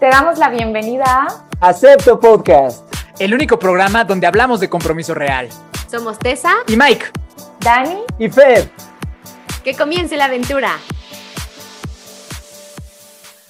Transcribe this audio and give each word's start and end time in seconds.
Te 0.00 0.06
damos 0.06 0.38
la 0.38 0.48
bienvenida 0.48 1.26
a 1.60 1.68
Acepto 1.68 2.18
Podcast, 2.18 2.90
el 3.18 3.34
único 3.34 3.58
programa 3.58 4.02
donde 4.02 4.26
hablamos 4.26 4.58
de 4.58 4.70
compromiso 4.70 5.12
real. 5.12 5.50
Somos 5.90 6.18
Tessa 6.18 6.54
y 6.68 6.74
Mike, 6.74 7.04
Dani 7.60 7.98
y 8.18 8.30
Fer. 8.30 8.70
Que 9.62 9.74
comience 9.74 10.16
la 10.16 10.24
aventura. 10.24 10.78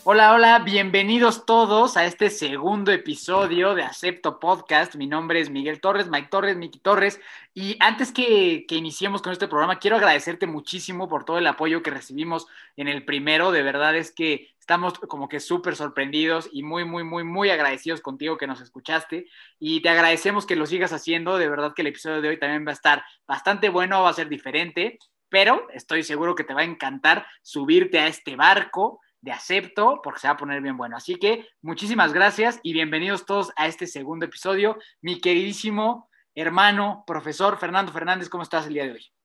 Hola, 0.03 0.33
hola, 0.33 0.59
bienvenidos 0.59 1.47
todos 1.47 1.97
a 1.97 2.05
este 2.05 2.31
segundo 2.31 2.91
episodio 2.91 3.77
de 3.77 3.85
Acepto 3.85 4.41
Podcast. 4.41 4.97
Mi 4.97 5.07
nombre 5.07 5.41
es 5.41 5.51
Miguel 5.51 5.81
Torres, 5.81 6.09
Mike 6.09 6.31
Torres, 6.33 6.57
Miki 6.57 6.81
Torres. 6.81 7.21
Y 7.55 7.77
antes 7.79 8.11
que, 8.11 8.65
que, 8.67 8.75
iniciemos 8.75 9.23
con 9.23 9.31
este 9.33 9.47
programa, 9.47 9.79
quiero 9.79 9.99
agradecerte 9.99 10.49
muchísimo 10.49 11.09
por 11.09 11.25
todo 11.25 11.39
el 11.39 11.47
apoyo 11.47 11.85
que 11.85 11.93
recibimos 11.93 12.49
en 12.77 12.89
el 12.89 13.05
primero. 13.05 13.53
De 13.53 13.63
verdad 13.63 13.95
es 13.95 14.11
que 14.11 14.49
estamos 14.71 15.01
como 15.01 15.29
que 15.29 15.41
súper 15.41 15.75
sorprendidos 15.75 16.49
y 16.53 16.63
muy, 16.63 16.85
muy, 16.85 17.03
muy, 17.03 17.25
muy 17.25 17.51
agradecidos 17.51 18.01
contigo 18.01 18.39
que 18.39 18.47
nos 18.47 18.61
escuchaste. 18.61 19.27
Y 19.59 19.83
te 19.83 19.89
agradecemos 19.89 20.47
que 20.47 20.55
lo 20.55 20.65
sigas 20.65 20.93
haciendo. 20.93 21.39
De 21.39 21.49
verdad 21.49 21.75
que 21.75 21.83
el 21.83 21.89
episodio 21.89 22.23
de 22.23 22.29
hoy 22.29 22.39
también 22.39 22.65
va 22.65 22.71
a 22.71 22.75
estar 22.75 23.03
bastante 23.27 23.69
bueno, 23.69 24.05
va 24.05 24.11
a 24.11 24.13
ser 24.13 24.29
diferente. 24.29 25.01
Pero 25.29 25.67
estoy 25.73 26.05
seguro 26.05 26.37
que 26.37 26.45
te 26.45 26.55
va 26.55 26.61
a 26.61 26.65
encantar 26.65 27.27
subirte 27.43 27.99
a 27.99 28.07
este 28.07 28.37
barco 28.37 29.01
de 29.21 29.33
acepto 29.33 30.01
porque 30.05 30.21
se 30.21 30.29
va 30.29 30.35
a 30.35 30.37
poner 30.37 30.63
bien 30.63 30.77
bueno. 30.77 30.97
Así 30.97 31.17
que 31.17 31.49
muchísimas 31.63 32.13
gracias 32.13 32.61
y 32.63 32.73
bienvenidos 32.73 33.27
todos 33.27 33.51
a 33.57 33.67
este 33.67 33.89
segundo 33.89 34.27
episodio. 34.27 34.79
Mi 35.01 35.21
queridísimo 35.21 36.09
hermano, 36.33 37.03
profesor 37.09 37.59
Fernando 37.59 37.91
Fernández, 37.91 38.29
¿cómo 38.29 38.45
estás 38.45 38.69
el 38.69 38.75
día 38.75 38.85
de 38.85 38.93
hoy? 38.93 39.20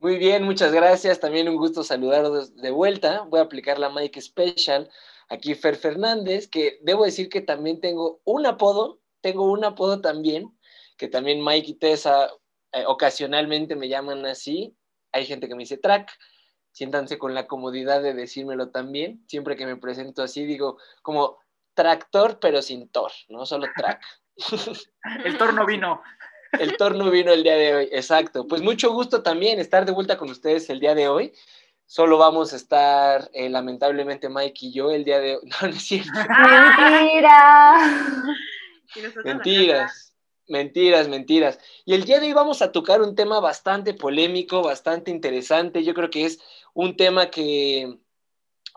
Muy 0.00 0.16
bien, 0.16 0.44
muchas 0.44 0.72
gracias. 0.72 1.20
También 1.20 1.46
un 1.46 1.56
gusto 1.56 1.84
saludaros 1.84 2.56
de 2.56 2.70
vuelta. 2.70 3.26
Voy 3.28 3.38
a 3.38 3.42
aplicar 3.42 3.78
la 3.78 3.90
Mike 3.90 4.18
Special. 4.18 4.88
Aquí 5.28 5.54
Fer 5.54 5.76
Fernández, 5.76 6.48
que 6.48 6.78
debo 6.80 7.04
decir 7.04 7.28
que 7.28 7.42
también 7.42 7.82
tengo 7.82 8.22
un 8.24 8.46
apodo, 8.46 8.98
tengo 9.20 9.52
un 9.52 9.62
apodo 9.62 10.00
también, 10.00 10.58
que 10.96 11.08
también 11.08 11.44
Mike 11.44 11.72
y 11.72 11.74
Tessa 11.74 12.30
eh, 12.72 12.84
ocasionalmente 12.86 13.76
me 13.76 13.90
llaman 13.90 14.24
así. 14.24 14.74
Hay 15.12 15.26
gente 15.26 15.48
que 15.48 15.54
me 15.54 15.64
dice 15.64 15.76
track, 15.76 16.10
siéntanse 16.72 17.18
con 17.18 17.34
la 17.34 17.46
comodidad 17.46 18.02
de 18.02 18.14
decírmelo 18.14 18.70
también. 18.70 19.22
Siempre 19.28 19.54
que 19.54 19.66
me 19.66 19.76
presento 19.76 20.22
así, 20.22 20.46
digo 20.46 20.78
como 21.02 21.36
tractor, 21.74 22.40
pero 22.40 22.62
sin 22.62 22.88
tor, 22.88 23.12
¿no? 23.28 23.44
Solo 23.44 23.66
track. 23.76 24.02
el 25.26 25.36
torno 25.36 25.66
vino. 25.66 26.00
El 26.58 26.76
torno 26.76 27.10
vino 27.10 27.32
el 27.32 27.42
día 27.42 27.54
de 27.54 27.74
hoy, 27.74 27.88
exacto. 27.92 28.46
Pues 28.46 28.62
mucho 28.62 28.92
gusto 28.92 29.22
también 29.22 29.60
estar 29.60 29.84
de 29.84 29.92
vuelta 29.92 30.16
con 30.16 30.30
ustedes 30.30 30.68
el 30.70 30.80
día 30.80 30.94
de 30.94 31.08
hoy. 31.08 31.32
Solo 31.86 32.18
vamos 32.18 32.52
a 32.52 32.56
estar, 32.56 33.30
eh, 33.32 33.48
lamentablemente, 33.48 34.28
Mike 34.28 34.66
y 34.66 34.72
yo 34.72 34.90
el 34.90 35.04
día 35.04 35.20
de 35.20 35.36
hoy. 35.36 35.42
No, 35.62 35.68
no 35.68 35.74
es 35.74 35.82
cierto. 35.82 36.10
Mentira. 36.12 37.74
Mentiras. 39.24 40.14
Mentiras, 40.48 41.08
mentiras. 41.08 41.58
Y 41.84 41.94
el 41.94 42.04
día 42.04 42.18
de 42.18 42.26
hoy 42.26 42.32
vamos 42.32 42.60
a 42.60 42.72
tocar 42.72 43.00
un 43.00 43.14
tema 43.14 43.38
bastante 43.38 43.94
polémico, 43.94 44.62
bastante 44.62 45.12
interesante. 45.12 45.84
Yo 45.84 45.94
creo 45.94 46.10
que 46.10 46.24
es 46.24 46.40
un 46.74 46.96
tema 46.96 47.30
que 47.30 47.98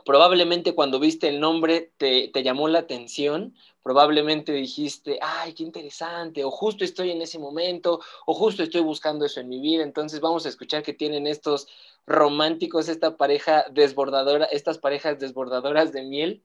probablemente 0.06 0.76
cuando 0.76 1.00
viste 1.00 1.28
el 1.28 1.40
nombre 1.40 1.92
te, 1.98 2.30
te, 2.30 2.44
llamó 2.44 2.68
la 2.68 2.80
atención, 2.80 3.56
probablemente 3.84 4.52
dijiste, 4.52 5.20
ay, 5.22 5.54
qué 5.54 5.64
interesante, 5.64 6.44
o 6.44 6.52
justo 6.52 6.84
estoy 6.84 7.12
en 7.12 7.22
ese 7.22 7.40
momento, 7.40 8.00
o 8.26 8.34
justo 8.34 8.64
estoy 8.64 8.82
buscando 8.82 9.26
eso 9.26 9.40
en 9.40 9.50
mi 9.50 9.60
vida. 9.60 9.84
Entonces 9.84 10.20
vamos 10.20 10.46
a 10.46 10.50
escuchar 10.50 10.84
que 10.84 10.94
tienen 10.94 11.28
estos 11.28 11.68
románticos, 12.06 12.90
esta 12.90 13.18
pareja 13.18 13.66
desbordadora, 13.72 14.46
estas 14.46 14.78
parejas 14.78 15.20
desbordadoras 15.20 15.92
de 15.92 16.04
miel 16.04 16.44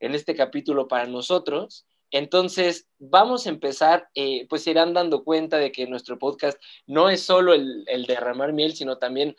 en 0.00 0.14
este 0.14 0.34
capítulo 0.34 0.88
para 0.88 1.06
nosotros. 1.06 1.86
Entonces, 2.12 2.86
vamos 2.98 3.46
a 3.46 3.50
empezar, 3.50 4.08
eh, 4.14 4.46
pues 4.48 4.66
irán 4.66 4.94
dando 4.94 5.24
cuenta 5.24 5.58
de 5.58 5.72
que 5.72 5.86
nuestro 5.86 6.18
podcast 6.18 6.60
no 6.86 7.10
es 7.10 7.22
solo 7.22 7.52
el, 7.52 7.84
derramar 8.06 8.52
miel, 8.52 8.74
sino 8.76 8.98
también 8.98 9.36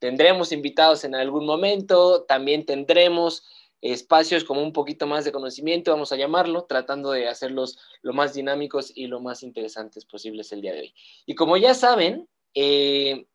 tendremos 0.00 0.50
invitados 0.50 1.04
en 1.04 1.14
algún 1.14 1.46
momento, 1.46 2.24
también 2.24 2.66
tendremos 2.66 3.44
espacios 3.82 4.44
como 4.44 4.62
un 4.62 4.72
poquito 4.72 5.06
más 5.06 5.24
de 5.24 5.32
conocimiento, 5.32 5.92
vamos 5.92 6.12
a 6.12 6.16
llamarlo, 6.16 6.64
tratando 6.64 7.12
de 7.12 7.28
hacerlos 7.28 7.78
lo 8.02 8.12
más 8.12 8.34
dinámicos 8.34 8.92
y 8.94 9.06
lo 9.06 9.20
más 9.20 9.42
interesantes 9.42 10.04
posibles 10.04 10.52
el 10.52 10.60
día 10.60 10.72
de 10.72 10.80
hoy. 10.80 10.94
Y 11.26 11.34
como 11.34 11.56
ya 11.56 11.74
saben, 11.74 12.28
eh, 12.54 13.26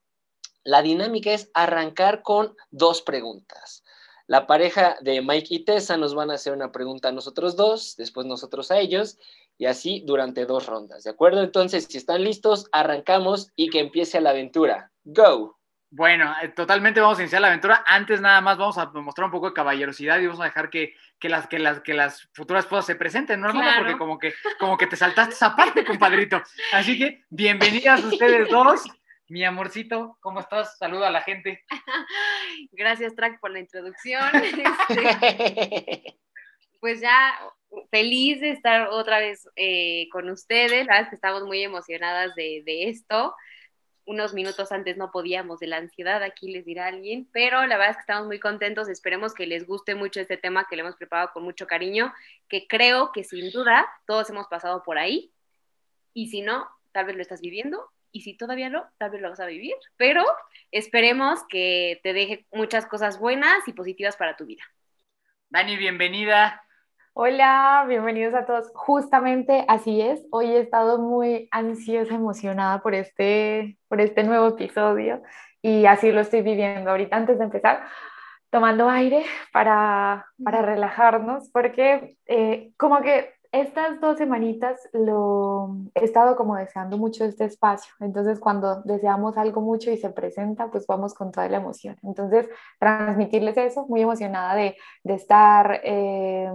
la 0.64 0.82
dinámica 0.82 1.32
es 1.32 1.50
arrancar 1.54 2.22
con 2.22 2.56
dos 2.72 3.02
preguntas. 3.02 3.84
La 4.28 4.48
pareja 4.48 4.98
de 5.02 5.22
Mike 5.22 5.48
y 5.54 5.60
Tessa 5.66 5.98
nos 5.98 6.16
van 6.16 6.32
a 6.32 6.36
hacer 6.36 6.54
una 6.54 6.72
pregunta 6.72 7.10
a 7.10 7.12
nosotros 7.12 7.56
dos, 7.56 7.96
después 7.96 8.26
nosotros 8.26 8.72
a 8.72 8.80
ellos, 8.80 9.18
y 9.58 9.66
así 9.66 10.04
durante 10.06 10.46
dos 10.46 10.66
rondas, 10.66 11.04
¿de 11.04 11.12
acuerdo? 11.12 11.42
Entonces, 11.42 11.86
si 11.90 11.98
están 11.98 12.24
listos, 12.24 12.68
arrancamos 12.72 13.52
y 13.56 13.70
que 13.70 13.80
empiece 13.80 14.20
la 14.20 14.32
aventura. 14.32 14.92
Go. 15.04 15.58
Bueno, 15.90 16.34
eh, 16.42 16.50
totalmente 16.50 17.00
vamos 17.00 17.20
a 17.20 17.22
iniciar 17.22 17.42
la 17.42 17.48
aventura. 17.48 17.84
Antes 17.86 18.20
nada 18.20 18.42
más 18.42 18.58
vamos 18.58 18.78
a 18.78 18.86
mostrar 18.88 19.26
un 19.26 19.32
poco 19.32 19.48
de 19.48 19.54
caballerosidad 19.54 20.20
y 20.20 20.26
vamos 20.26 20.42
a 20.42 20.46
dejar 20.46 20.70
que, 20.70 20.94
que 21.20 21.30
las, 21.30 21.48
que, 21.48 21.60
las, 21.60 21.80
que 21.80 21.94
las 21.94 22.28
futuras 22.34 22.66
esposas 22.66 22.86
se 22.86 22.96
presenten, 22.96 23.42
¿no? 23.42 23.52
Claro. 23.52 23.80
Porque 23.80 23.98
como 23.98 24.20
que, 24.20 24.34
como 24.60 24.78
que 24.78 24.88
te 24.88 24.96
saltaste 24.96 25.34
esa 25.34 25.56
parte, 25.56 25.86
compadrito. 25.86 26.42
Así 26.74 26.98
que 26.98 27.24
bienvenidas 27.30 28.04
ustedes 28.04 28.50
dos. 28.50 28.84
Mi 29.28 29.44
amorcito, 29.44 30.18
¿cómo 30.22 30.40
estás? 30.40 30.78
Saluda 30.78 31.08
a 31.08 31.12
la 31.12 31.22
gente. 31.22 31.64
Gracias, 32.72 33.16
Track, 33.16 33.40
por 33.40 33.52
la 33.52 33.60
introducción. 33.60 34.24
Este, 34.88 36.18
pues 36.80 37.02
ya 37.02 37.34
feliz 37.90 38.40
de 38.42 38.52
estar 38.52 38.90
otra 38.90 39.20
vez 39.20 39.48
eh, 39.56 40.08
con 40.12 40.30
ustedes. 40.30 40.86
La 40.86 40.94
verdad 40.94 41.02
es 41.02 41.10
que 41.10 41.16
estamos 41.16 41.44
muy 41.44 41.64
emocionadas 41.64 42.36
de, 42.36 42.62
de, 42.64 42.90
esto. 42.90 43.34
Unos 44.06 44.34
minutos 44.34 44.72
antes 44.72 44.98
no 44.98 45.12
podíamos 45.12 45.60
de 45.60 45.68
la 45.68 45.78
ansiedad, 45.78 46.22
aquí 46.22 46.52
les 46.52 46.64
dirá 46.64 46.88
alguien, 46.88 47.28
pero 47.32 47.66
la 47.66 47.78
verdad 47.78 47.92
es 47.92 47.98
que 47.98 48.02
estamos 48.02 48.28
muy 48.28 48.40
contentos. 48.40 48.88
Esperemos 48.88 49.34
que 49.34 49.48
les 49.48 49.66
guste 49.66 49.96
mucho 49.96 50.20
este 50.20 50.38
tema 50.38 50.68
que 50.70 50.76
le 50.76 50.84
hemos 50.84 50.96
preparado 50.96 51.32
con 51.34 51.44
mucho 51.44 51.66
cariño, 51.66 52.14
que 52.48 52.68
creo 52.68 53.12
que 53.12 53.24
sin 53.24 53.52
duda 53.52 53.88
todos 54.06 54.30
hemos 54.30 54.48
pasado 54.48 54.84
por 54.84 54.98
ahí. 54.98 55.32
Y 56.14 56.28
si 56.28 56.42
no, 56.42 56.70
tal 56.92 57.06
vez 57.06 57.16
lo 57.16 57.22
estás 57.22 57.42
viviendo 57.42 57.90
y 58.12 58.22
si 58.22 58.34
todavía 58.34 58.70
no, 58.70 58.86
tal 58.98 59.12
vez 59.12 59.22
lo 59.22 59.30
vas 59.30 59.42
a 59.42 59.46
vivir, 59.46 59.76
pero 59.98 60.24
esperemos 60.72 61.42
que 61.50 62.00
te 62.02 62.14
deje 62.14 62.46
muchas 62.52 62.86
cosas 62.86 63.20
buenas 63.20 63.68
y 63.68 63.74
positivas 63.74 64.16
para 64.16 64.38
tu 64.38 64.46
vida. 64.46 64.64
Dani, 65.50 65.76
bienvenida. 65.76 66.65
Hola, 67.18 67.86
bienvenidos 67.88 68.34
a 68.34 68.46
todos. 68.46 68.70
Justamente 68.74 69.64
así 69.70 70.02
es. 70.02 70.28
Hoy 70.32 70.48
he 70.48 70.60
estado 70.60 70.98
muy 71.00 71.48
ansiosa, 71.50 72.14
emocionada 72.14 72.82
por 72.82 72.94
este, 72.94 73.78
por 73.88 74.02
este 74.02 74.24
nuevo 74.26 74.50
episodio 74.50 75.24
y 75.62 75.86
así 75.86 76.12
lo 76.12 76.20
estoy 76.20 76.42
viviendo 76.42 76.90
ahorita 76.92 77.16
antes 77.16 77.38
de 77.38 77.46
empezar 77.46 77.86
tomando 78.50 78.90
aire 78.90 79.24
para, 79.54 80.26
para 80.44 80.62
relajarnos, 80.62 81.50
porque 81.54 82.18
eh, 82.26 82.74
como 82.76 83.02
que 83.02 83.35
estas 83.62 84.02
dos 84.02 84.18
semanitas 84.18 84.90
lo 84.92 85.78
he 85.94 86.04
estado 86.04 86.36
como 86.36 86.58
deseando 86.58 86.98
mucho 86.98 87.24
este 87.24 87.46
espacio. 87.46 87.94
Entonces, 88.02 88.40
cuando 88.40 88.82
deseamos 88.84 89.38
algo 89.38 89.62
mucho 89.62 89.92
y 89.92 89.98
se 89.98 90.10
presenta, 90.10 90.70
pues 90.70 90.86
vamos 90.88 91.14
con 91.14 91.32
toda 91.32 91.48
la 91.48 91.58
emoción. 91.58 91.98
Entonces, 92.04 92.50
transmitirles 92.80 93.56
eso, 93.58 93.86
muy 93.88 94.02
emocionada 94.02 94.56
de, 94.56 94.76
de 95.04 95.14
estar 95.14 95.80
eh, 95.84 96.50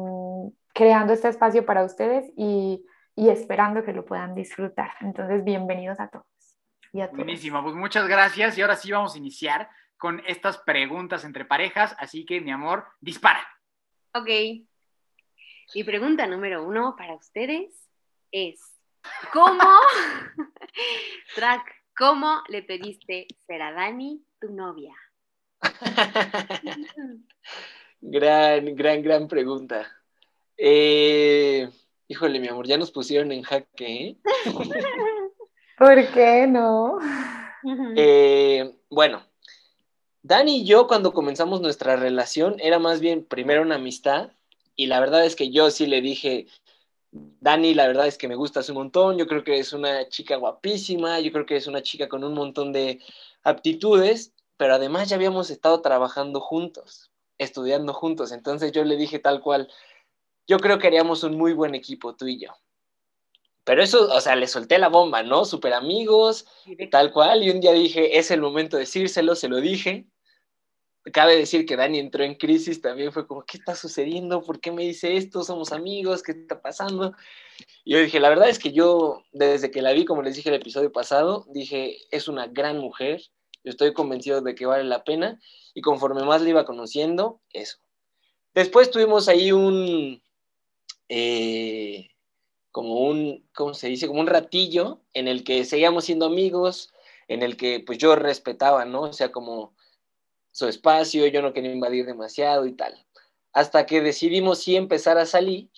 creando 0.75 1.15
este 1.15 1.29
espacio 1.29 1.65
para 1.65 1.85
ustedes 1.85 2.31
y, 2.37 2.85
y, 3.17 3.31
esperando 3.31 3.83
que 3.83 3.95
lo 3.95 4.05
puedan 4.05 4.35
disfrutar. 4.35 4.91
Entonces, 5.01 5.43
bienvenidos 5.43 5.99
a 6.01 6.09
todos. 6.09 6.27
Y 6.93 7.01
a 7.01 7.07
todos. 7.07 7.17
Buenísimo, 7.17 7.63
pues 7.63 7.75
muchas 7.75 8.07
gracias. 8.09 8.59
Y 8.59 8.63
ahora 8.63 8.77
sí 8.77 8.93
vamos 8.93 9.15
a 9.15 9.19
iniciar 9.19 9.71
con 9.97 10.21
estas 10.27 10.59
preguntas 10.59 11.25
entre 11.25 11.47
parejas. 11.47 11.97
Así 11.99 12.27
que, 12.27 12.43
mi 12.43 12.51
amor, 12.51 12.85
dispara. 13.01 13.41
Ok. 14.13 14.70
Mi 15.73 15.85
pregunta 15.85 16.27
número 16.27 16.67
uno 16.67 16.97
para 16.99 17.15
ustedes 17.15 17.71
es, 18.33 18.61
¿cómo, 19.33 19.63
Track, 21.37 21.63
cómo 21.97 22.43
le 22.49 22.63
pediste 22.63 23.29
ser 23.47 23.63
a 23.63 23.73
Dani 23.73 24.21
tu 24.41 24.53
novia? 24.53 24.95
gran, 28.01 28.75
gran, 28.75 29.03
gran 29.03 29.29
pregunta. 29.29 29.89
Eh, 30.57 31.71
híjole, 32.09 32.41
mi 32.41 32.49
amor, 32.49 32.67
ya 32.67 32.77
nos 32.77 32.91
pusieron 32.91 33.31
en 33.31 33.43
jaque, 33.43 33.87
¿eh? 33.87 34.17
¿Por 35.79 36.13
qué 36.13 36.49
no? 36.49 36.99
Eh, 37.95 38.75
bueno, 38.91 39.23
Dani 40.23 40.63
y 40.63 40.67
yo 40.67 40.89
cuando 40.89 41.13
comenzamos 41.13 41.61
nuestra 41.61 41.95
relación 41.95 42.57
era 42.59 42.81
más 42.81 43.01
bien 43.01 43.25
primero 43.25 43.63
una 43.63 43.77
amistad 43.77 44.33
y 44.81 44.87
la 44.87 44.99
verdad 44.99 45.27
es 45.27 45.37
que 45.37 45.51
yo 45.51 45.71
sí 45.71 45.87
le 45.87 46.01
dije, 46.01 46.47
Dani, 47.13 47.75
la 47.75 47.87
verdad 47.87 48.07
es 48.07 48.17
que 48.17 48.29
me 48.29 48.35
gustas 48.35 48.71
un 48.71 48.77
montón, 48.77 49.19
yo 49.19 49.27
creo 49.27 49.45
que 49.45 49.59
es 49.59 49.75
una 49.75 50.09
chica 50.09 50.37
guapísima, 50.37 51.21
yo 51.21 51.31
creo 51.33 51.45
que 51.45 51.57
es 51.57 51.67
una 51.67 51.83
chica 51.83 52.09
con 52.09 52.25
un 52.25 52.33
montón 52.33 52.73
de 52.73 52.99
aptitudes, 53.43 54.33
pero 54.57 54.77
además 54.77 55.11
ya 55.11 55.17
habíamos 55.17 55.51
estado 55.51 55.83
trabajando 55.83 56.41
juntos, 56.41 57.11
estudiando 57.37 57.93
juntos, 57.93 58.33
entonces 58.33 58.73
yo 58.73 58.83
le 58.85 58.97
dije 58.97 59.19
tal 59.19 59.43
cual, 59.43 59.69
yo 60.47 60.59
creo 60.59 60.79
que 60.79 60.87
haríamos 60.87 61.25
un 61.25 61.37
muy 61.37 61.53
buen 61.53 61.75
equipo, 61.75 62.17
tú 62.17 62.27
y 62.27 62.41
yo. 62.41 62.49
Pero 63.65 63.83
eso, 63.83 64.11
o 64.11 64.21
sea, 64.23 64.35
le 64.35 64.47
solté 64.47 64.79
la 64.79 64.89
bomba, 64.89 65.23
¿no? 65.23 65.45
Super 65.45 65.75
amigos, 65.75 66.47
tal 66.91 67.13
cual. 67.13 67.43
Y 67.43 67.51
un 67.51 67.61
día 67.61 67.73
dije, 67.73 68.19
es 68.19 68.31
el 68.31 68.41
momento 68.41 68.79
de 68.79 68.85
decírselo, 68.85 69.35
se 69.35 69.49
lo 69.49 69.61
dije. 69.61 70.07
Cabe 71.13 71.37
decir 71.37 71.65
que 71.65 71.77
Dani 71.77 71.99
entró 71.99 72.25
en 72.25 72.35
crisis, 72.35 72.83
también 72.83 73.11
fue 73.11 73.27
como, 73.27 73.43
¿qué 73.45 73.57
está 73.57 73.75
sucediendo? 73.75 74.43
¿Por 74.43 74.61
qué 74.61 74.71
me 74.71 74.83
dice 74.83 75.17
esto? 75.17 75.43
Somos 75.45 75.73
amigos, 75.73 76.23
¿qué 76.23 76.33
está 76.33 76.61
pasando? 76.61 77.15
Y 77.85 77.95
yo 77.95 78.01
dije, 78.01 78.21
la 78.21 78.29
verdad 78.29 78.51
es 78.51 78.59
que 78.59 78.73
yo, 78.73 79.23
desde 79.33 79.71
que 79.71 79.81
la 79.81 79.93
vi, 79.93 80.05
como 80.05 80.23
les 80.23 80.37
dije 80.37 80.51
el 80.51 80.57
episodio 80.57 80.93
pasado, 80.93 81.47
dije, 81.49 81.99
es 82.11 82.29
una 82.29 82.47
gran 82.49 82.79
mujer, 82.79 83.23
yo 83.65 83.71
estoy 83.71 83.95
convencido 83.95 84.43
de 84.43 84.55
que 84.55 84.67
vale 84.67 84.85
la 84.85 85.03
pena, 85.03 85.41
y 85.75 85.81
conforme 85.81 86.23
más 86.25 86.43
la 86.43 86.51
iba 86.51 86.65
conociendo, 86.67 87.41
eso. 87.53 87.79
Después 88.53 88.91
tuvimos 88.91 89.29
ahí 89.29 89.53
un, 89.53 90.23
eh, 91.09 92.11
como 92.73 93.01
un, 93.01 93.49
¿cómo 93.55 93.75
se 93.75 93.89
dice? 93.89 94.07
Como 94.07 94.21
un 94.21 94.27
ratillo 94.27 95.01
en 95.15 95.29
el 95.29 95.45
que 95.45 95.65
seguíamos 95.65 96.05
siendo 96.05 96.27
amigos, 96.27 96.93
en 97.29 97.43
el 97.43 97.57
que 97.57 97.81
pues 97.81 97.99
yo 97.99 98.17
respetaba, 98.17 98.85
¿no? 98.85 99.03
O 99.03 99.13
sea, 99.13 99.31
como 99.31 99.75
su 100.51 100.67
espacio, 100.69 101.27
yo 101.27 101.43
no 101.43 101.53
quería 101.53 101.73
invadir 101.73 102.07
demasiado 102.07 102.67
y 102.67 102.73
tal. 102.73 102.95
Hasta 103.53 103.87
que 103.87 104.01
decidimos 104.01 104.61
sí 104.61 104.77
empezar 104.77 105.19
a 105.19 105.27
salir 105.27 105.71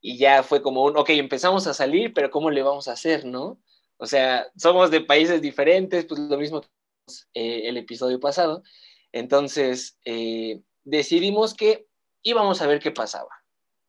y 0.00 0.18
ya 0.18 0.42
fue 0.42 0.62
como 0.62 0.84
un, 0.84 0.96
ok, 0.96 1.10
empezamos 1.10 1.66
a 1.66 1.74
salir, 1.74 2.12
pero 2.14 2.30
¿cómo 2.30 2.50
le 2.50 2.62
vamos 2.62 2.88
a 2.88 2.92
hacer, 2.92 3.24
no? 3.24 3.60
O 3.96 4.06
sea, 4.06 4.46
somos 4.56 4.90
de 4.90 5.00
países 5.00 5.42
diferentes, 5.42 6.04
pues 6.04 6.20
lo 6.20 6.38
mismo 6.38 6.60
que 6.60 6.68
eh, 7.34 7.68
el 7.68 7.76
episodio 7.76 8.20
pasado. 8.20 8.62
Entonces, 9.12 9.98
eh, 10.04 10.60
decidimos 10.84 11.54
que 11.54 11.86
íbamos 12.22 12.60
a 12.60 12.66
ver 12.66 12.80
qué 12.80 12.90
pasaba. 12.90 13.30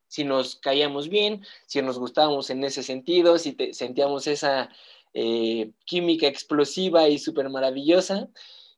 Si 0.07 0.23
nos 0.23 0.55
caíamos 0.55 1.09
bien, 1.09 1.45
si 1.67 1.81
nos 1.81 1.99
gustábamos 1.99 2.49
en 2.49 2.63
ese 2.63 2.81
sentido, 2.81 3.37
si 3.37 3.55
sentíamos 3.73 4.25
esa 4.27 4.69
eh, 5.13 5.71
química 5.85 6.27
explosiva 6.27 7.07
y 7.09 7.19
súper 7.19 7.49
maravillosa. 7.49 8.29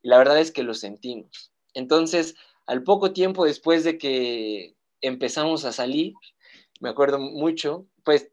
La 0.02 0.18
verdad 0.18 0.38
es 0.38 0.50
que 0.50 0.62
lo 0.62 0.74
sentimos. 0.74 1.52
Entonces, 1.74 2.34
al 2.66 2.82
poco 2.82 3.12
tiempo 3.12 3.44
después 3.44 3.84
de 3.84 3.98
que 3.98 4.74
empezamos 5.00 5.64
a 5.64 5.72
salir, 5.72 6.14
me 6.80 6.88
acuerdo 6.88 7.18
mucho, 7.18 7.86
pues 8.04 8.30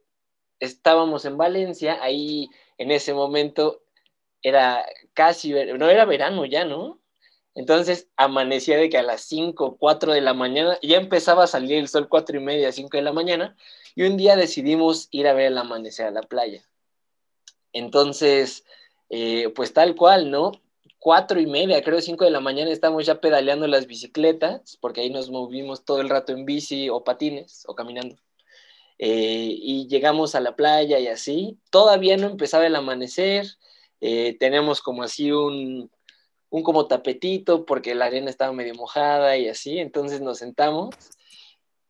estábamos 0.60 1.26
en 1.26 1.38
Valencia, 1.38 2.00
ahí 2.02 2.50
en 2.78 2.92
ese 2.92 3.14
momento 3.14 3.82
era 4.42 4.86
casi, 5.14 5.52
no 5.52 5.90
era 5.90 6.06
verano 6.06 6.46
ya, 6.46 6.66
¿no? 6.66 7.00
Entonces 7.56 8.08
amanecía 8.16 8.78
de 8.78 8.90
que 8.90 8.98
a 8.98 9.04
las 9.04 9.22
5, 9.22 9.78
4 9.78 10.14
de 10.14 10.22
la 10.22 10.34
mañana, 10.34 10.78
ya 10.82 10.98
empezaba 10.98 11.44
a 11.44 11.48
salir 11.48 11.78
el 11.78 11.88
sol 11.88 12.08
4 12.08 12.38
y 12.38 12.44
media, 12.44 12.72
5 12.72 12.98
de 12.98 13.04
la 13.04 13.14
mañana, 13.14 13.58
y 13.96 14.04
un 14.04 14.18
día 14.18 14.36
decidimos 14.36 15.08
ir 15.12 15.28
a 15.28 15.34
ver 15.34 15.48
el 15.48 15.58
amanecer 15.58 16.08
a 16.08 16.12
la 16.12 16.22
playa. 16.22 16.64
Entonces, 17.74 18.66
eh, 19.10 19.50
pues 19.56 19.74
tal 19.74 19.96
cual, 19.96 20.32
¿no? 20.32 20.52
Cuatro 21.00 21.40
y 21.40 21.48
media, 21.48 21.82
creo 21.82 22.02
cinco 22.02 22.26
de 22.26 22.32
la 22.32 22.42
mañana, 22.42 22.72
estamos 22.72 23.06
ya 23.06 23.22
pedaleando 23.22 23.68
las 23.68 23.88
bicicletas, 23.88 24.78
porque 24.82 25.02
ahí 25.02 25.10
nos 25.10 25.30
movimos 25.30 25.86
todo 25.86 26.02
el 26.02 26.10
rato 26.10 26.34
en 26.34 26.46
bici 26.46 26.90
o 26.90 27.04
patines 27.04 27.64
o 27.68 27.76
caminando. 27.76 28.18
Eh, 29.00 29.56
y 29.58 29.88
llegamos 29.88 30.36
a 30.36 30.42
la 30.42 30.58
playa 30.58 31.00
y 31.00 31.08
así. 31.08 31.58
Todavía 31.72 32.18
no 32.18 32.28
empezaba 32.28 32.68
el 32.68 32.76
amanecer. 32.76 33.48
Eh, 34.02 34.36
tenemos 34.40 34.82
como 34.82 35.04
así 35.04 35.32
un, 35.32 35.90
un 36.50 36.64
como 36.64 36.88
tapetito 36.88 37.66
porque 37.66 37.96
la 37.96 38.06
arena 38.06 38.30
estaba 38.30 38.52
medio 38.52 38.76
mojada 38.76 39.38
y 39.38 39.48
así. 39.48 39.80
Entonces 39.80 40.20
nos 40.20 40.40
sentamos. 40.40 40.94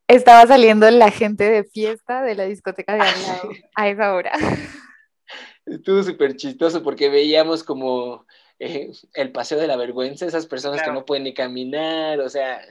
Estaba 0.07 0.45
saliendo 0.47 0.89
la 0.91 1.11
gente 1.11 1.49
de 1.49 1.63
fiesta 1.63 2.21
de 2.23 2.35
la 2.35 2.45
discoteca 2.45 2.93
de 2.93 3.01
al 3.01 3.21
lado 3.23 3.49
a 3.75 3.89
esa 3.89 4.13
hora. 4.13 4.31
Estuvo 5.65 6.01
súper 6.03 6.35
chistoso 6.35 6.81
porque 6.83 7.09
veíamos 7.09 7.63
como 7.63 8.25
eh, 8.59 8.91
el 9.13 9.31
paseo 9.31 9.57
de 9.57 9.67
la 9.67 9.77
vergüenza, 9.77 10.25
esas 10.25 10.45
personas 10.45 10.81
que 10.83 10.91
no 10.91 11.05
pueden 11.05 11.23
ni 11.23 11.33
caminar, 11.33 12.19
o 12.19 12.29
sea, 12.29 12.61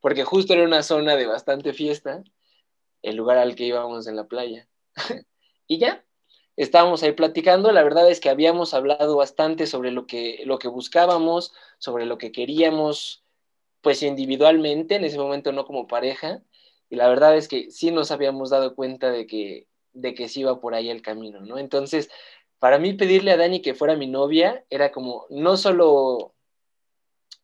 porque 0.00 0.24
justo 0.24 0.52
era 0.52 0.64
una 0.64 0.82
zona 0.82 1.16
de 1.16 1.26
bastante 1.26 1.72
fiesta, 1.72 2.22
el 3.02 3.16
lugar 3.16 3.38
al 3.38 3.54
que 3.54 3.64
íbamos 3.64 4.06
en 4.06 4.16
la 4.16 4.24
playa. 4.24 4.68
y 5.66 5.78
ya, 5.78 6.04
estábamos 6.56 7.02
ahí 7.02 7.12
platicando, 7.12 7.72
la 7.72 7.82
verdad 7.82 8.10
es 8.10 8.20
que 8.20 8.28
habíamos 8.28 8.74
hablado 8.74 9.16
bastante 9.16 9.66
sobre 9.66 9.90
lo 9.90 10.06
que, 10.06 10.42
lo 10.44 10.58
que 10.58 10.68
buscábamos, 10.68 11.54
sobre 11.78 12.04
lo 12.04 12.18
que 12.18 12.30
queríamos, 12.30 13.24
pues 13.80 14.02
individualmente, 14.02 14.96
en 14.96 15.04
ese 15.04 15.18
momento 15.18 15.52
no 15.52 15.64
como 15.64 15.86
pareja, 15.86 16.42
y 16.90 16.96
la 16.96 17.08
verdad 17.08 17.36
es 17.36 17.48
que 17.48 17.70
sí 17.70 17.90
nos 17.90 18.10
habíamos 18.10 18.50
dado 18.50 18.74
cuenta 18.74 19.10
de 19.10 19.26
que, 19.26 19.66
de 19.92 20.14
que 20.14 20.28
sí 20.28 20.40
iba 20.40 20.60
por 20.60 20.74
ahí 20.74 20.90
el 20.90 21.00
camino, 21.00 21.40
¿no? 21.40 21.58
Entonces, 21.58 22.10
para 22.58 22.78
mí 22.78 22.94
pedirle 22.94 23.32
a 23.32 23.36
Dani 23.36 23.62
que 23.62 23.74
fuera 23.74 23.96
mi 23.96 24.06
novia 24.06 24.64
era 24.70 24.90
como 24.92 25.26
no 25.30 25.56
solo 25.56 26.34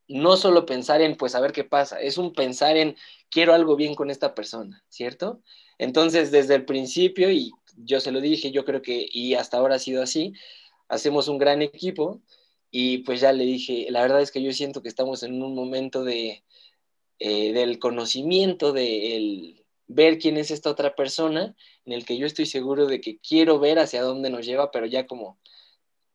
no 0.06 0.37
solo 0.37 0.66
pensar 0.66 1.00
en 1.00 1.16
pues 1.16 1.34
a 1.34 1.40
ver 1.40 1.52
qué 1.52 1.64
pasa, 1.64 2.00
es 2.00 2.19
un 2.19 2.32
pensar 2.32 2.76
en 2.76 2.96
quiero 3.31 3.55
algo 3.55 3.76
bien 3.76 3.94
con 3.94 4.11
esta 4.11 4.34
persona, 4.34 4.84
¿cierto? 4.88 5.40
Entonces, 5.78 6.31
desde 6.31 6.55
el 6.55 6.64
principio 6.64 7.31
y 7.31 7.52
yo 7.76 8.00
se 8.00 8.12
lo 8.12 8.20
dije, 8.20 8.50
yo 8.50 8.64
creo 8.64 8.82
que 8.82 9.08
y 9.11 9.34
hasta 9.34 9.56
ahora 9.56 9.76
ha 9.76 9.78
sido 9.78 10.02
así, 10.02 10.34
hacemos 10.88 11.28
un 11.28 11.38
gran 11.38 11.62
equipo 11.62 12.20
y 12.70 12.99
pues 12.99 13.20
ya 13.20 13.32
le 13.32 13.44
dije, 13.44 13.87
la 13.90 14.02
verdad 14.02 14.20
es 14.20 14.31
que 14.31 14.43
yo 14.43 14.52
siento 14.52 14.82
que 14.82 14.88
estamos 14.88 15.22
en 15.22 15.43
un 15.43 15.55
momento 15.55 16.05
de 16.05 16.44
eh, 17.19 17.52
del 17.52 17.78
conocimiento, 17.78 18.72
del 18.72 19.63
ver 19.87 20.19
quién 20.19 20.37
es 20.37 20.51
esta 20.51 20.71
otra 20.71 20.95
persona, 20.95 21.55
en 21.85 21.93
el 21.93 22.05
que 22.05 22.17
yo 22.17 22.27
estoy 22.27 22.47
seguro 22.47 22.87
de 22.87 23.01
que 23.01 23.19
quiero 23.19 23.59
ver 23.59 23.79
hacia 23.79 24.03
dónde 24.03 24.31
nos 24.31 24.47
lleva, 24.47 24.71
pero 24.71 24.87
ya 24.87 25.07
como, 25.07 25.39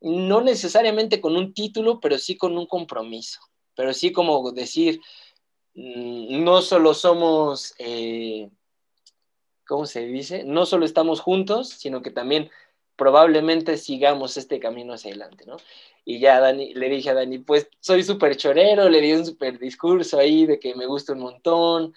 no 0.02 0.42
necesariamente 0.42 1.22
con 1.22 1.36
un 1.36 1.54
título, 1.54 2.00
pero 2.00 2.18
sí 2.18 2.38
con 2.38 2.58
un 2.58 2.66
compromiso, 2.66 3.40
pero 3.76 3.94
sí 3.94 4.12
como 4.12 4.52
decir, 4.52 5.02
mm, 5.76 6.44
no 6.44 6.62
solo 6.62 6.94
somos, 6.94 7.74
eh, 7.80 8.50
¿cómo 9.68 9.86
se 9.86 10.06
dice? 10.06 10.44
No 10.44 10.66
solo 10.66 10.86
estamos 10.86 11.20
juntos, 11.20 11.70
sino 11.70 12.02
que 12.02 12.12
también 12.12 12.50
probablemente 12.96 13.78
sigamos 13.78 14.36
este 14.36 14.60
camino 14.60 14.94
hacia 14.94 15.12
adelante, 15.12 15.46
¿no? 15.46 15.56
Y 16.04 16.20
ya 16.20 16.42
Dani, 16.42 16.74
le 16.74 16.90
dije 16.90 17.12
a 17.12 17.14
Dani, 17.14 17.40
pues 17.40 17.70
soy 17.80 18.04
súper 18.04 18.36
chorero, 18.36 18.90
le 18.90 19.00
di 19.00 19.14
un 19.14 19.26
súper 19.26 19.58
discurso 19.58 20.20
ahí 20.20 20.46
de 20.46 20.60
que 20.60 20.76
me 20.76 20.86
gusta 20.86 21.14
un 21.14 21.20
montón, 21.20 21.94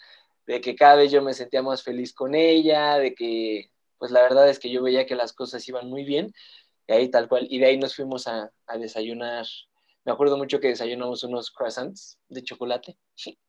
de 0.46 0.60
que 0.60 0.74
cada 0.74 0.96
vez 0.96 1.12
yo 1.12 1.22
me 1.22 1.34
sentía 1.34 1.62
más 1.62 1.82
feliz 1.82 2.12
con 2.12 2.34
ella, 2.34 2.98
de 2.98 3.14
que 3.14 3.70
pues 3.98 4.10
la 4.10 4.22
verdad 4.22 4.48
es 4.48 4.58
que 4.58 4.70
yo 4.70 4.82
veía 4.82 5.06
que 5.06 5.14
las 5.14 5.32
cosas 5.32 5.66
iban 5.68 5.88
muy 5.88 6.04
bien, 6.04 6.32
y 6.88 6.92
ahí 6.92 7.10
tal 7.10 7.28
cual, 7.28 7.46
y 7.48 7.60
de 7.60 7.66
ahí 7.66 7.78
nos 7.78 7.94
fuimos 7.94 8.26
a, 8.26 8.50
desayunar, 8.78 9.46
me 10.04 10.12
acuerdo 10.12 10.36
mucho 10.36 10.58
que 10.58 10.68
desayunamos 10.68 11.22
unos 11.22 11.52
croissants 11.52 12.18
de 12.28 12.42
chocolate 12.42 12.96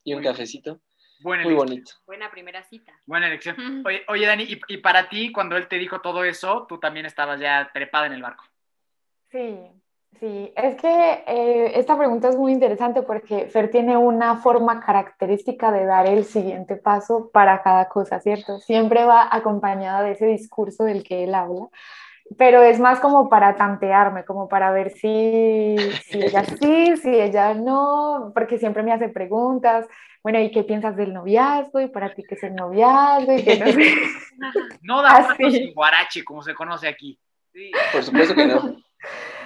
y 0.04 0.14
un 0.14 0.22
cafecito. 0.22 0.80
muy 1.22 1.56
bonito. 1.56 1.94
Buena 2.06 2.30
primera 2.30 2.64
cita. 2.64 2.94
Buena 3.08 3.28
elección. 3.28 3.56
Oye, 3.88 4.04
oye 4.08 4.28
Dani, 4.28 4.44
y, 4.44 4.62
y, 4.68 4.78
para 4.78 5.10
ti, 5.10 5.32
cuando 5.32 5.58
él 5.58 5.68
te 5.68 5.80
dijo 5.80 6.02
todo 6.02 6.24
eso, 6.24 6.68
tú 6.70 6.80
también 6.80 7.08
estabas 7.08 7.40
ya 7.40 7.72
trepada 7.74 8.06
en 8.06 8.14
el 8.14 8.22
barco. 8.22 8.44
Sí, 9.32 9.58
Sí, 10.20 10.54
es 10.56 10.76
que 10.76 11.24
eh, 11.28 11.72
esta 11.76 11.98
pregunta 11.98 12.30
es 12.30 12.38
muy 12.38 12.52
interesante 12.52 13.02
porque 13.02 13.48
Fer 13.48 13.72
tiene 13.72 13.98
una 13.98 14.38
forma 14.38 14.80
característica 14.80 15.72
de 15.72 15.86
dar 15.86 16.08
el 16.08 16.26
siguiente 16.26 16.76
paso 16.76 17.30
para 17.32 17.62
cada 17.62 17.88
cosa, 17.90 18.20
¿cierto? 18.20 18.60
Siempre 18.60 19.06
va 19.06 19.28
acompañada 19.32 20.04
de 20.04 20.12
ese 20.12 20.28
discurso 20.28 20.84
del 20.84 21.04
que 21.04 21.24
él 21.24 21.36
habla, 21.36 21.68
pero 22.38 22.64
es 22.64 22.80
más 22.80 23.00
como 23.00 23.30
para 23.30 23.56
tantearme, 23.56 24.26
como 24.26 24.48
para 24.48 24.72
ver 24.72 24.92
si, 24.92 25.76
si 26.06 26.22
ella 26.22 26.44
sí, 26.62 26.98
si 26.98 27.10
ella 27.10 27.54
no, 27.54 28.32
porque 28.34 28.58
siempre 28.58 28.84
me 28.84 28.94
hace 28.94 29.10
preguntas. 29.10 29.88
Bueno, 30.22 30.40
¿y 30.40 30.52
qué 30.52 30.64
piensas 30.64 30.96
del 30.96 31.14
noviazgo? 31.14 31.82
¿Y 31.82 31.88
para 31.88 32.14
ti 32.14 32.24
qué 32.24 32.36
es 32.36 32.44
el 32.44 32.56
noviazgo? 32.56 33.34
¿Y 33.34 33.44
qué 33.44 33.60
no, 33.60 33.66
sé? 33.68 33.94
no 34.82 35.02
da 35.02 35.36
sin 35.38 35.74
guarache, 35.74 36.24
como 36.24 36.42
se 36.42 36.54
conoce 36.54 36.88
aquí. 36.88 37.20
Sí. 37.52 37.72
Por 37.92 38.04
supuesto 38.04 38.36
que 38.36 38.46
no. 38.46 38.76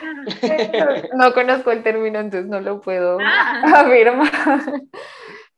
No 1.16 1.34
conozco 1.34 1.72
el 1.72 1.84
término, 1.84 2.20
entonces 2.20 2.50
no 2.50 2.60
lo 2.62 2.82
puedo 2.82 3.18
afirmar. 3.74 4.30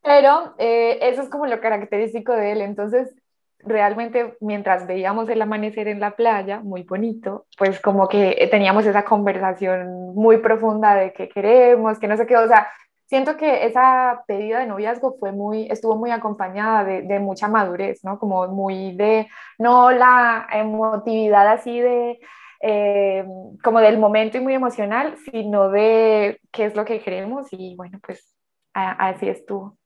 Pero 0.01 0.55
eh, 0.57 0.99
eso 1.01 1.21
es 1.21 1.29
como 1.29 1.45
lo 1.45 1.59
característico 1.59 2.33
de 2.33 2.53
él. 2.53 2.61
Entonces, 2.61 3.13
realmente 3.59 4.37
mientras 4.39 4.87
veíamos 4.87 5.29
el 5.29 5.41
amanecer 5.41 5.87
en 5.87 5.99
la 5.99 6.11
playa, 6.11 6.61
muy 6.61 6.83
bonito, 6.83 7.45
pues 7.57 7.79
como 7.81 8.07
que 8.07 8.47
teníamos 8.49 8.85
esa 8.85 9.03
conversación 9.03 10.15
muy 10.15 10.37
profunda 10.37 10.95
de 10.95 11.13
qué 11.13 11.27
queremos, 11.27 11.99
que 11.99 12.07
no 12.07 12.15
sé 12.15 12.25
qué, 12.25 12.37
o 12.37 12.47
sea, 12.47 12.69
siento 13.05 13.35
que 13.37 13.65
esa 13.65 14.23
pedida 14.27 14.59
de 14.59 14.67
noviazgo 14.67 15.17
fue 15.19 15.31
muy, 15.31 15.67
estuvo 15.69 15.95
muy 15.95 16.11
acompañada 16.11 16.83
de, 16.83 17.01
de 17.01 17.19
mucha 17.19 17.47
madurez, 17.47 18.03
¿no? 18.03 18.19
Como 18.19 18.47
muy 18.47 18.95
de, 18.95 19.27
no 19.57 19.91
la 19.91 20.47
emotividad 20.51 21.47
así 21.47 21.81
de, 21.81 22.19
eh, 22.61 23.23
como 23.63 23.79
del 23.79 23.97
momento 23.97 24.37
y 24.37 24.41
muy 24.41 24.53
emocional, 24.53 25.15
sino 25.31 25.69
de 25.69 26.39
qué 26.51 26.65
es 26.65 26.75
lo 26.75 26.85
que 26.85 27.01
queremos 27.01 27.47
y 27.51 27.75
bueno, 27.75 27.99
pues 28.05 28.35
así 28.73 29.29
estuvo. 29.29 29.77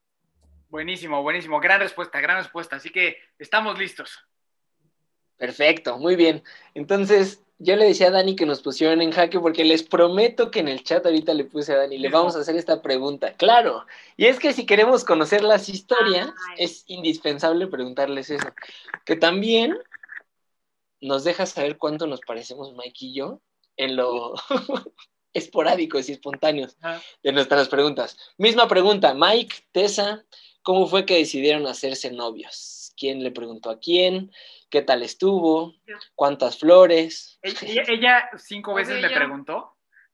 Buenísimo, 0.70 1.22
buenísimo. 1.22 1.60
Gran 1.60 1.80
respuesta, 1.80 2.20
gran 2.20 2.38
respuesta. 2.38 2.78
Así 2.78 2.90
que 2.90 3.18
estamos 3.38 3.78
listos. 3.78 4.26
Perfecto, 5.38 6.00
muy 6.00 6.16
bien. 6.16 6.44
Entonces, 6.74 7.44
yo 7.60 7.76
le 7.76 7.86
decía 7.86 8.08
a 8.08 8.12
Dani 8.12 8.36
que 8.36 8.46
nos 8.46 8.62
pusieron 8.62 9.02
en 9.02 9.12
jaque 9.12 9.40
porque 9.40 9.64
les 9.64 9.84
prometo 9.84 10.52
que 10.52 10.60
en 10.62 10.68
el 10.68 10.84
chat 10.84 11.06
ahorita 11.06 11.34
le 11.34 11.46
puse 11.46 11.74
a 11.74 11.78
Dani, 11.78 11.98
le 11.98 12.10
vamos 12.10 12.36
a 12.36 12.40
hacer 12.40 12.56
esta 12.56 12.82
pregunta. 12.82 13.34
Claro, 13.34 13.86
y 14.18 14.26
es 14.26 14.40
que 14.40 14.52
si 14.52 14.66
queremos 14.66 15.06
conocer 15.06 15.44
las 15.44 15.70
historias, 15.70 16.32
es 16.58 16.84
indispensable 16.88 17.68
preguntarles 17.68 18.32
eso. 18.32 18.48
Que 19.06 19.16
también 19.16 19.78
nos 21.04 21.24
deja 21.24 21.46
saber 21.46 21.78
cuánto 21.78 22.08
nos 22.08 22.22
parecemos 22.22 22.74
Mike 22.74 23.06
y 23.06 23.14
yo 23.16 23.42
en 23.78 23.96
lo 23.96 24.34
esporádicos 25.34 26.10
y 26.10 26.14
espontáneos 26.14 26.78
de 27.24 27.32
nuestras 27.32 27.68
preguntas. 27.68 28.18
Misma 28.38 28.68
pregunta, 28.68 29.14
Mike, 29.14 29.56
Tessa, 29.72 30.24
¿cómo 30.62 30.88
fue 30.88 31.06
que 31.06 31.18
decidieron 31.18 31.68
hacerse 31.68 32.12
novios? 32.12 32.94
¿Quién 32.96 33.24
le 33.24 33.32
preguntó 33.32 33.70
a 33.70 33.80
quién? 33.80 34.32
¿Qué 34.70 34.82
tal 34.82 35.04
estuvo? 35.04 35.74
¿Cuántas 36.16 36.60
flores? 36.60 37.40
Ella, 37.42 38.30
cinco 38.38 38.74
veces 38.74 39.02
me 39.02 39.10
preguntó. 39.10 39.72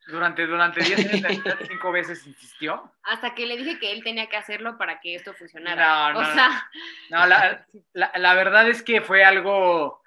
Durante, 0.08 0.48
durante 0.48 0.82
diez 0.84 1.24
años, 1.24 1.44
cinco 1.68 1.92
veces 1.92 2.26
insistió. 2.26 2.92
Hasta 3.04 3.36
que 3.36 3.46
le 3.46 3.58
dije 3.58 3.78
que 3.78 3.92
él 3.92 4.04
tenía 4.04 4.28
que 4.28 4.38
hacerlo 4.38 4.76
para 4.80 5.00
que 5.02 5.14
esto 5.14 5.36
funcionara. 5.36 6.14
No, 6.14 6.14
no. 6.14 6.20
O 6.20 6.34
sea... 6.34 6.70
no 7.12 7.28
la, 7.28 7.68
la 7.94 8.34
verdad 8.34 8.68
es 8.68 8.82
que 8.82 9.02
fue 9.02 9.24
algo 9.24 9.99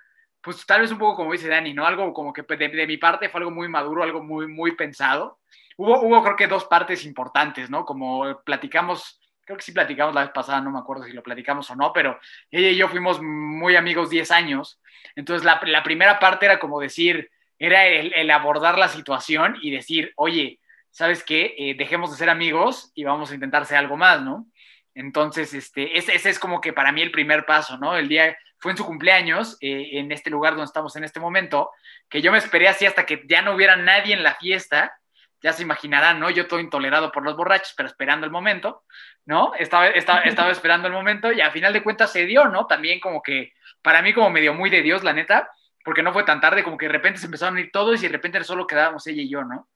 pues 0.43 0.67
tal 0.67 0.81
vez 0.81 0.91
un 0.91 0.99
poco 0.99 1.17
como 1.17 1.33
dice 1.33 1.49
Dani, 1.49 1.73
¿no? 1.73 1.87
Algo 1.87 2.13
como 2.13 2.33
que 2.33 2.43
de, 2.43 2.87
mi 2.87 2.97
parte 2.97 3.29
fue 3.29 3.41
algo 3.41 3.51
muy 3.51 3.69
maduro, 3.69 4.03
algo 4.03 4.23
muy, 4.23 4.49
muy 4.49 4.73
pensado. 4.75 5.39
Hubo, 5.77 6.01
hubo 6.03 6.23
creo 6.23 6.37
que 6.37 6.49
dos 6.49 6.65
partes 6.65 7.05
importantes, 7.05 7.71
¿no? 7.71 7.85
Como 7.85 8.43
platicamos, 8.45 9.21
creo 9.45 9.57
que 9.57 9.63
sí 9.63 9.73
platicamos 9.73 10.15
la 10.15 10.23
vez 10.23 10.31
pasada, 10.31 10.61
no 10.61 10.71
me 10.71 10.81
acuerdo 10.81 11.05
si 11.05 11.13
lo 11.13 11.23
platicamos 11.23 11.71
o 11.71 11.77
no, 11.77 11.93
pero 11.93 12.19
ella 12.51 12.71
y 12.71 12.77
yo 12.77 12.89
fuimos 12.89 13.23
muy 13.23 13.77
amigos 13.77 14.11
10 14.11 14.31
años. 14.33 14.81
Entonces 15.15 15.45
la, 15.45 15.83
primera 15.85 16.19
parte 16.19 16.47
era 16.47 16.59
como 16.59 16.81
decir, 16.81 17.31
era 17.59 17.87
el, 17.87 18.31
abordar 18.31 18.79
la 18.79 18.89
situación 18.89 19.57
y 19.63 19.71
decir, 19.71 20.13
oye, 20.17 20.59
¿sabes 20.91 21.23
qué? 21.23 21.55
Eh, 21.57 21.75
dejemos 21.77 22.11
de 22.11 22.17
ser 22.17 22.31
amigos 22.31 22.91
y 22.95 23.05
vamos 23.05 23.31
a 23.31 23.35
intentar 23.35 23.65
ser 23.65 23.79
algo 23.79 23.97
más, 23.97 24.23
¿no? 24.23 24.47
Entonces, 24.95 25.55
este, 25.55 25.97
ese, 25.97 26.15
ese, 26.15 26.31
es 26.31 26.39
como 26.39 26.61
que 26.61 26.73
para 26.73 26.93
mí 26.93 27.01
el 27.01 27.13
primer 27.13 27.47
paso, 27.47 27.79
¿no? 27.79 27.97
El 27.97 28.09
día, 28.09 28.37
fue 28.63 28.71
en 28.71 28.79
su 28.79 28.87
cumpleaños, 28.87 29.59
eh, 29.61 29.99
en 29.99 30.13
este 30.13 30.31
lugar 30.31 30.53
donde 30.53 30.67
estamos 30.67 30.95
en 30.95 31.03
este 31.03 31.19
momento, 31.19 31.73
que 32.09 32.23
yo 32.23 32.31
me 32.31 32.39
esperé 32.39 32.69
así 32.69 32.87
hasta 32.87 33.05
que 33.05 33.25
ya 33.29 33.43
no 33.43 33.57
hubiera 33.57 33.75
nadie 33.75 34.15
en 34.15 34.23
la 34.23 34.37
fiesta, 34.37 34.97
ya 35.43 35.53
se 35.53 35.65
imaginarán, 35.65 36.21
¿no? 36.21 36.31
Yo 36.31 36.47
todo 36.47 36.61
intolerado 36.61 37.11
por 37.11 37.25
los 37.25 37.37
borrachos, 37.37 37.75
pero 37.77 37.89
esperando 37.89 38.25
el 38.25 38.31
momento, 38.31 38.85
¿no? 39.27 39.53
Estaba, 39.59 39.89
estaba, 39.89 40.21
estaba 40.25 40.53
esperando 40.53 40.87
el 40.87 40.95
momento 40.95 41.33
y 41.33 41.41
a 41.41 41.51
final 41.51 41.73
de 41.73 41.83
cuentas 41.83 42.13
se 42.13 42.25
dio, 42.25 42.45
¿no? 42.45 42.67
También 42.67 43.01
como 43.01 43.21
que, 43.21 43.53
para 43.83 44.01
mí 44.01 44.13
como 44.13 44.31
medio 44.31 44.55
muy 44.55 44.71
de 44.71 44.83
Dios, 44.83 45.03
la 45.03 45.13
neta, 45.13 45.51
porque 45.85 46.05
no 46.05 46.13
fue 46.13 46.23
tan 46.23 46.41
tarde, 46.41 46.63
como 46.63 46.79
que 46.79 46.87
de 46.87 46.93
repente 46.93 47.19
se 47.19 47.27
empezaron 47.27 47.57
a 47.57 47.61
ir 47.61 47.73
todos 47.73 48.01
y 48.01 48.07
de 48.07 48.13
repente 48.13 48.45
solo 48.45 48.69
quedábamos 48.69 49.05
ella 49.09 49.23
y 49.23 49.29
yo, 49.29 49.43
¿no? 49.43 49.69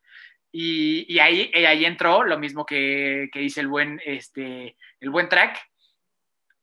Y, 0.52 1.12
y 1.12 1.18
ahí, 1.18 1.50
ahí 1.66 1.84
entró 1.84 2.22
lo 2.22 2.38
mismo 2.38 2.64
que, 2.64 3.30
que 3.32 3.40
dice 3.40 3.60
el 3.62 3.66
buen, 3.66 4.00
este, 4.04 4.76
el 5.00 5.10
buen 5.10 5.28
track, 5.28 5.58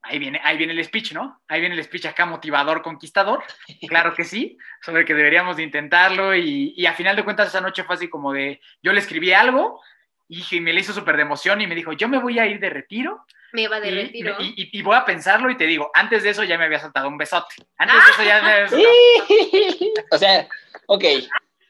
ahí 0.04 0.20
viene, 0.20 0.40
ahí 0.44 0.58
viene 0.58 0.74
el 0.74 0.84
speech, 0.84 1.14
¿no? 1.14 1.42
Ahí 1.48 1.60
viene 1.60 1.76
el 1.76 1.84
speech 1.84 2.06
acá 2.06 2.26
motivador, 2.26 2.82
conquistador, 2.82 3.44
claro 3.88 4.14
que 4.14 4.24
sí, 4.24 4.58
sobre 4.82 5.06
que 5.06 5.14
deberíamos 5.14 5.58
de 5.58 5.64
intentarlo 5.64 6.36
y, 6.36 6.74
y 6.76 6.86
a 6.86 6.94
final 6.94 7.16
de 7.16 7.24
cuentas 7.24 7.48
esa 7.48 7.62
noche 7.62 7.84
fue 7.84 7.96
así 7.96 8.10
como 8.10 8.34
de, 8.34 8.62
yo 8.82 8.94
le 8.94 9.00
escribí 9.00 9.34
algo 9.34 9.82
y 10.28 10.60
me 10.60 10.74
le 10.74 10.82
hizo 10.82 10.94
súper 10.94 11.16
de 11.16 11.24
emoción 11.24 11.62
y 11.62 11.68
me 11.68 11.76
dijo, 11.76 11.94
yo 11.94 12.08
me 12.08 12.20
voy 12.20 12.40
a 12.40 12.46
ir 12.46 12.60
de 12.60 12.70
retiro. 12.70 13.26
Me 13.52 13.64
iba 13.64 13.80
de 13.80 13.92
retiro. 13.92 14.36
Y, 14.40 14.70
y, 14.78 14.82
voy 14.82 14.96
a 14.96 15.06
pensarlo 15.06 15.50
y 15.52 15.58
te 15.58 15.66
digo, 15.66 15.92
antes 15.94 16.24
de 16.24 16.32
eso 16.32 16.44
ya 16.44 16.58
me 16.58 16.66
había 16.66 16.80
saltado 16.80 17.08
un 17.08 17.18
besote. 17.18 17.56
Antes 17.78 18.04
de 18.04 18.12
eso 18.12 18.24
ya 18.24 18.42
me 18.42 18.52
había 18.52 18.68
saltado. 18.70 20.08
o 20.12 20.18
sea, 20.18 20.48
ok, 20.88 21.04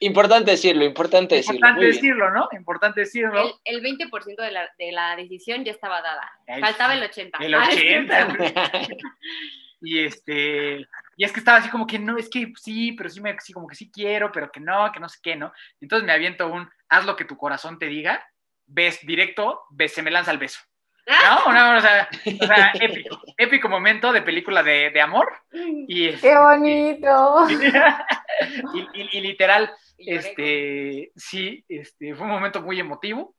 Importante 0.04 0.50
decirlo, 0.50 0.84
importante 0.84 1.36
decirlo. 1.36 1.56
Importante 1.56 1.86
decirlo, 1.86 2.30
¿no? 2.30 2.48
Importante 2.52 3.00
decirlo. 3.00 3.60
El, 3.64 3.82
20% 3.82 4.36
de 4.36 4.50
la, 4.50 4.70
de 4.78 4.92
la, 4.92 5.16
decisión 5.16 5.64
ya 5.64 5.72
estaba 5.72 6.02
dada. 6.02 6.30
Faltaba 6.60 6.94
el 6.94 7.02
80%. 7.02 7.36
El 7.40 7.54
80%. 7.54 8.98
y 9.80 10.04
este, 10.04 10.86
y 11.16 11.24
es 11.24 11.32
que 11.32 11.38
estaba 11.38 11.58
así 11.58 11.70
como 11.70 11.86
que 11.86 11.98
no, 11.98 12.18
es 12.18 12.28
que 12.28 12.52
sí, 12.56 12.92
pero 12.92 13.08
sí, 13.08 13.20
me, 13.20 13.34
sí, 13.40 13.54
como 13.54 13.66
que 13.66 13.76
sí 13.76 13.90
quiero, 13.90 14.30
pero 14.30 14.50
que 14.52 14.60
no, 14.60 14.92
que 14.92 15.00
no 15.00 15.08
sé 15.08 15.18
qué, 15.22 15.36
¿no? 15.36 15.52
Entonces 15.80 16.06
me 16.06 16.12
aviento 16.12 16.48
un, 16.48 16.68
haz 16.88 17.06
lo 17.06 17.16
que 17.16 17.24
tu 17.24 17.36
corazón 17.36 17.78
te 17.78 17.86
diga, 17.86 18.22
ves 18.66 19.00
directo, 19.06 19.62
ves, 19.70 19.94
se 19.94 20.02
me 20.02 20.10
lanza 20.10 20.32
el 20.32 20.38
beso. 20.38 20.60
¿No? 21.06 21.44
o 21.76 21.80
sea, 21.80 22.08
o 22.42 22.46
sea 22.46 22.72
épico, 22.74 23.20
épico 23.36 23.68
momento 23.68 24.12
de 24.12 24.22
película 24.22 24.62
de, 24.62 24.90
de 24.90 25.00
amor. 25.00 25.28
Y 25.52 26.08
¡Qué 26.08 26.14
este, 26.14 26.38
bonito! 26.38 27.46
y, 28.94 29.18
y, 29.18 29.20
literal, 29.20 29.70
este, 29.98 31.12
sí, 31.16 31.64
este, 31.68 32.14
fue 32.14 32.26
un 32.26 32.32
momento 32.32 32.62
muy 32.62 32.78
emotivo. 32.80 33.34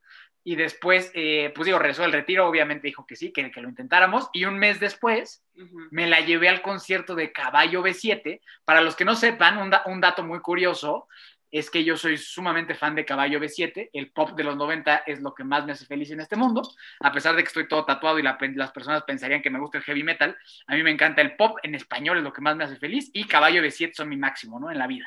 Y 0.47 0.55
después, 0.55 1.12
eh, 1.15 1.51
pues 1.55 1.65
digo, 1.65 1.79
regresó 1.79 2.05
el 2.05 2.12
retiro, 2.12 2.47
obviamente 2.47 2.85
dijo 2.85 3.07
que 3.07 3.15
sí, 3.15 3.31
que, 3.31 3.50
que 3.50 3.62
lo 3.62 3.69
intentáramos. 3.69 4.29
Y 4.31 4.45
un 4.45 4.59
mes 4.59 4.79
después 4.79 5.43
me 5.89 6.05
la 6.05 6.19
llevé 6.19 6.50
al 6.50 6.62
concierto 6.62 7.15
de 7.15 7.31
Caballo 7.31 7.81
B7. 7.81 8.41
Para 8.63 8.81
los 8.81 8.95
que 8.95 9.05
no 9.05 9.15
sepan, 9.15 9.57
un, 9.57 9.74
un 9.88 10.01
dato 10.01 10.24
muy 10.24 10.41
curioso, 10.41 11.07
es 11.57 11.69
que 11.69 11.85
yo 11.85 11.95
soy 11.95 12.17
sumamente 12.17 12.75
fan 12.75 12.95
de 12.95 13.05
Caballo 13.05 13.39
B7, 13.39 13.91
el 13.93 14.12
pop 14.12 14.31
de 14.31 14.43
los 14.43 14.57
90 14.57 15.03
es 15.07 15.21
lo 15.21 15.33
que 15.33 15.45
más 15.45 15.65
me 15.65 15.71
hace 15.71 15.85
feliz 15.85 16.12
en 16.12 16.19
este 16.19 16.35
mundo, 16.35 16.62
a 17.00 17.13
pesar 17.13 17.33
de 17.33 17.43
que 17.43 17.47
estoy 17.47 17.65
todo 17.69 17.85
tatuado 17.85 18.19
y 18.19 18.24
las 18.24 18.71
personas 18.74 19.03
pensarían 19.03 19.41
que 19.41 19.50
me 19.50 19.59
gusta 19.59 19.77
el 19.77 19.85
heavy 19.85 20.03
metal, 20.03 20.38
a 20.67 20.75
mí 20.75 20.83
me 20.83 20.91
encanta 20.91 21.21
el 21.21 21.38
pop 21.38 21.57
en 21.63 21.74
español, 21.74 22.17
es 22.17 22.25
lo 22.25 22.33
que 22.33 22.41
más 22.41 22.57
me 22.57 22.65
hace 22.65 22.75
feliz, 22.75 23.09
y 23.13 23.24
Caballo 23.24 23.63
B7 23.63 23.93
son 23.93 24.09
mi 24.09 24.17
máximo, 24.17 24.59
¿no? 24.59 24.69
En 24.69 24.77
la 24.77 24.85
vida. 24.85 25.05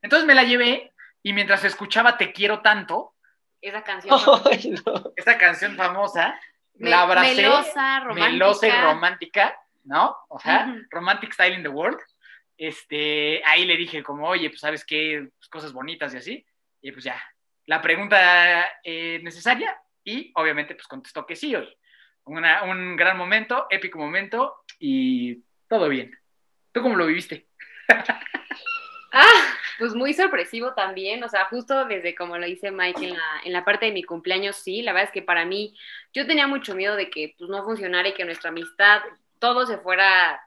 Entonces 0.00 0.24
me 0.24 0.36
la 0.36 0.44
llevé 0.44 0.92
y 1.20 1.32
mientras 1.32 1.64
escuchaba 1.64 2.16
Te 2.16 2.32
quiero 2.32 2.60
tanto, 2.60 3.14
esa 3.60 3.82
canción, 3.82 4.20
esa 5.16 5.36
canción 5.36 5.74
famosa, 5.74 6.38
la 6.74 7.02
abracé, 7.02 7.34
melosa, 7.34 8.00
romántica. 8.04 8.30
melosa 8.30 8.68
y 8.68 8.70
romántica, 8.70 9.60
¿no? 9.82 10.16
O 10.28 10.38
sea, 10.38 10.76
romantic 10.90 11.32
style 11.32 11.56
in 11.56 11.64
the 11.64 11.68
world 11.68 11.98
este, 12.58 13.42
ahí 13.46 13.64
le 13.64 13.76
dije 13.76 14.02
como, 14.02 14.28
oye, 14.28 14.50
pues 14.50 14.60
sabes 14.60 14.84
qué, 14.84 15.28
pues, 15.38 15.48
cosas 15.48 15.72
bonitas 15.72 16.12
y 16.12 16.16
así, 16.18 16.46
y 16.82 16.92
pues 16.92 17.04
ya, 17.04 17.22
la 17.66 17.80
pregunta 17.80 18.68
eh, 18.82 19.20
necesaria 19.22 19.80
y 20.04 20.32
obviamente 20.34 20.74
pues 20.74 20.88
contestó 20.88 21.24
que 21.24 21.36
sí 21.36 21.54
hoy. 21.54 21.68
un 22.24 22.96
gran 22.96 23.16
momento, 23.16 23.66
épico 23.70 23.98
momento 23.98 24.64
y 24.78 25.42
todo 25.68 25.88
bien. 25.88 26.18
¿Tú 26.72 26.82
cómo 26.82 26.96
lo 26.96 27.06
viviste? 27.06 27.46
ah, 29.12 29.54
pues 29.78 29.94
muy 29.94 30.12
sorpresivo 30.12 30.74
también, 30.74 31.22
o 31.22 31.28
sea, 31.28 31.44
justo 31.46 31.84
desde 31.84 32.14
como 32.14 32.36
lo 32.38 32.46
dice 32.46 32.70
Mike 32.70 33.14
en 33.44 33.52
la, 33.52 33.64
parte 33.64 33.86
de 33.86 33.92
mi 33.92 34.02
cumpleaños, 34.02 34.56
sí, 34.56 34.82
la 34.82 34.92
verdad 34.92 35.08
es 35.08 35.12
que 35.12 35.22
para 35.22 35.44
mí, 35.44 35.76
yo 36.12 36.26
tenía 36.26 36.46
mucho 36.46 36.74
miedo 36.74 36.96
de 36.96 37.10
que 37.10 37.34
pues 37.38 37.48
no 37.48 37.64
funcionara 37.64 38.08
y 38.08 38.14
que 38.14 38.24
nuestra 38.24 38.50
amistad, 38.50 39.02
todo 39.38 39.66
se 39.66 39.78
fuera 39.78 40.40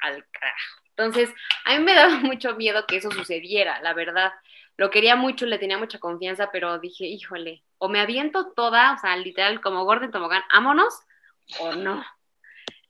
al 0.00 0.26
carajo. 0.30 0.83
Entonces, 0.96 1.30
a 1.64 1.76
mí 1.76 1.84
me 1.84 1.94
daba 1.94 2.16
mucho 2.20 2.54
miedo 2.56 2.86
que 2.86 2.96
eso 2.96 3.10
sucediera, 3.10 3.80
la 3.82 3.94
verdad. 3.94 4.32
Lo 4.76 4.90
quería 4.90 5.16
mucho, 5.16 5.46
le 5.46 5.58
tenía 5.58 5.78
mucha 5.78 5.98
confianza, 5.98 6.50
pero 6.52 6.78
dije, 6.78 7.04
híjole, 7.04 7.62
o 7.78 7.88
me 7.88 8.00
aviento 8.00 8.52
toda, 8.54 8.94
o 8.94 8.98
sea, 8.98 9.16
literal, 9.16 9.60
como 9.60 9.84
Gordon 9.84 10.10
Tobogán, 10.10 10.42
ámonos, 10.50 10.94
o 11.60 11.74
no. 11.74 12.04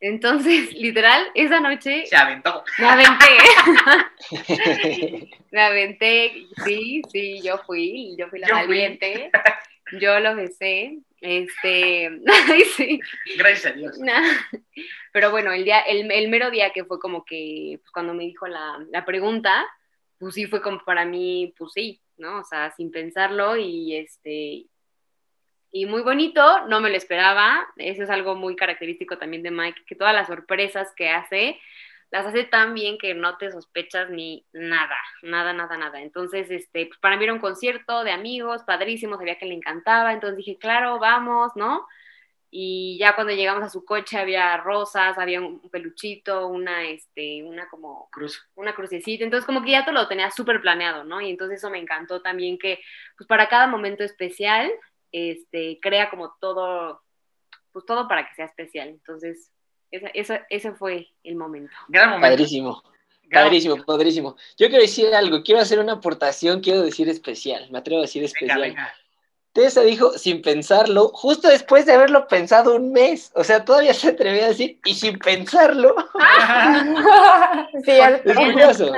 Entonces, 0.01 0.73
literal, 0.75 1.27
esa 1.35 1.61
noche... 1.61 2.07
Se 2.07 2.17
aventó. 2.17 2.65
Me 2.79 2.87
aventé. 2.87 3.27
me 5.51 5.63
aventé, 5.63 6.47
sí, 6.65 7.03
sí, 7.11 7.43
yo 7.43 7.59
fui, 7.59 8.15
yo 8.19 8.29
fui 8.29 8.39
la 8.39 8.49
valiente. 8.49 9.31
Yo 10.01 10.19
lo 10.21 10.35
besé, 10.35 10.99
este, 11.25 12.21
sí. 12.77 13.01
Gracias 13.39 13.73
a 13.73 13.77
Dios. 13.77 13.99
Pero 15.11 15.31
bueno, 15.31 15.53
el 15.53 15.65
día, 15.65 15.81
el, 15.81 16.11
el, 16.13 16.29
mero 16.29 16.51
día 16.51 16.71
que 16.71 16.85
fue 16.85 16.99
como 16.99 17.25
que, 17.25 17.79
pues, 17.81 17.91
cuando 17.91 18.13
me 18.13 18.25
dijo 18.25 18.47
la, 18.47 18.85
la, 18.91 19.07
pregunta, 19.07 19.67
pues 20.19 20.35
sí 20.35 20.45
fue 20.45 20.61
como 20.61 20.85
para 20.85 21.07
mí, 21.07 21.55
pues 21.57 21.73
sí, 21.73 22.03
¿no? 22.19 22.41
O 22.41 22.45
sea, 22.45 22.71
sin 22.73 22.91
pensarlo 22.91 23.57
y 23.57 23.97
este, 23.97 24.67
y 25.73 25.87
muy 25.87 26.03
bonito, 26.03 26.67
no 26.69 26.83
me 26.83 26.91
lo 26.91 26.97
esperaba. 26.97 27.67
Eso 27.77 28.03
es 28.03 28.11
algo 28.11 28.35
muy 28.35 28.55
característico 28.55 29.17
también 29.17 29.43
de 29.43 29.51
Mike, 29.51 29.83
que 29.87 29.95
todas 29.95 30.15
las 30.15 30.27
sorpresas 30.27 30.93
que 30.95 31.09
hace, 31.09 31.59
las 32.15 32.27
hace 32.27 32.45
tan 32.45 32.75
bien 32.75 32.97
que 32.97 33.13
no 33.13 33.37
te 33.39 33.51
sospechas 33.51 34.09
ni 34.09 34.47
nada, 34.53 34.97
nada, 35.23 35.53
nada, 35.53 35.77
nada. 35.77 36.01
Entonces, 36.01 36.49
este, 36.49 36.87
pues 36.87 37.01
para 37.01 37.17
mí 37.17 37.25
era 37.25 37.33
un 37.33 37.41
concierto 37.41 38.05
de 38.05 38.13
amigos, 38.13 38.63
padrísimo, 38.63 39.17
sabía 39.17 39.37
que 39.37 39.47
le 39.47 39.55
encantaba, 39.55 40.13
entonces 40.13 40.37
dije, 40.37 40.57
claro, 40.57 41.01
vamos, 41.01 41.51
¿no? 41.57 41.89
Y 42.53 42.99
ya 43.01 43.17
cuando 43.17 43.33
llegamos 43.33 43.65
a 43.65 43.69
su 43.69 43.85
coche 43.85 44.17
había 44.17 44.57
rosas, 44.59 45.19
había 45.19 45.41
un 45.41 45.69
peluchito, 45.71 46.47
una, 46.47 46.85
este, 46.85 47.43
una 47.43 47.69
como 47.69 48.09
cruz, 48.13 48.49
una 48.55 48.77
crucecita, 48.77 49.25
entonces 49.25 49.45
como 49.45 49.65
que 49.65 49.73
ya 49.73 49.85
todo 49.85 49.97
lo 49.97 50.07
tenía 50.07 50.31
súper 50.31 50.61
planeado, 50.61 51.03
¿no? 51.03 51.21
Y 51.21 51.31
entonces 51.31 51.59
eso 51.59 51.69
me 51.69 51.81
encantó 51.81 52.23
también 52.23 52.59
que, 52.59 52.79
pues 53.19 53.27
para 53.27 53.49
cada 53.49 53.67
momento 53.67 54.05
especial, 54.05 54.71
este, 55.11 55.81
crea 55.83 56.11
como 56.11 56.33
todo, 56.41 57.03
pues 57.73 57.85
todo 57.87 58.07
para 58.07 58.29
que 58.29 58.37
sea 58.37 58.45
especial. 58.45 58.89
Entonces, 58.91 59.51
Esa- 59.95 60.09
eso- 60.13 60.43
ese 60.51 60.73
fue 60.73 61.09
el 61.23 61.37
momento. 61.37 61.73
Gran 61.89 62.11
momento. 62.11 62.29
Padrísimo. 62.29 62.83
gran 63.27 63.45
Padrísimo, 63.45 63.85
padrísimo. 63.85 64.37
Yo 64.59 64.69
quiero 64.69 64.83
decir 64.83 65.15
algo, 65.15 65.43
quiero 65.43 65.61
hacer 65.61 65.79
una 65.79 65.93
aportación, 65.95 66.61
quiero 66.61 66.83
decir 66.83 67.09
especial, 67.09 67.69
me 67.71 67.79
atrevo 67.79 68.01
a 68.01 68.03
decir 68.03 68.23
Venga, 68.23 68.27
especial. 68.33 68.61
venga. 68.61 68.95
Tessa 69.53 69.83
dijo 69.83 70.19
sin 70.19 70.43
pensarlo, 70.43 71.09
justo 71.15 71.49
después 71.49 71.87
de 71.87 71.93
haberlo 71.93 72.27
pensado 72.27 72.75
un 72.75 72.91
mes. 72.91 73.31
O 73.37 73.45
sea, 73.45 73.65
todavía 73.65 73.95
se 73.95 74.09
atrevió 74.09 74.45
a 74.45 74.49
decir, 74.49 74.81
y 74.85 74.95
sin 74.95 75.17
pensarlo, 75.19 75.95
Cierto. 77.85 78.31
Es 78.31 78.37
curioso. 78.37 78.93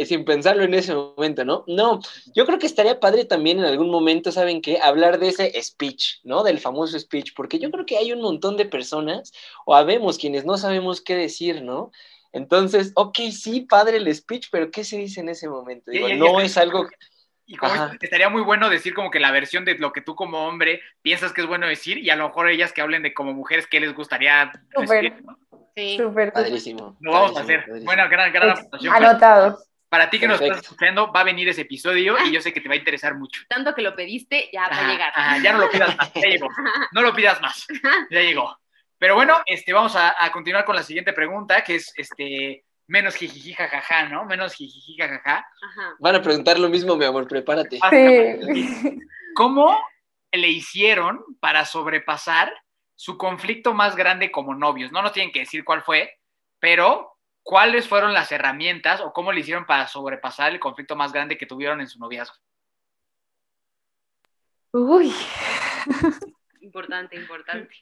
Y 0.00 0.06
sin 0.06 0.24
pensarlo 0.24 0.64
en 0.64 0.72
ese 0.72 0.94
momento, 0.94 1.44
¿no? 1.44 1.62
No, 1.66 2.00
yo 2.34 2.46
creo 2.46 2.58
que 2.58 2.64
estaría 2.64 3.00
padre 3.00 3.26
también 3.26 3.58
en 3.58 3.66
algún 3.66 3.90
momento, 3.90 4.32
¿saben 4.32 4.62
qué? 4.62 4.78
Hablar 4.82 5.18
de 5.18 5.28
ese 5.28 5.62
speech, 5.62 6.20
¿no? 6.24 6.42
Del 6.42 6.58
famoso 6.58 6.98
speech, 6.98 7.34
porque 7.36 7.58
yo 7.58 7.70
creo 7.70 7.84
que 7.84 7.98
hay 7.98 8.10
un 8.10 8.22
montón 8.22 8.56
de 8.56 8.64
personas, 8.64 9.30
o 9.66 9.74
habemos 9.76 10.16
quienes 10.16 10.46
no 10.46 10.56
sabemos 10.56 11.02
qué 11.02 11.16
decir, 11.16 11.60
¿no? 11.60 11.92
Entonces, 12.32 12.92
ok, 12.94 13.18
sí, 13.30 13.60
padre 13.60 13.98
el 13.98 14.14
speech, 14.14 14.48
pero 14.50 14.70
¿qué 14.70 14.84
se 14.84 14.96
dice 14.96 15.20
en 15.20 15.28
ese 15.28 15.50
momento? 15.50 15.90
Digo, 15.90 16.08
no 16.08 16.40
es 16.40 16.56
algo... 16.56 16.88
Y 17.44 17.56
como 17.56 17.74
estaría 18.00 18.30
muy 18.30 18.40
bueno 18.40 18.70
decir 18.70 18.94
como 18.94 19.10
que 19.10 19.20
la 19.20 19.32
versión 19.32 19.66
de 19.66 19.74
lo 19.74 19.92
que 19.92 20.00
tú 20.00 20.14
como 20.14 20.48
hombre 20.48 20.80
piensas 21.02 21.34
que 21.34 21.42
es 21.42 21.46
bueno 21.46 21.66
decir 21.66 21.98
y 21.98 22.08
a 22.08 22.16
lo 22.16 22.28
mejor 22.28 22.48
ellas 22.48 22.72
que 22.72 22.80
hablen 22.80 23.02
de 23.02 23.12
como 23.12 23.34
mujeres 23.34 23.66
que 23.66 23.80
les 23.80 23.92
gustaría 23.92 24.50
Súper. 24.72 25.02
decir, 25.02 25.24
¿no? 25.26 25.36
Sí. 25.76 25.96
Súper. 25.98 26.32
Padrísimo. 26.32 26.96
Lo 27.00 27.12
vamos 27.12 27.36
a 27.36 27.40
hacer. 27.40 27.62
padrísimo. 27.66 27.84
Buena, 27.84 28.08
gran, 28.08 28.32
gran 28.32 28.50
Ex- 28.50 28.60
aportación. 28.60 28.94
Anotado. 28.94 29.58
Para 29.90 30.08
ti 30.08 30.18
que 30.18 30.26
nos 30.26 30.36
estás 30.36 30.48
Perfecto. 30.48 30.74
escuchando, 30.74 31.12
va 31.12 31.20
a 31.20 31.24
venir 31.24 31.48
ese 31.48 31.62
episodio 31.62 32.16
y 32.24 32.32
yo 32.32 32.40
sé 32.40 32.52
que 32.54 32.60
te 32.62 32.68
va 32.68 32.74
a 32.74 32.78
interesar 32.78 33.14
mucho. 33.16 33.42
Tanto 33.48 33.74
que 33.74 33.82
lo 33.82 33.94
pediste, 33.94 34.48
ya 34.52 34.68
va 34.68 34.78
a 34.78 34.90
llegar. 34.90 35.12
ajá, 35.14 35.38
ya 35.42 35.52
no 35.52 35.58
lo 35.58 35.70
pidas 35.70 35.96
más, 35.98 36.12
ya 36.14 36.28
llegó. 36.28 36.48
No 36.92 37.02
lo 37.02 37.12
pidas 37.12 37.40
más, 37.42 37.66
ya 38.10 38.20
llegó. 38.20 38.56
Pero 38.98 39.14
bueno, 39.16 39.42
este, 39.46 39.72
vamos 39.74 39.96
a, 39.96 40.14
a 40.18 40.30
continuar 40.32 40.64
con 40.64 40.76
la 40.76 40.82
siguiente 40.82 41.12
pregunta, 41.12 41.62
que 41.64 41.74
es 41.74 41.92
este, 41.96 42.64
menos 42.86 43.14
jijiji 43.16 43.52
jajaja, 43.52 44.08
¿no? 44.08 44.24
Menos 44.26 44.54
jijiji 44.54 44.96
jajaja. 44.96 45.38
Ajá. 45.38 45.94
Van 45.98 46.14
a 46.14 46.22
preguntar 46.22 46.58
lo 46.58 46.68
mismo, 46.68 46.96
mi 46.96 47.04
amor, 47.04 47.26
prepárate. 47.28 47.78
Ah, 47.82 47.90
Sí. 47.90 48.98
¿Cómo 49.34 49.78
le 50.32 50.48
hicieron 50.48 51.24
para 51.40 51.64
sobrepasar 51.64 52.52
su 52.94 53.16
conflicto 53.16 53.74
más 53.74 53.96
grande 53.96 54.30
como 54.30 54.54
novios? 54.54 54.92
No 54.92 55.02
nos 55.02 55.12
tienen 55.12 55.32
que 55.32 55.40
decir 55.40 55.64
cuál 55.64 55.82
fue, 55.82 56.18
pero 56.58 57.16
¿cuáles 57.42 57.88
fueron 57.88 58.12
las 58.12 58.30
herramientas 58.32 59.00
o 59.00 59.12
cómo 59.12 59.32
le 59.32 59.40
hicieron 59.40 59.66
para 59.66 59.88
sobrepasar 59.88 60.52
el 60.52 60.60
conflicto 60.60 60.96
más 60.96 61.12
grande 61.12 61.38
que 61.38 61.46
tuvieron 61.46 61.80
en 61.80 61.88
su 61.88 61.98
noviazgo? 61.98 62.36
Uy. 64.72 65.12
Importante, 66.60 67.16
importante. 67.16 67.74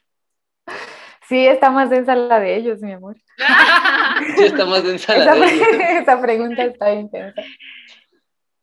Sí, 1.27 1.45
está 1.45 1.69
más 1.69 1.91
densa 1.91 2.15
la 2.15 2.39
de 2.39 2.55
ellos, 2.55 2.81
mi 2.81 2.91
amor. 2.91 3.15
Sí, 4.35 4.43
está 4.43 4.65
más 4.65 4.83
densa 4.83 5.15
la 5.17 5.23
Esa, 5.23 5.35
de 5.35 5.53
ellos. 5.53 5.67
esa 6.01 6.21
pregunta 6.21 6.63
está 6.63 6.93
intensa. 6.93 7.41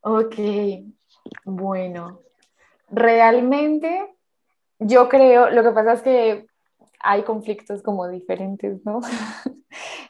Ok, 0.01 0.35
bueno. 1.45 2.21
Realmente, 2.91 4.15
yo 4.79 5.09
creo, 5.09 5.51
lo 5.51 5.63
que 5.63 5.71
pasa 5.71 5.95
es 5.95 6.03
que 6.03 6.47
hay 7.01 7.23
conflictos 7.23 7.83
como 7.83 8.07
diferentes, 8.09 8.85
¿no? 8.85 9.01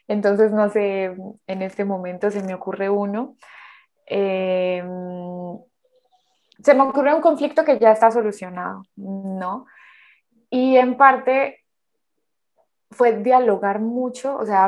Entonces, 0.09 0.53
no 0.53 0.69
sé, 0.71 1.17
en 1.47 1.63
este 1.63 1.85
momento 1.85 2.31
se 2.31 2.43
me 2.43 2.55
ocurre 2.55 2.89
uno. 2.89 3.37
Eh, 4.07 4.83
se 6.63 6.75
me 6.75 6.83
ocurre 6.83 7.15
un 7.15 7.21
conflicto 7.21 7.65
que 7.65 7.79
ya 7.79 7.93
está 7.93 8.11
solucionado, 8.11 8.83
¿no? 8.97 9.67
Y 10.51 10.77
en 10.77 10.97
parte 10.97 11.65
fue 12.91 13.17
dialogar 13.19 13.81
mucho, 13.81 14.37
o 14.37 14.47
sea, 14.47 14.67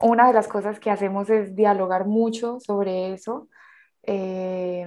una 0.00 0.26
de 0.26 0.32
las 0.32 0.48
cosas 0.48 0.80
que 0.80 0.90
hacemos 0.90 1.30
es 1.30 1.54
dialogar 1.54 2.06
mucho 2.06 2.58
sobre 2.60 3.12
eso. 3.12 3.48
Eh, 4.04 4.86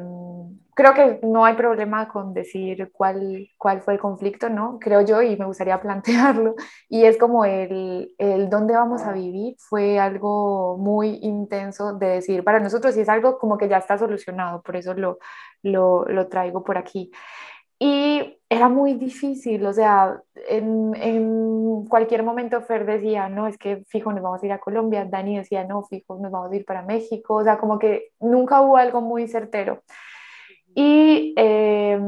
creo 0.75 0.93
que 0.93 1.19
no 1.23 1.45
hay 1.45 1.55
problema 1.55 2.07
con 2.09 2.33
decir 2.33 2.91
cuál, 2.93 3.49
cuál 3.57 3.81
fue 3.81 3.93
el 3.93 3.99
conflicto, 3.99 4.49
¿no? 4.49 4.77
Creo 4.79 5.01
yo 5.01 5.21
y 5.21 5.37
me 5.37 5.45
gustaría 5.45 5.81
plantearlo. 5.81 6.55
Y 6.89 7.05
es 7.05 7.17
como 7.17 7.45
el, 7.45 8.13
el 8.17 8.49
dónde 8.49 8.73
vamos 8.75 9.01
a 9.03 9.13
vivir 9.13 9.55
fue 9.57 9.99
algo 9.99 10.77
muy 10.77 11.19
intenso 11.21 11.93
de 11.93 12.07
decir 12.07 12.43
para 12.43 12.59
nosotros 12.59 12.95
y 12.97 13.01
es 13.01 13.09
algo 13.09 13.37
como 13.39 13.57
que 13.57 13.69
ya 13.69 13.77
está 13.77 13.97
solucionado, 13.97 14.61
por 14.61 14.75
eso 14.75 14.93
lo, 14.93 15.19
lo, 15.63 16.05
lo 16.05 16.27
traigo 16.27 16.63
por 16.63 16.77
aquí. 16.77 17.11
Y 17.87 18.39
era 18.49 18.67
muy 18.67 18.95
difícil, 18.95 19.63
o 19.63 19.71
sea, 19.71 20.19
en, 20.47 20.95
en, 20.95 21.85
cualquier 21.85 22.23
momento 22.23 22.59
Fer 22.61 22.83
decía, 22.83 23.29
no, 23.29 23.45
es 23.45 23.59
que 23.59 23.83
fijo, 23.87 24.11
nos 24.11 24.23
vamos 24.23 24.41
a 24.41 24.45
ir 24.47 24.51
a 24.53 24.57
Colombia, 24.57 25.05
Dani 25.05 25.37
decía, 25.37 25.63
no, 25.65 25.83
fijo, 25.83 26.17
nos 26.17 26.31
vamos 26.31 26.51
a 26.51 26.55
ir 26.55 26.65
para 26.65 26.81
México, 26.81 27.35
o 27.35 27.43
sea, 27.43 27.59
como 27.59 27.77
que 27.77 28.11
nunca 28.19 28.61
hubo 28.61 28.77
algo 28.77 29.01
muy 29.01 29.27
certero. 29.27 29.83
Y 30.73 31.35
eh, 31.37 31.99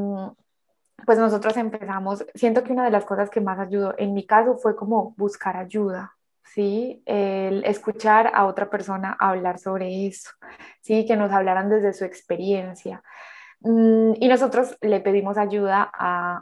pues 1.06 1.20
nosotros 1.20 1.56
empezamos, 1.58 2.26
siento 2.34 2.64
que 2.64 2.74
una 2.74 2.86
de 2.86 2.92
las 2.92 3.06
cosas 3.06 3.30
que 3.30 3.40
más 3.40 3.60
ayudó 3.60 3.94
en 4.00 4.16
mi 4.16 4.26
caso 4.26 4.58
fue 4.58 4.76
como 4.76 5.14
buscar 5.16 5.58
ayuda, 5.58 6.16
¿sí? 6.44 7.04
El 7.06 7.64
escuchar 7.66 8.32
a 8.34 8.48
otra 8.48 8.68
persona 8.68 9.16
hablar 9.20 9.60
sobre 9.60 10.08
eso, 10.08 10.32
¿sí? 10.82 11.06
Que 11.06 11.16
nos 11.16 11.32
hablaran 11.32 11.70
desde 11.70 11.94
su 11.94 12.04
experiencia. 12.04 13.04
Mm, 13.62 14.14
Y 14.20 14.28
nosotros 14.28 14.78
le 14.82 15.00
pedimos 15.02 15.38
ayuda 15.38 15.84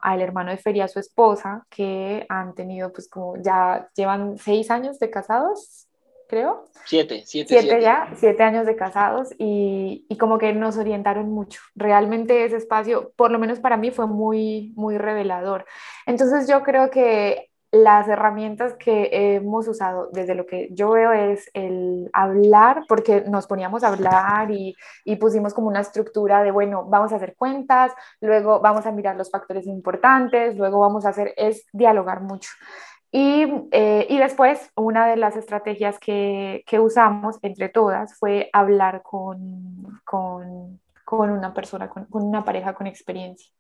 al 0.02 0.22
hermano 0.22 0.52
de 0.52 0.58
Feria, 0.58 0.86
a 0.86 0.88
su 0.88 1.00
esposa, 1.00 1.66
que 1.70 2.26
han 2.30 2.54
tenido, 2.56 2.92
pues 2.92 3.08
como 3.10 3.38
ya 3.42 3.90
llevan 3.96 4.38
seis 4.38 4.70
años 4.72 5.00
de 5.00 5.10
casados, 5.10 5.88
creo. 6.28 6.66
Siete, 6.86 7.24
siete, 7.26 7.50
Siete, 7.50 7.68
siete. 7.68 7.82
ya, 7.82 8.10
siete 8.16 8.44
años 8.44 8.66
de 8.66 8.76
casados 8.76 9.30
y, 9.38 10.06
y 10.10 10.18
como 10.18 10.38
que 10.38 10.54
nos 10.54 10.78
orientaron 10.78 11.30
mucho. 11.32 11.62
Realmente 11.76 12.44
ese 12.46 12.58
espacio, 12.58 13.12
por 13.16 13.32
lo 13.32 13.40
menos 13.40 13.60
para 13.60 13.78
mí, 13.78 13.92
fue 13.92 14.08
muy, 14.08 14.74
muy 14.76 14.98
revelador. 14.98 15.66
Entonces 16.06 16.48
yo 16.48 16.64
creo 16.64 16.90
que 16.92 17.50
las 17.76 18.08
herramientas 18.08 18.74
que 18.76 19.10
hemos 19.12 19.68
usado 19.68 20.10
desde 20.14 20.34
lo 20.34 20.46
que 20.46 20.70
yo 20.72 20.92
veo 20.92 21.12
es 21.12 21.50
el 21.54 22.10
hablar, 22.14 22.86
porque 22.88 23.26
nos 23.28 23.48
poníamos 23.48 23.84
a 23.84 23.90
hablar 23.90 24.50
y, 24.50 24.76
pusimos 25.20 25.54
como 25.54 25.68
una 25.68 25.82
estructura 25.82 26.42
de, 26.42 26.52
bueno, 26.52 26.86
vamos 26.86 27.12
a 27.12 27.18
hacer 27.18 27.36
cuentas, 27.36 27.92
luego 28.22 28.62
vamos 28.62 28.86
a 28.86 28.92
mirar 28.92 29.18
los 29.18 29.30
factores 29.30 29.68
importantes, 29.68 30.56
luego 30.56 30.80
vamos 30.80 31.06
a 31.06 31.10
hacer, 31.10 31.34
es 31.36 31.66
dialogar 31.74 32.22
mucho. 32.22 32.50
Y, 33.12 33.68
eh, 33.72 34.08
y 34.10 34.18
después, 34.20 34.72
una 34.76 35.08
de 35.08 35.18
las 35.18 35.36
estrategias 35.36 36.00
que, 36.00 36.64
que 36.66 36.80
usamos 36.80 37.38
entre 37.42 37.68
todas 37.68 38.18
fue 38.18 38.50
hablar 38.54 39.02
con, 39.04 40.00
con, 40.06 40.80
con 41.04 41.30
una 41.30 41.54
persona, 41.54 41.90
con 41.90 42.08
una 42.10 42.46
pareja 42.46 42.74
con 42.74 42.88
experiencia. 42.88 43.52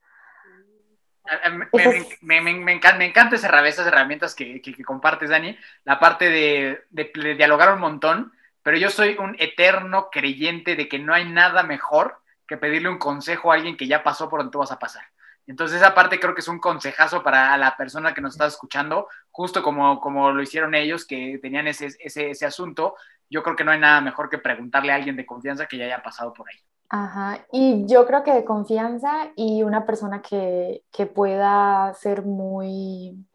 Me, 1.74 2.06
me, 2.22 2.42
me, 2.42 2.54
me, 2.54 2.74
encanta, 2.74 2.98
me 2.98 3.06
encanta 3.06 3.36
esa, 3.36 3.68
esas 3.68 3.88
herramientas 3.88 4.36
que, 4.36 4.62
que, 4.62 4.74
que, 4.74 4.84
compartes, 4.84 5.30
Dani. 5.30 5.58
La 5.84 6.00
parte 6.00 6.30
de, 6.30 6.84
de, 6.90 7.12
de, 7.14 7.36
dialogar 7.36 7.74
un 7.74 7.80
montón, 7.80 8.34
pero 8.62 8.78
yo 8.78 8.90
soy 8.90 9.16
un 9.20 9.36
eterno 9.40 10.10
creyente 10.12 10.76
de 10.76 10.88
que 10.88 11.00
no 11.00 11.14
hay 11.14 11.26
nada 11.26 11.64
mejor 11.64 12.22
que 12.48 12.58
pedirle 12.58 12.90
un 12.90 13.00
consejo 13.00 13.52
a 13.52 13.56
alguien 13.56 13.78
que 13.78 13.88
ya 13.88 14.04
pasó 14.04 14.30
por 14.30 14.40
donde 14.40 14.52
tú 14.52 14.60
vas 14.60 14.72
a 14.72 14.80
pasar. 14.80 15.04
Entonces, 15.48 15.78
esa 15.78 15.94
parte 15.94 16.20
creo 16.20 16.34
que 16.34 16.42
es 16.42 16.48
un 16.48 16.60
consejazo 16.60 17.22
para 17.22 17.56
la 17.58 17.78
persona 17.78 18.14
que 18.14 18.22
nos 18.22 18.34
está 18.34 18.48
escuchando, 18.48 19.08
justo 19.32 19.62
como, 19.62 20.00
como 20.00 20.32
lo 20.32 20.42
hicieron 20.42 20.74
ellos, 20.74 21.06
que 21.06 21.40
tenían 21.42 21.68
ese, 21.68 21.90
ese, 22.00 22.32
ese 22.32 22.46
asunto. 22.46 22.96
Yo 23.30 23.44
creo 23.44 23.56
que 23.56 23.64
no 23.64 23.72
hay 23.72 23.80
nada 23.80 24.02
mejor 24.02 24.30
que 24.30 24.40
preguntarle 24.40 24.92
a 24.92 24.96
alguien 24.96 25.16
de 25.16 25.26
confianza 25.26 25.68
que 25.68 25.78
ya 25.78 25.86
haya 25.86 26.02
pasado 26.02 26.34
por 26.34 26.50
ahí. 26.50 26.65
Ajá, 26.90 27.46
y 27.52 27.86
yo 27.88 28.06
creo 28.06 28.24
que 28.24 28.34
de 28.34 28.46
confianza 28.46 29.32
y 29.36 29.64
una 29.64 29.86
persona 29.86 30.22
que, 30.22 30.84
que 30.92 31.06
pueda 31.08 31.94
ser 31.96 32.24
muy 32.24 33.26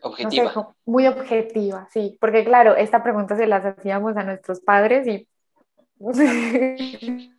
objetiva. 0.00 0.44
No 0.44 0.62
sé, 0.62 0.68
muy 0.84 1.06
objetiva, 1.06 1.88
sí, 1.90 2.16
porque 2.20 2.44
claro, 2.44 2.76
esta 2.76 3.02
pregunta 3.02 3.36
se 3.36 3.46
las 3.46 3.64
hacíamos 3.64 4.16
a 4.16 4.22
nuestros 4.22 4.60
padres 4.60 5.06
y 5.06 5.28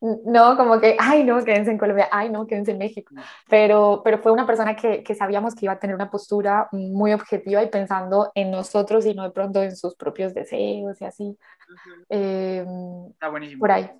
no, 0.00 0.56
como 0.56 0.80
que, 0.80 0.96
ay, 0.98 1.24
no, 1.24 1.42
quédense 1.44 1.70
en 1.70 1.78
Colombia, 1.78 2.08
ay, 2.10 2.28
no, 2.28 2.46
quédense 2.46 2.72
en 2.72 2.78
México, 2.78 3.14
pero, 3.48 4.02
pero 4.04 4.18
fue 4.18 4.32
una 4.32 4.46
persona 4.46 4.76
que, 4.76 5.02
que 5.02 5.14
sabíamos 5.14 5.54
que 5.54 5.66
iba 5.66 5.72
a 5.72 5.78
tener 5.78 5.96
una 5.96 6.10
postura 6.10 6.68
muy 6.72 7.12
objetiva 7.12 7.62
y 7.62 7.68
pensando 7.68 8.30
en 8.34 8.50
nosotros 8.50 9.06
y 9.06 9.14
no 9.14 9.22
de 9.24 9.30
pronto 9.30 9.62
en 9.62 9.76
sus 9.76 9.94
propios 9.96 10.34
deseos 10.34 11.00
y 11.00 11.04
así. 11.04 11.24
Uh 11.24 11.36
-huh. 11.72 12.06
eh, 12.10 12.66
Está 13.12 13.28
buenísimo. 13.28 13.60
Por 13.60 13.70
ahí. 13.70 13.90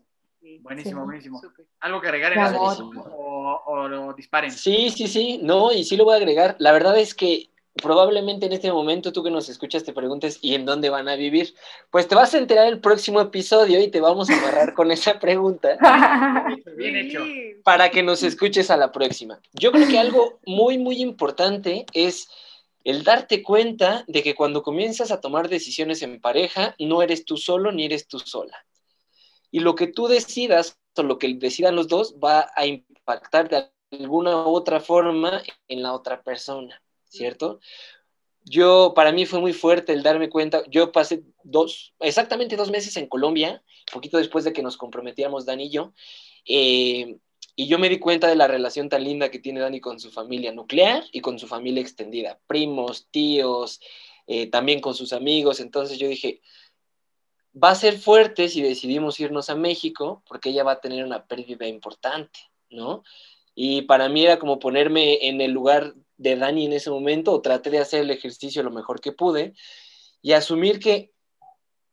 Buenísimo, 0.61 1.01
sí. 1.01 1.07
buenísimo. 1.07 1.41
¿Algo 1.81 2.01
que 2.01 2.09
agregar 2.09 2.33
en 2.33 2.41
eso 2.41 2.91
o, 3.13 3.63
o, 3.67 3.89
lo 3.89 4.13
disparen? 4.15 4.51
Sí, 4.51 4.91
sí, 4.91 5.07
sí, 5.09 5.41
no, 5.43 5.73
y 5.73 5.85
sí 5.85 5.97
lo 5.97 6.05
voy 6.05 6.15
a 6.15 6.17
agregar. 6.17 6.57
La 6.59 6.73
verdad 6.73 6.99
es 6.99 7.15
que 7.15 7.51
probablemente 7.79 8.47
en 8.47 8.53
este 8.53 8.73
momento 8.73 9.13
tú 9.13 9.23
que 9.23 9.31
nos 9.31 9.49
escuchas 9.49 9.85
te 9.85 9.93
preguntes 9.93 10.39
¿y 10.43 10.55
en 10.55 10.67
dónde 10.67 10.91
van 10.91 11.09
a 11.09 11.17
vivir? 11.17 11.55
Pues 11.91 12.09
te 12.09 12.15
vas 12.15 12.35
a 12.35 12.39
enterar 12.39 12.67
el 12.67 12.81
próximo 12.81 13.21
episodio 13.21 13.81
y 13.81 13.89
te 13.89 14.01
vamos 14.01 14.29
a 14.29 14.35
agarrar 14.35 14.75
con 14.75 14.91
esa 14.91 15.19
pregunta. 15.19 15.79
Bien 16.77 16.97
hecho. 16.97 17.25
Para 17.65 17.91
que 17.91 18.03
nos 18.03 18.23
escuches 18.23 18.71
a 18.71 18.77
la 18.77 18.93
próxima. 18.93 19.41
Yo 19.55 19.73
creo 19.73 19.89
que 19.89 19.99
algo 19.99 20.41
muy, 20.45 20.79
muy 20.79 21.01
importante 21.01 21.87
es 21.95 22.29
el 22.85 23.05
darte 23.05 23.43
cuenta 23.43 24.05
de 24.07 24.23
que 24.23 24.35
cuando 24.35 24.63
comienzas 24.63 25.11
a 25.11 25.21
tomar 25.21 25.49
decisiones 25.49 26.03
en 26.03 26.21
pareja, 26.21 26.75
no 26.79 27.03
eres 27.03 27.25
tú 27.25 27.37
solo 27.37 27.73
ni 27.73 27.85
eres 27.85 28.07
tú 28.09 28.19
sola. 28.19 28.65
Y 29.51 29.61
lo 29.61 29.75
que 29.75 29.87
tú 29.87 30.09
decidas 30.09 30.79
o 30.97 31.03
lo 31.03 31.19
que 31.19 31.35
decidan 31.35 31.77
los 31.77 31.89
dos 31.89 32.17
va 32.23 32.51
a 32.57 32.67
impactar 32.67 33.49
de 33.49 33.71
alguna 33.91 34.47
u 34.47 34.55
otra 34.55 34.81
forma 34.81 35.43
en 35.69 35.83
la 35.83 35.93
otra 35.93 36.23
persona, 36.23 36.83
¿cierto? 37.05 37.61
Yo, 38.45 38.93
para 38.95 39.13
mí 39.13 39.27
fue 39.27 39.41
muy 39.41 39.53
fuerte 39.53 39.93
el 39.93 40.03
darme 40.03 40.31
cuenta, 40.31 40.63
yo 40.69 40.91
pasé 40.93 41.23
dos, 41.43 41.95
exactamente 42.01 42.57
dos 42.57 42.71
meses 42.71 42.97
en 42.97 43.07
Colombia, 43.07 43.63
poquito 43.93 44.19
después 44.19 44.45
de 44.45 44.53
que 44.53 44.63
nos 44.63 44.77
comprometíamos 44.77 45.45
Dani 45.45 45.65
y 45.65 45.71
yo, 45.71 45.93
eh, 46.47 47.17
y 47.57 47.67
yo 47.67 47.79
me 47.79 47.89
di 47.89 47.99
cuenta 47.99 48.29
de 48.29 48.37
la 48.37 48.47
relación 48.47 48.89
tan 48.89 49.05
linda 49.05 49.31
que 49.31 49.39
tiene 49.39 49.61
Dani 49.61 49.81
con 49.81 50.01
su 50.01 50.11
familia 50.11 50.53
nuclear 50.53 51.05
y 51.13 51.21
con 51.21 51.39
su 51.39 51.47
familia 51.47 51.83
extendida, 51.83 52.39
primos, 52.47 53.09
tíos, 53.11 53.81
eh, 54.27 54.47
también 54.47 54.81
con 54.81 54.95
sus 54.95 55.13
amigos, 55.13 55.61
entonces 55.61 55.99
yo 55.99 56.09
dije, 56.09 56.41
va 57.63 57.71
a 57.71 57.75
ser 57.75 57.99
fuerte 57.99 58.49
si 58.49 58.63
decidimos 58.63 59.19
irnos 59.21 59.51
a 59.51 59.57
México, 59.57 60.23
porque 60.27 60.51
ella 60.51 60.65
va 60.65 60.73
a 60.73 60.81
tener 60.81 61.05
una 61.05 61.27
pérdida 61.27 61.67
importante, 61.67 62.41
¿no? 62.71 63.03
Y 63.55 63.83
para 63.83 64.09
mí 64.09 64.25
era 64.25 64.39
como 64.39 64.59
ponerme 64.59 65.29
en 65.29 65.41
el 65.41 65.51
lugar 65.51 65.95
de 66.17 66.37
Dani 66.37 66.67
en 66.67 66.73
ese 66.73 66.91
momento, 66.91 67.33
o 67.33 67.41
traté 67.41 67.71
de 67.71 67.79
hacer 67.79 68.03
el 68.03 68.11
ejercicio 68.11 68.63
lo 68.63 68.71
mejor 68.71 69.01
que 69.01 69.13
pude, 69.13 69.55
y 70.23 70.33
asumir 70.33 70.79
que 70.79 71.13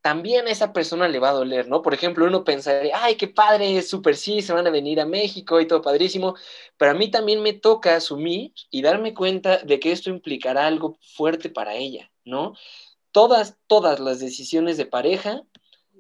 también 0.01 0.45
a 0.45 0.51
esa 0.51 0.71
persona 0.71 1.07
le 1.07 1.17
va 1.17 1.29
a 1.29 1.33
doler, 1.33 1.67
¿no? 1.67 1.81
Por 1.81 1.95
ejemplo, 1.95 2.25
uno 2.27 2.43
pensaría, 2.43 3.03
ay, 3.03 3.15
qué 3.15 3.27
padre, 3.27 3.81
súper 3.81 4.15
sí, 4.15 4.43
se 4.43 4.53
van 4.53 4.67
a 4.67 4.69
venir 4.69 4.99
a 4.99 5.05
México 5.07 5.59
y 5.59 5.67
todo 5.67 5.81
padrísimo, 5.81 6.35
pero 6.77 6.91
a 6.91 6.93
mí 6.93 7.09
también 7.09 7.41
me 7.41 7.53
toca 7.53 7.95
asumir 7.95 8.53
y 8.69 8.83
darme 8.83 9.15
cuenta 9.15 9.57
de 9.57 9.79
que 9.79 9.91
esto 9.91 10.11
implicará 10.11 10.67
algo 10.67 10.99
fuerte 11.01 11.49
para 11.49 11.73
ella, 11.73 12.11
¿no? 12.23 12.53
Todas, 13.11 13.57
todas 13.65 13.99
las 13.99 14.19
decisiones 14.19 14.77
de 14.77 14.85
pareja 14.85 15.41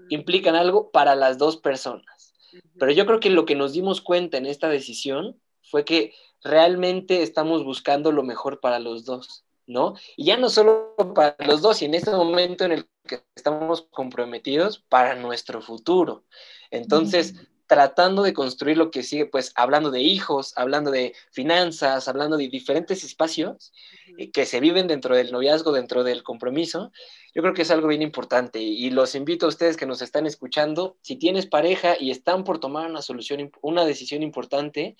implican 0.09 0.55
algo 0.55 0.91
para 0.91 1.15
las 1.15 1.37
dos 1.37 1.57
personas, 1.57 2.33
pero 2.79 2.91
yo 2.91 3.05
creo 3.05 3.19
que 3.19 3.29
lo 3.29 3.45
que 3.45 3.55
nos 3.55 3.73
dimos 3.73 4.01
cuenta 4.01 4.37
en 4.37 4.45
esta 4.45 4.69
decisión 4.69 5.39
fue 5.63 5.85
que 5.85 6.13
realmente 6.43 7.21
estamos 7.21 7.63
buscando 7.63 8.11
lo 8.11 8.23
mejor 8.23 8.59
para 8.59 8.79
los 8.79 9.05
dos. 9.05 9.45
¿no? 9.67 9.95
Y 10.15 10.25
ya 10.25 10.37
no 10.37 10.49
solo 10.49 10.95
para 11.15 11.35
los 11.45 11.61
dos, 11.61 11.81
y 11.81 11.85
en 11.85 11.95
este 11.95 12.11
momento 12.11 12.65
en 12.65 12.71
el 12.71 12.87
que 13.07 13.23
estamos 13.35 13.87
comprometidos 13.89 14.79
para 14.89 15.15
nuestro 15.15 15.61
futuro. 15.61 16.23
Entonces, 16.69 17.35
tratando 17.67 18.21
de 18.23 18.33
construir 18.33 18.77
lo 18.77 18.91
que 18.91 19.03
sigue, 19.03 19.25
pues 19.25 19.51
hablando 19.55 19.91
de 19.91 20.01
hijos, 20.01 20.53
hablando 20.55 20.91
de 20.91 21.13
finanzas, 21.31 22.07
hablando 22.07 22.37
de 22.37 22.47
diferentes 22.47 23.03
espacios 23.03 23.73
eh, 24.17 24.31
que 24.31 24.45
se 24.45 24.59
viven 24.59 24.87
dentro 24.87 25.15
del 25.15 25.31
noviazgo, 25.31 25.71
dentro 25.71 26.03
del 26.03 26.23
compromiso, 26.23 26.91
yo 27.33 27.41
creo 27.41 27.53
que 27.53 27.63
es 27.63 27.71
algo 27.71 27.87
bien 27.87 28.01
importante. 28.01 28.61
Y 28.61 28.89
los 28.91 29.15
invito 29.15 29.45
a 29.45 29.49
ustedes 29.49 29.77
que 29.77 29.85
nos 29.85 30.01
están 30.01 30.25
escuchando, 30.25 30.97
si 31.01 31.15
tienes 31.15 31.47
pareja 31.47 31.95
y 31.99 32.11
están 32.11 32.43
por 32.43 32.59
tomar 32.59 32.89
una 32.89 33.01
solución, 33.01 33.51
una 33.61 33.83
decisión 33.83 34.23
importante, 34.23 34.95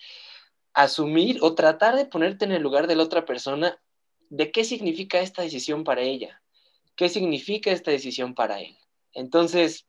asumir 0.73 1.39
o 1.41 1.55
tratar 1.55 1.95
de 1.95 2.05
ponerte 2.05 2.45
en 2.45 2.51
el 2.51 2.61
lugar 2.61 2.87
de 2.87 2.95
la 2.95 3.03
otra 3.03 3.25
persona 3.25 3.79
de 4.29 4.51
qué 4.51 4.63
significa 4.63 5.19
esta 5.19 5.43
decisión 5.43 5.83
para 5.83 6.01
ella, 6.01 6.41
qué 6.95 7.09
significa 7.09 7.71
esta 7.71 7.91
decisión 7.91 8.33
para 8.33 8.59
él. 8.59 8.75
Entonces, 9.13 9.87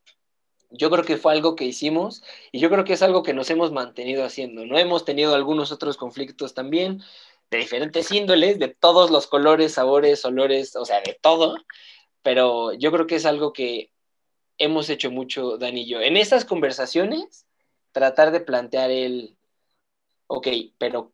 yo 0.71 0.91
creo 0.91 1.05
que 1.05 1.17
fue 1.17 1.33
algo 1.33 1.57
que 1.57 1.65
hicimos 1.65 2.23
y 2.53 2.61
yo 2.61 2.71
creo 2.71 2.85
que 2.85 2.95
es 2.95 3.03
algo 3.03 3.23
que 3.23 3.35
nos 3.35 3.51
hemos 3.51 3.73
mantenido 3.73 4.25
haciendo. 4.25 4.67
No 4.67 4.79
hemos 4.79 5.05
tenido 5.05 5.35
algunos 5.35 5.73
otros 5.73 5.97
conflictos 5.97 6.55
también 6.55 7.03
de 7.51 7.59
diferentes 7.59 8.11
índoles, 8.11 8.59
de 8.59 8.69
todos 8.69 9.11
los 9.11 9.27
colores, 9.27 9.75
sabores, 9.75 10.25
olores, 10.25 10.75
o 10.77 10.85
sea, 10.85 11.01
de 11.01 11.19
todo, 11.21 11.57
pero 12.23 12.73
yo 12.73 12.91
creo 12.93 13.07
que 13.07 13.17
es 13.17 13.27
algo 13.27 13.53
que 13.53 13.93
hemos 14.59 14.91
hecho 14.91 15.11
mucho, 15.11 15.59
Dani 15.59 15.83
y 15.83 15.87
yo. 15.87 16.01
En 16.01 16.17
esas 16.17 16.45
conversaciones, 16.45 17.47
tratar 17.93 18.33
de 18.33 18.41
plantear 18.41 18.91
el, 18.91 19.37
ok, 20.27 20.49
pero 20.79 21.13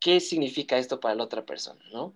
¿qué 0.00 0.20
significa 0.20 0.78
esto 0.78 1.00
para 1.00 1.14
la 1.14 1.24
otra 1.24 1.44
persona? 1.44 1.84
¿no? 1.92 2.14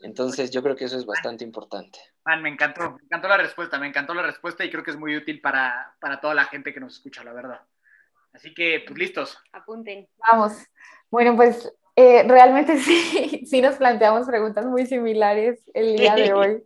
Entonces 0.00 0.50
yo 0.50 0.62
creo 0.62 0.76
que 0.76 0.86
eso 0.86 0.96
es 0.96 1.06
bastante 1.06 1.44
importante. 1.44 2.00
Man, 2.30 2.42
me 2.42 2.48
encantó, 2.48 2.92
me 2.92 3.04
encantó 3.06 3.26
la 3.26 3.38
respuesta, 3.38 3.76
me 3.76 3.88
encantó 3.88 4.14
la 4.14 4.22
respuesta 4.22 4.64
y 4.64 4.70
creo 4.70 4.84
que 4.84 4.92
es 4.92 4.96
muy 4.96 5.16
útil 5.16 5.40
para, 5.40 5.96
toda 6.22 6.32
la 6.32 6.44
gente 6.44 6.72
que 6.72 6.78
nos 6.78 6.94
escucha, 6.94 7.24
la 7.24 7.32
verdad. 7.32 7.60
Así 8.32 8.54
que, 8.54 8.84
pues 8.86 8.96
listos. 8.96 9.36
Apunten. 9.50 10.06
Vamos. 10.30 10.56
Bueno, 11.10 11.34
pues 11.34 11.72
eh, 11.96 12.22
realmente 12.22 12.78
sí, 12.78 13.44
sí 13.46 13.60
nos 13.60 13.74
planteamos 13.76 14.28
preguntas 14.28 14.64
muy 14.64 14.86
similares 14.86 15.60
el 15.74 15.96
día 15.96 16.14
de 16.14 16.32
hoy. 16.34 16.62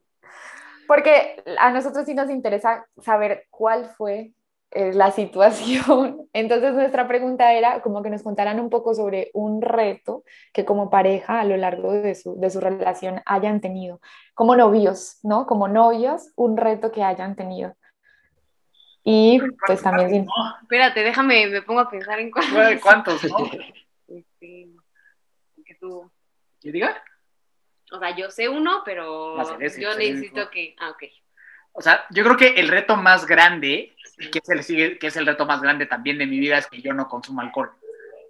Porque 0.87 1.43
a 1.59 1.71
nosotros 1.71 2.05
sí 2.05 2.13
nos 2.13 2.29
interesa 2.29 2.87
saber 3.01 3.47
cuál 3.49 3.89
fue 3.97 4.33
eh, 4.75 4.93
la 4.93 5.11
situación. 5.13 6.29
Entonces 6.33 6.75
nuestra 6.75 7.07
pregunta 7.07 7.53
era 7.53 7.81
como 7.81 8.03
que 8.03 8.11
nos 8.11 8.23
contaran 8.23 8.59
un 8.59 8.71
poco 8.71 8.95
sobre 8.95 9.31
un 9.33 9.63
reto 9.63 10.25
que 10.53 10.65
como 10.65 10.91
pareja 10.91 11.41
a 11.41 11.45
lo 11.45 11.57
largo 11.57 11.93
de 11.93 12.15
su, 12.15 12.39
de 12.41 12.51
su 12.51 12.61
relación 12.61 13.23
hayan 13.25 13.61
tenido, 13.61 14.01
como 14.35 14.57
novios, 14.57 15.19
¿no? 15.23 15.47
Como 15.47 15.69
novios, 15.69 16.33
un 16.37 16.57
reto 16.57 16.91
que 16.91 17.03
hayan 17.03 17.37
tenido. 17.37 17.77
Y 19.05 19.41
pues 19.67 19.83
también... 19.83 20.27
Espérate, 20.63 21.03
déjame, 21.03 21.47
me 21.47 21.63
pongo 21.63 21.81
a 21.81 21.91
pensar 21.91 22.19
en 22.19 22.31
cuántos. 22.31 22.83
¿Cuántos, 22.83 23.25
no? 23.25 23.39
Este, 24.07 24.69
que 25.65 25.75
tú... 25.81 26.11
¿Qué 26.61 26.73
diga? 26.73 27.03
O 27.93 27.99
sea, 27.99 28.17
yo 28.17 28.31
sé 28.31 28.49
uno, 28.49 28.83
pero 28.85 29.37
yo 29.79 29.97
necesito 29.97 30.51
que... 30.51 30.75
Ah, 30.79 30.91
ok. 30.91 31.05
O 31.75 31.83
sea, 31.83 32.05
yo 32.11 32.23
creo 32.23 32.37
que 32.37 32.55
el 32.61 32.69
reto 32.69 32.97
más 32.97 33.27
grande, 33.27 33.95
que 34.33 34.41
es 34.43 34.71
el, 34.71 34.99
que 34.99 35.09
es 35.09 35.17
el 35.17 35.27
reto 35.27 35.45
más 35.45 35.61
grande 35.61 35.87
también 35.87 36.19
de 36.19 36.27
mi 36.27 36.39
vida, 36.39 36.57
es 36.57 36.69
que 36.69 36.81
yo 36.81 36.95
no 36.95 37.09
consumo 37.09 37.41
alcohol. 37.41 37.73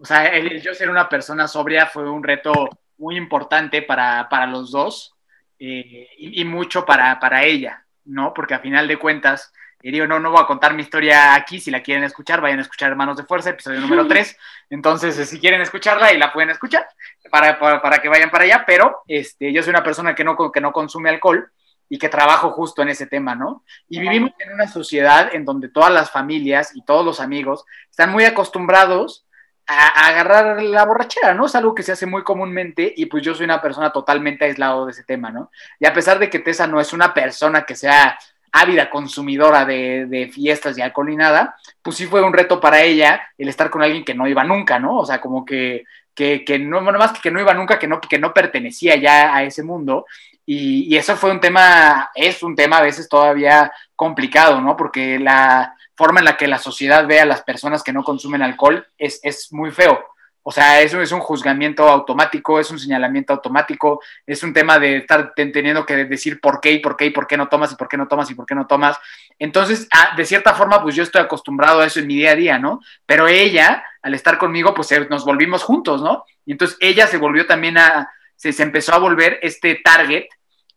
O 0.00 0.04
sea, 0.07 0.26
el, 0.28 0.62
yo 0.62 0.74
ser 0.74 0.88
una 0.88 1.09
persona 1.09 1.46
sobria 1.46 1.87
fue 1.87 2.11
un 2.11 2.22
reto 2.22 2.70
muy 2.96 3.16
importante 3.16 3.83
para, 3.83 4.28
para 4.30 4.46
los 4.46 4.70
dos 4.70 5.14
eh, 5.59 6.09
y, 6.16 6.42
mucho 6.44 6.87
para, 6.87 7.20
para 7.20 7.44
ella, 7.44 7.85
¿no? 8.07 8.33
Porque 8.33 8.54
a 8.54 8.61
final 8.61 8.88
de 8.88 8.96
cuentas, 8.96 9.52
y 9.83 9.90
digo, 9.90 10.07
no, 10.07 10.18
no 10.18 10.30
voy 10.30 10.42
a 10.42 10.46
contar 10.46 10.72
mi 10.72 10.83
historia 10.83 11.35
aquí, 11.35 11.61
si 11.61 11.70
la 11.70 11.83
quieren 11.83 12.04
escuchar, 12.04 12.40
vayan 12.40 12.61
a 12.61 12.62
escuchar 12.62 12.90
Hermanos 12.92 13.18
de 13.18 13.24
Fuerza, 13.24 13.50
episodio 13.50 13.80
número 13.80 14.07
3. 14.09 14.38
Entonces, 14.70 15.28
si 15.28 15.38
quieren 15.38 15.61
escucharla 15.61 16.14
y 16.14 16.18
la 16.18 16.33
pueden 16.33 16.48
escuchar, 16.48 16.88
para, 17.30 17.59
para, 17.59 17.83
para, 17.83 17.98
que 17.98 18.09
vayan 18.09 18.30
para 18.30 18.44
allá, 18.44 18.64
pero 18.66 19.02
este, 19.07 19.52
yo 19.52 19.62
soy 19.62 19.70
una 19.70 19.85
persona 19.85 20.14
que 20.14 20.24
no, 20.24 20.50
que 20.50 20.61
no 20.62 20.72
consume 20.72 21.11
alcohol 21.11 21.50
y 21.88 21.99
que 21.99 22.09
trabajo 22.09 22.51
justo 22.51 22.83
en 22.83 22.88
ese 22.88 23.07
tema, 23.07 23.35
¿no? 23.35 23.64
Y 23.88 24.01
vivimos 24.01 24.33
en 24.38 24.53
una 24.53 24.68
sociedad 24.68 25.35
en 25.35 25.44
donde 25.44 25.68
todas 25.68 25.92
las 25.92 26.11
familias 26.11 26.75
y 26.75 26.83
todos 26.85 27.05
los 27.05 27.20
amigos 27.20 27.64
están 27.90 28.11
muy 28.11 28.25
acostumbrados 28.25 29.25
a, 29.66 30.09
agarrar 30.09 30.62
la 30.62 30.85
borrachera, 30.85 31.35
¿no? 31.35 31.47
Es 31.47 31.55
algo 31.55 31.75
que 31.75 31.83
se 31.83 31.92
hace 31.92 32.07
muy 32.07 32.23
comúnmente 32.23 32.92
y 32.97 33.07
pues 33.07 33.23
yo 33.23 33.35
soy 33.35 33.44
una 33.44 33.62
persona 33.62 33.92
totalmente 33.92 34.44
aislado 34.44 34.87
de 34.87 34.92
ese 34.92 35.05
tema, 35.05 35.31
¿no? 35.31 35.51
Y 35.79 35.87
a 35.87 35.92
pesar 35.92 36.18
de 36.18 36.31
que 36.31 36.38
Tessa 36.38 36.66
no 36.66 36.81
es 36.81 36.92
una 36.92 37.14
persona 37.14 37.64
que 37.64 37.75
sea 37.75 38.18
ávida 38.53 38.88
consumidora 38.88 39.64
de, 39.64 40.07
de, 40.07 40.29
fiestas 40.29 40.79
y 40.79 40.81
alcohol 40.81 41.09
ni 41.09 41.16
nada, 41.16 41.57
pues 41.83 41.97
sí 41.97 42.07
fue 42.07 42.23
un 42.23 42.33
reto 42.33 42.61
para 42.61 42.83
ella 42.83 43.20
el 43.37 43.49
estar 43.49 43.68
con 43.68 43.83
alguien 43.83 44.05
que 44.05 44.14
no 44.14 44.29
iba 44.29 44.44
nunca, 44.44 44.79
¿no? 44.79 44.99
O 44.99 45.05
sea, 45.05 45.20
como 45.20 45.44
que, 45.44 45.85
que, 46.14 46.44
que 46.44 46.59
no, 46.59 46.81
más 46.81 47.12
que 47.12 47.20
que 47.20 47.31
no 47.33 47.40
iba 47.40 47.53
nunca, 47.53 47.79
que 47.79 47.88
no, 47.88 48.01
que 48.01 48.18
no 48.18 48.33
pertenecía 48.33 48.97
ya 48.97 49.35
a 49.35 49.42
ese 49.42 49.64
mundo, 49.64 50.07
y, 50.46 50.96
eso 50.96 51.16
fue 51.16 51.30
un 51.30 51.40
tema, 51.40 52.11
es 52.14 52.42
un 52.42 52.54
tema 52.54 52.78
a 52.78 52.83
veces 52.83 53.09
todavía 53.09 53.72
complicado, 53.96 54.61
¿no? 54.61 54.76
Porque 54.76 55.18
la 55.18 55.74
forma 55.94 56.20
en 56.20 56.26
la 56.26 56.37
que 56.37 56.48
la 56.48 56.59
sociedad 56.59 57.07
ve 57.07 57.20
a 57.20 57.26
las 57.26 57.42
personas 57.42 57.83
que 57.83 57.92
no 57.92 58.04
consumen 58.04 58.42
alcohol 58.42 58.87
es, 58.98 59.20
es 59.22 59.52
muy 59.52 59.70
feo. 59.70 60.04
O 60.46 60.52
sea, 60.52 60.83
eso 60.83 61.00
es 61.00 61.11
un 61.11 61.20
juzgamiento 61.20 61.88
automático, 61.88 62.61
es 62.61 62.70
un 62.70 62.78
señalamiento 62.78 63.33
automático, 63.33 64.02
es 64.26 64.42
un 64.42 64.52
tema 64.52 64.78
de 64.78 64.98
estar 64.98 65.33
teniendo 65.35 65.87
que 65.87 66.04
decir 66.04 66.38
por 66.38 66.61
qué 66.61 66.72
y 66.72 66.80
por 66.80 66.98
qué 66.98 67.07
y 67.07 67.11
por 67.11 67.26
qué 67.26 67.38
no 67.38 67.48
tomas 67.48 67.72
y 67.72 67.76
por 67.76 67.88
qué 67.88 67.96
no 67.96 68.07
tomas 68.07 68.30
y 68.30 68.35
por 68.35 68.44
qué 68.44 68.54
no 68.54 68.66
tomas. 68.66 68.98
Entonces, 69.38 69.88
ah, 69.94 70.14
de 70.14 70.26
cierta 70.26 70.52
forma, 70.52 70.83
pues 70.83 70.94
yo 70.94 71.02
estoy 71.02 71.22
acostumbrado 71.22 71.80
a 71.80 71.87
eso 71.87 72.00
en 72.00 72.09
mi 72.09 72.16
día 72.16 72.33
a 72.33 72.37
día, 72.37 72.59
¿no? 72.59 72.83
Pero 73.07 73.26
ella, 73.26 73.83
al 74.02 74.12
estar 74.12 74.37
conmigo, 74.37 74.74
pues 74.74 74.92
eh, 74.92 75.07
nos 75.09 75.24
volvimos 75.24 75.62
juntos, 75.62 76.02
¿no? 76.02 76.26
Y 76.44 76.52
entonces 76.52 76.76
ella 76.78 77.07
se 77.07 77.16
volvió 77.16 77.46
también 77.46 77.78
a, 77.78 78.11
se, 78.52 78.62
empezó 78.62 78.94
a 78.94 78.98
volver 78.98 79.38
este 79.42 79.76
target 79.76 80.26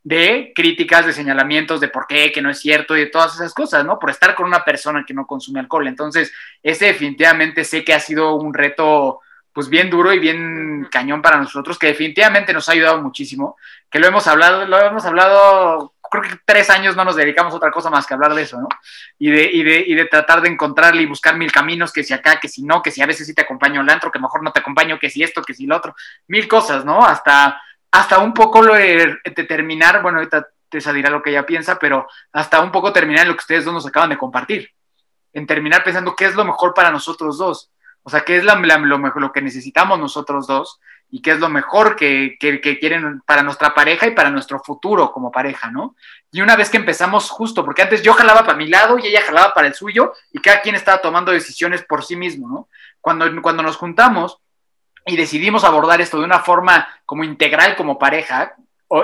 de 0.03 0.53
críticas, 0.55 1.05
de 1.05 1.13
señalamientos, 1.13 1.81
de 1.81 1.89
por 1.89 2.07
qué, 2.07 2.31
que 2.31 2.41
no 2.41 2.49
es 2.49 2.59
cierto 2.59 2.95
y 2.95 3.01
de 3.01 3.05
todas 3.07 3.35
esas 3.35 3.53
cosas, 3.53 3.83
¿no? 3.83 3.99
Por 3.99 4.09
estar 4.09 4.35
con 4.35 4.45
una 4.45 4.63
persona 4.63 5.03
que 5.05 5.13
no 5.13 5.27
consume 5.27 5.59
alcohol. 5.59 5.87
Entonces, 5.87 6.31
ese 6.63 6.85
definitivamente 6.85 7.63
sé 7.65 7.83
que 7.83 7.93
ha 7.93 7.99
sido 7.99 8.35
un 8.35 8.53
reto 8.53 9.19
pues 9.57 9.69
bien 9.69 9.89
duro 9.89 10.13
y 10.13 10.19
bien 10.19 10.87
cañón 10.91 11.21
para 11.21 11.37
nosotros, 11.37 11.79
que 11.79 11.87
definitivamente 11.87 12.53
nos 12.53 12.69
ha 12.69 12.73
ayudado 12.73 13.01
muchísimo, 13.01 13.57
que 13.89 13.97
lo 13.97 14.05
hemos 14.05 14.27
hablado, 14.27 14.67
lo 14.67 14.79
hemos 14.79 15.03
hablado, 15.03 15.95
creo 16.09 16.23
que 16.23 16.39
tres 16.45 16.69
años 16.69 16.95
no 16.95 17.05
nos 17.05 17.15
dedicamos 17.15 17.53
a 17.53 17.57
otra 17.57 17.71
cosa 17.71 17.89
más 17.89 18.05
que 18.05 18.13
hablar 18.13 18.33
de 18.33 18.43
eso, 18.43 18.59
¿no? 18.59 18.67
Y 19.17 19.29
de, 19.29 19.49
y 19.51 19.63
de, 19.63 19.83
y 19.87 19.95
de 19.95 20.05
tratar 20.05 20.41
de 20.41 20.49
encontrarle 20.49 21.01
y 21.01 21.05
buscar 21.05 21.37
mil 21.37 21.51
caminos, 21.51 21.93
que 21.93 22.03
si 22.03 22.13
acá, 22.13 22.39
que 22.39 22.47
si 22.47 22.63
no, 22.63 22.81
que 22.81 22.91
si 22.91 23.01
a 23.01 23.05
veces 23.05 23.27
sí 23.27 23.33
te 23.33 23.41
acompaño 23.41 23.81
al 23.81 23.89
antro, 23.89 24.11
que 24.11 24.19
mejor 24.19 24.43
no 24.43 24.51
te 24.51 24.59
acompaño, 24.59 24.99
que 24.99 25.09
si 25.09 25.23
esto, 25.23 25.41
que 25.43 25.53
si 25.53 25.65
lo 25.65 25.77
otro, 25.77 25.95
mil 26.27 26.47
cosas, 26.47 26.85
¿no? 26.85 27.03
Hasta 27.03 27.61
hasta 27.91 28.19
un 28.19 28.33
poco 28.33 28.61
lo 28.61 28.73
de, 28.73 29.19
terminar, 29.47 30.01
bueno, 30.01 30.19
ahorita 30.19 30.47
Tessa 30.69 30.91
dirá 30.91 31.09
lo 31.09 31.21
que 31.21 31.29
ella 31.29 31.45
piensa, 31.45 31.79
pero 31.79 32.07
hasta 32.33 32.59
un 32.59 32.71
poco 32.71 32.91
terminar 32.91 33.23
en 33.23 33.29
lo 33.29 33.35
que 33.35 33.41
ustedes 33.41 33.65
dos 33.65 33.73
nos 33.73 33.87
acaban 33.87 34.09
de 34.09 34.17
compartir, 34.17 34.69
en 35.33 35.47
terminar 35.47 35.83
pensando 35.83 36.15
qué 36.15 36.25
es 36.25 36.35
lo 36.35 36.43
mejor 36.43 36.73
para 36.73 36.91
nosotros 36.91 37.37
dos, 37.37 37.71
o 38.03 38.09
sea, 38.09 38.21
qué 38.21 38.37
es 38.37 38.43
lo, 38.43 38.55
mejor, 38.57 39.21
lo 39.21 39.31
que 39.31 39.41
necesitamos 39.41 39.99
nosotros 39.99 40.47
dos 40.47 40.79
y 41.09 41.21
qué 41.21 41.31
es 41.31 41.39
lo 41.39 41.49
mejor 41.49 41.95
que, 41.95 42.37
que, 42.39 42.79
quieren 42.79 43.21
para 43.25 43.41
nuestra 43.41 43.73
pareja 43.73 44.07
y 44.07 44.11
para 44.11 44.29
nuestro 44.29 44.59
futuro 44.59 45.11
como 45.11 45.31
pareja, 45.31 45.71
¿no? 45.71 45.95
Y 46.31 46.41
una 46.41 46.55
vez 46.55 46.69
que 46.69 46.77
empezamos 46.77 47.29
justo, 47.29 47.63
porque 47.63 47.81
antes 47.81 48.01
yo 48.01 48.13
jalaba 48.13 48.41
para 48.41 48.57
mi 48.57 48.67
lado 48.67 48.99
y 48.99 49.07
ella 49.07 49.21
jalaba 49.25 49.53
para 49.53 49.67
el 49.67 49.73
suyo 49.73 50.13
y 50.33 50.39
cada 50.39 50.61
quien 50.61 50.75
estaba 50.75 51.01
tomando 51.01 51.31
decisiones 51.31 51.83
por 51.83 52.03
sí 52.03 52.15
mismo, 52.15 52.49
¿no? 52.49 52.67
Cuando, 52.99 53.41
cuando 53.41 53.63
nos 53.63 53.77
juntamos 53.77 54.39
y 55.05 55.15
decidimos 55.15 55.63
abordar 55.63 56.01
esto 56.01 56.19
de 56.19 56.25
una 56.25 56.39
forma 56.39 56.87
como 57.05 57.23
integral 57.23 57.77
como 57.77 57.97
pareja 57.97 58.55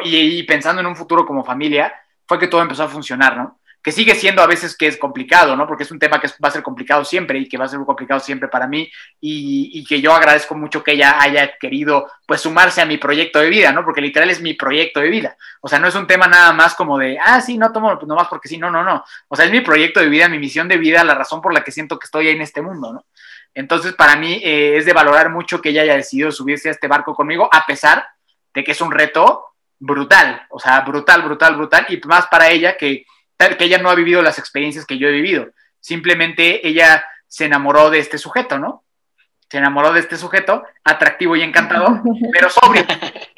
y, 0.03 0.43
pensando 0.43 0.81
en 0.81 0.87
un 0.87 0.95
futuro 0.95 1.25
como 1.25 1.43
familia, 1.43 1.93
fue 2.27 2.39
que 2.39 2.47
todo 2.47 2.61
empezó 2.61 2.83
a 2.83 2.89
funcionar, 2.89 3.37
¿no? 3.37 3.59
Que 3.83 3.91
sigue 3.91 4.15
siendo 4.15 4.41
a 4.41 4.47
veces 4.47 4.77
que 4.77 4.87
es 4.87 4.97
complicado, 4.97 5.57
¿no? 5.57 5.67
Porque 5.67 5.83
es 5.83 5.91
un 5.91 5.99
tema 5.99 6.21
que 6.21 6.29
va 6.43 6.47
a 6.47 6.51
ser 6.51 6.63
complicado 6.63 7.03
siempre 7.03 7.37
y 7.37 7.49
que 7.49 7.57
va 7.57 7.65
a 7.65 7.67
ser 7.67 7.79
muy 7.79 7.85
complicado 7.85 8.21
siempre 8.21 8.47
para 8.47 8.65
mí 8.65 8.89
y, 9.19 9.71
y, 9.73 9.83
que 9.83 10.01
yo 10.01 10.13
agradezco 10.13 10.55
mucho 10.55 10.81
que 10.81 10.93
ella 10.93 11.21
haya 11.21 11.57
querido 11.57 12.09
pues 12.25 12.39
sumarse 12.39 12.81
a 12.81 12.85
mi 12.85 12.97
proyecto 12.97 13.39
de 13.39 13.49
vida, 13.49 13.73
¿no? 13.73 13.83
Porque 13.83 13.99
literal 13.99 14.29
es 14.29 14.41
mi 14.41 14.53
proyecto 14.53 15.01
de 15.01 15.09
vida. 15.09 15.37
O 15.59 15.67
sea, 15.67 15.79
no 15.79 15.89
es 15.89 15.95
un 15.95 16.07
tema 16.07 16.27
nada 16.27 16.53
más 16.53 16.75
como 16.75 16.97
de, 16.97 17.17
ah, 17.21 17.41
sí, 17.41 17.57
no 17.57 17.73
tomo 17.73 17.93
pues, 17.95 18.07
nomás 18.07 18.27
porque 18.29 18.47
sí, 18.47 18.57
no, 18.57 18.71
no, 18.71 18.83
no. 18.83 19.03
O 19.27 19.35
sea, 19.35 19.45
es 19.45 19.51
mi 19.51 19.59
proyecto 19.61 19.99
de 19.99 20.07
vida, 20.07 20.29
mi 20.29 20.39
misión 20.39 20.69
de 20.69 20.77
vida, 20.77 21.03
la 21.03 21.15
razón 21.15 21.41
por 21.41 21.53
la 21.53 21.63
que 21.63 21.71
siento 21.71 21.99
que 21.99 22.05
estoy 22.05 22.29
en 22.29 22.41
este 22.41 22.61
mundo, 22.61 22.93
¿no? 22.93 23.05
Entonces, 23.53 23.93
para 23.93 24.15
mí 24.15 24.41
eh, 24.43 24.77
es 24.77 24.85
de 24.85 24.93
valorar 24.93 25.29
mucho 25.29 25.61
que 25.61 25.69
ella 25.69 25.81
haya 25.81 25.95
decidido 25.95 26.31
subirse 26.31 26.69
a 26.69 26.71
este 26.71 26.87
barco 26.87 27.13
conmigo, 27.13 27.49
a 27.51 27.65
pesar 27.65 28.05
de 28.53 28.63
que 28.63 28.71
es 28.71 28.81
un 28.81 28.91
reto 28.91 29.45
brutal, 29.79 30.47
o 30.49 30.59
sea, 30.59 30.79
brutal, 30.81 31.21
brutal, 31.23 31.55
brutal, 31.55 31.85
y 31.89 31.99
más 32.07 32.27
para 32.27 32.49
ella 32.49 32.77
que, 32.77 33.05
que 33.37 33.65
ella 33.65 33.77
no 33.77 33.89
ha 33.89 33.95
vivido 33.95 34.21
las 34.21 34.39
experiencias 34.39 34.85
que 34.85 34.97
yo 34.97 35.07
he 35.07 35.11
vivido. 35.11 35.51
Simplemente 35.79 36.67
ella 36.67 37.05
se 37.27 37.45
enamoró 37.45 37.89
de 37.89 37.99
este 37.99 38.17
sujeto, 38.17 38.59
¿no? 38.59 38.83
Se 39.49 39.57
enamoró 39.57 39.93
de 39.93 39.99
este 39.99 40.17
sujeto, 40.17 40.63
atractivo 40.83 41.35
y 41.35 41.41
encantador, 41.41 42.01
pero 42.31 42.49
sobrio, 42.49 42.85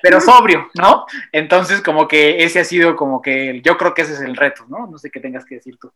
pero 0.01 0.21
sobrio, 0.21 0.69
¿no? 0.75 1.05
Entonces, 1.31 1.81
como 1.81 2.07
que 2.07 2.43
ese 2.43 2.59
ha 2.59 2.63
sido 2.63 2.95
como 2.95 3.21
que, 3.21 3.61
yo 3.63 3.77
creo 3.77 3.93
que 3.93 4.03
ese 4.03 4.13
es 4.13 4.21
el 4.21 4.35
reto, 4.35 4.65
¿no? 4.69 4.87
No 4.87 4.97
sé 4.97 5.11
qué 5.11 5.19
tengas 5.19 5.45
que 5.45 5.55
decir 5.55 5.77
tú. 5.77 5.91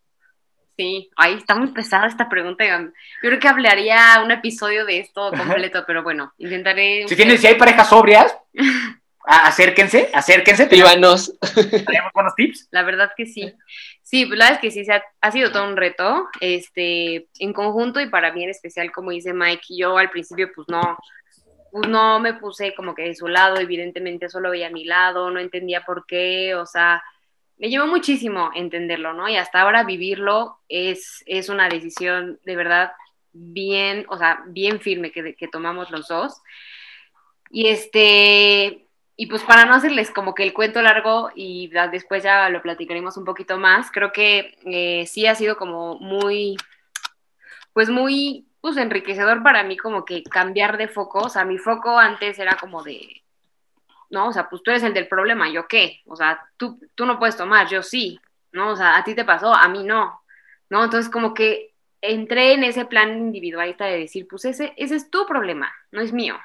Sí, 0.79 1.09
ahí 1.17 1.33
está 1.33 1.55
muy 1.55 1.67
pesada 1.73 2.07
esta 2.07 2.29
pregunta. 2.29 2.63
Yo 2.65 2.91
creo 3.21 3.37
que 3.37 3.49
hablaría 3.49 4.21
un 4.23 4.31
episodio 4.31 4.85
de 4.85 4.99
esto 4.99 5.29
completo, 5.31 5.83
pero 5.87 6.03
bueno, 6.03 6.33
intentaré. 6.37 7.05
Si 7.05 7.17
tienes, 7.17 7.41
si 7.41 7.47
hay 7.47 7.55
parejas 7.55 7.89
sobrias, 7.89 8.33
acérquense, 9.29 10.09
acérquense. 10.13 10.65
Tenemos 10.65 10.91
buenos 12.13 12.35
tips. 12.35 12.67
La 12.71 12.83
verdad 12.83 13.11
que 13.15 13.25
sí. 13.25 13.53
Sí, 14.01 14.25
pues 14.25 14.39
la 14.39 14.45
verdad 14.45 14.59
es 14.63 14.73
que 14.75 14.83
sí, 14.83 14.91
ha, 14.91 15.03
ha, 15.21 15.31
sido 15.31 15.51
todo 15.51 15.67
un 15.67 15.77
reto, 15.77 16.27
este, 16.41 17.27
en 17.37 17.53
conjunto 17.53 18.01
y 18.01 18.09
para 18.09 18.33
mí 18.33 18.43
en 18.43 18.49
especial, 18.49 18.91
como 18.91 19.11
dice 19.11 19.33
Mike, 19.33 19.65
yo 19.69 19.99
al 19.99 20.09
principio 20.09 20.49
pues 20.55 20.67
no, 20.67 20.97
pues 21.71 21.87
no 21.87 22.19
me 22.19 22.33
puse 22.33 22.73
como 22.73 22.95
que 22.95 23.03
de 23.03 23.15
su 23.15 23.27
lado, 23.27 23.57
evidentemente 23.59 24.27
solo 24.27 24.49
veía 24.49 24.67
a 24.67 24.71
mi 24.71 24.83
lado, 24.83 25.29
no 25.29 25.39
entendía 25.39 25.81
por 25.85 26.07
qué, 26.07 26.55
o 26.55 26.65
sea, 26.65 27.03
me 27.59 27.69
llevó 27.69 27.85
muchísimo 27.85 28.49
entenderlo, 28.55 29.13
¿no? 29.13 29.29
Y 29.29 29.37
hasta 29.37 29.61
ahora 29.61 29.83
vivirlo 29.83 30.57
es, 30.69 31.23
es 31.27 31.49
una 31.49 31.69
decisión 31.69 32.39
de 32.45 32.55
verdad 32.55 32.93
bien, 33.31 34.05
o 34.09 34.17
sea, 34.17 34.41
bien 34.47 34.79
firme 34.79 35.11
que, 35.11 35.35
que 35.35 35.47
tomamos 35.47 35.91
los 35.91 36.07
dos. 36.07 36.41
Y 37.51 37.67
este, 37.67 38.88
y 39.21 39.25
pues 39.25 39.43
para 39.43 39.65
no 39.65 39.73
hacerles 39.73 40.11
como 40.11 40.33
que 40.33 40.43
el 40.43 40.53
cuento 40.53 40.81
largo 40.81 41.29
y 41.35 41.69
después 41.91 42.23
ya 42.23 42.49
lo 42.49 42.61
platicaremos 42.61 43.17
un 43.17 43.25
poquito 43.25 43.59
más, 43.59 43.91
creo 43.91 44.13
que 44.13 44.57
eh, 44.63 45.05
sí 45.07 45.27
ha 45.27 45.35
sido 45.35 45.57
como 45.57 45.99
muy, 45.99 46.55
pues 47.73 47.89
muy, 47.89 48.47
pues 48.61 48.77
enriquecedor 48.77 49.43
para 49.43 49.63
mí 49.63 49.75
como 49.75 50.05
que 50.05 50.23
cambiar 50.23 50.77
de 50.77 50.87
foco, 50.87 51.19
o 51.19 51.29
sea, 51.29 51.43
mi 51.43 51.57
foco 51.57 51.99
antes 51.99 52.39
era 52.39 52.55
como 52.55 52.81
de, 52.81 53.21
¿no? 54.09 54.29
O 54.29 54.31
sea, 54.31 54.47
pues 54.47 54.63
tú 54.63 54.71
eres 54.71 54.83
el 54.83 54.93
del 54.93 55.09
problema, 55.09 55.49
¿yo 55.49 55.67
qué? 55.67 55.99
O 56.05 56.15
sea, 56.15 56.41
tú, 56.55 56.79
tú 56.95 57.05
no 57.05 57.19
puedes 57.19 57.35
tomar, 57.35 57.67
yo 57.67 57.83
sí, 57.83 58.21
¿no? 58.53 58.69
O 58.69 58.75
sea, 58.77 58.95
a 58.95 59.03
ti 59.03 59.15
te 59.15 59.25
pasó, 59.25 59.53
a 59.53 59.67
mí 59.67 59.83
no, 59.83 60.21
¿no? 60.69 60.85
Entonces 60.85 61.11
como 61.11 61.33
que 61.33 61.73
entré 61.99 62.53
en 62.53 62.63
ese 62.63 62.85
plan 62.85 63.17
individualista 63.17 63.83
de 63.83 63.99
decir, 63.99 64.27
pues 64.29 64.45
ese, 64.45 64.73
ese 64.77 64.95
es 64.95 65.09
tu 65.09 65.25
problema, 65.25 65.73
no 65.91 65.99
es 65.99 66.13
mío. 66.13 66.37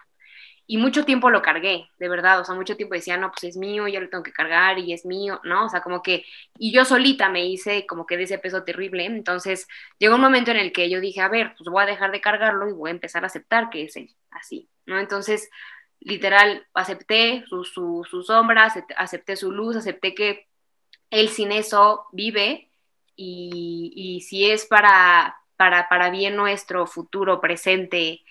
Y 0.67 0.79
mucho 0.79 1.05
tiempo 1.05 1.29
lo 1.29 1.43
cargué, 1.43 1.91
de 1.99 2.09
verdad, 2.09 2.41
o 2.41 2.45
sea, 2.45 2.55
mucho 2.55 2.77
tiempo 2.77 2.95
decía, 2.95 3.19
no, 3.19 3.31
pues 3.31 3.45
es 3.45 3.57
mío, 3.59 3.87
yo 3.87 4.01
lo 4.01 4.09
tengo 4.09 4.23
que 4.23 4.33
cargar 4.33 4.79
y 4.79 4.95
es 4.95 5.05
mío, 5.05 5.41
¿no? 5.45 5.67
O 5.67 5.69
sea, 5.69 5.83
como 5.83 6.03
que, 6.03 6.25
y 6.59 6.73
yo 6.73 6.87
solita 6.87 7.29
me 7.29 7.45
hice 7.47 7.87
como 7.87 8.07
que 8.07 8.17
de 8.17 8.23
ese 8.23 8.39
peso 8.39 8.65
terrible, 8.65 9.05
entonces 9.05 9.69
llegó 9.99 10.15
un 10.15 10.23
momento 10.23 10.53
en 10.53 10.57
el 10.57 10.73
que 10.73 10.89
yo 10.89 11.01
dije, 11.01 11.21
a 11.21 11.29
ver, 11.29 11.55
pues 11.59 11.69
voy 11.69 11.83
a 11.83 11.87
dejar 11.87 12.13
de 12.13 12.23
cargarlo 12.23 12.69
y 12.69 12.73
voy 12.73 12.89
a 12.89 12.93
empezar 12.95 13.25
a 13.25 13.27
aceptar 13.27 13.69
que 13.69 13.85
es 13.85 13.95
así, 14.31 14.71
¿no? 14.87 14.99
Entonces, 14.99 15.51
literal, 16.05 16.67
acepté 16.75 17.45
su, 17.49 17.65
su, 17.65 18.23
sombra, 18.23 18.73
acepté 18.97 19.37
su 19.37 19.51
luz, 19.51 19.77
acepté 19.77 20.15
que 20.15 20.47
él 21.11 21.29
sin 21.29 21.53
eso 21.53 22.07
vive 22.13 22.71
y, 23.17 24.25
si 24.29 24.51
es 24.51 24.67
para, 24.67 25.37
para, 25.57 25.89
para, 25.89 26.11
bien 26.11 26.37
nuestro 26.37 26.87
futuro, 26.87 27.41
presente, 27.41 28.23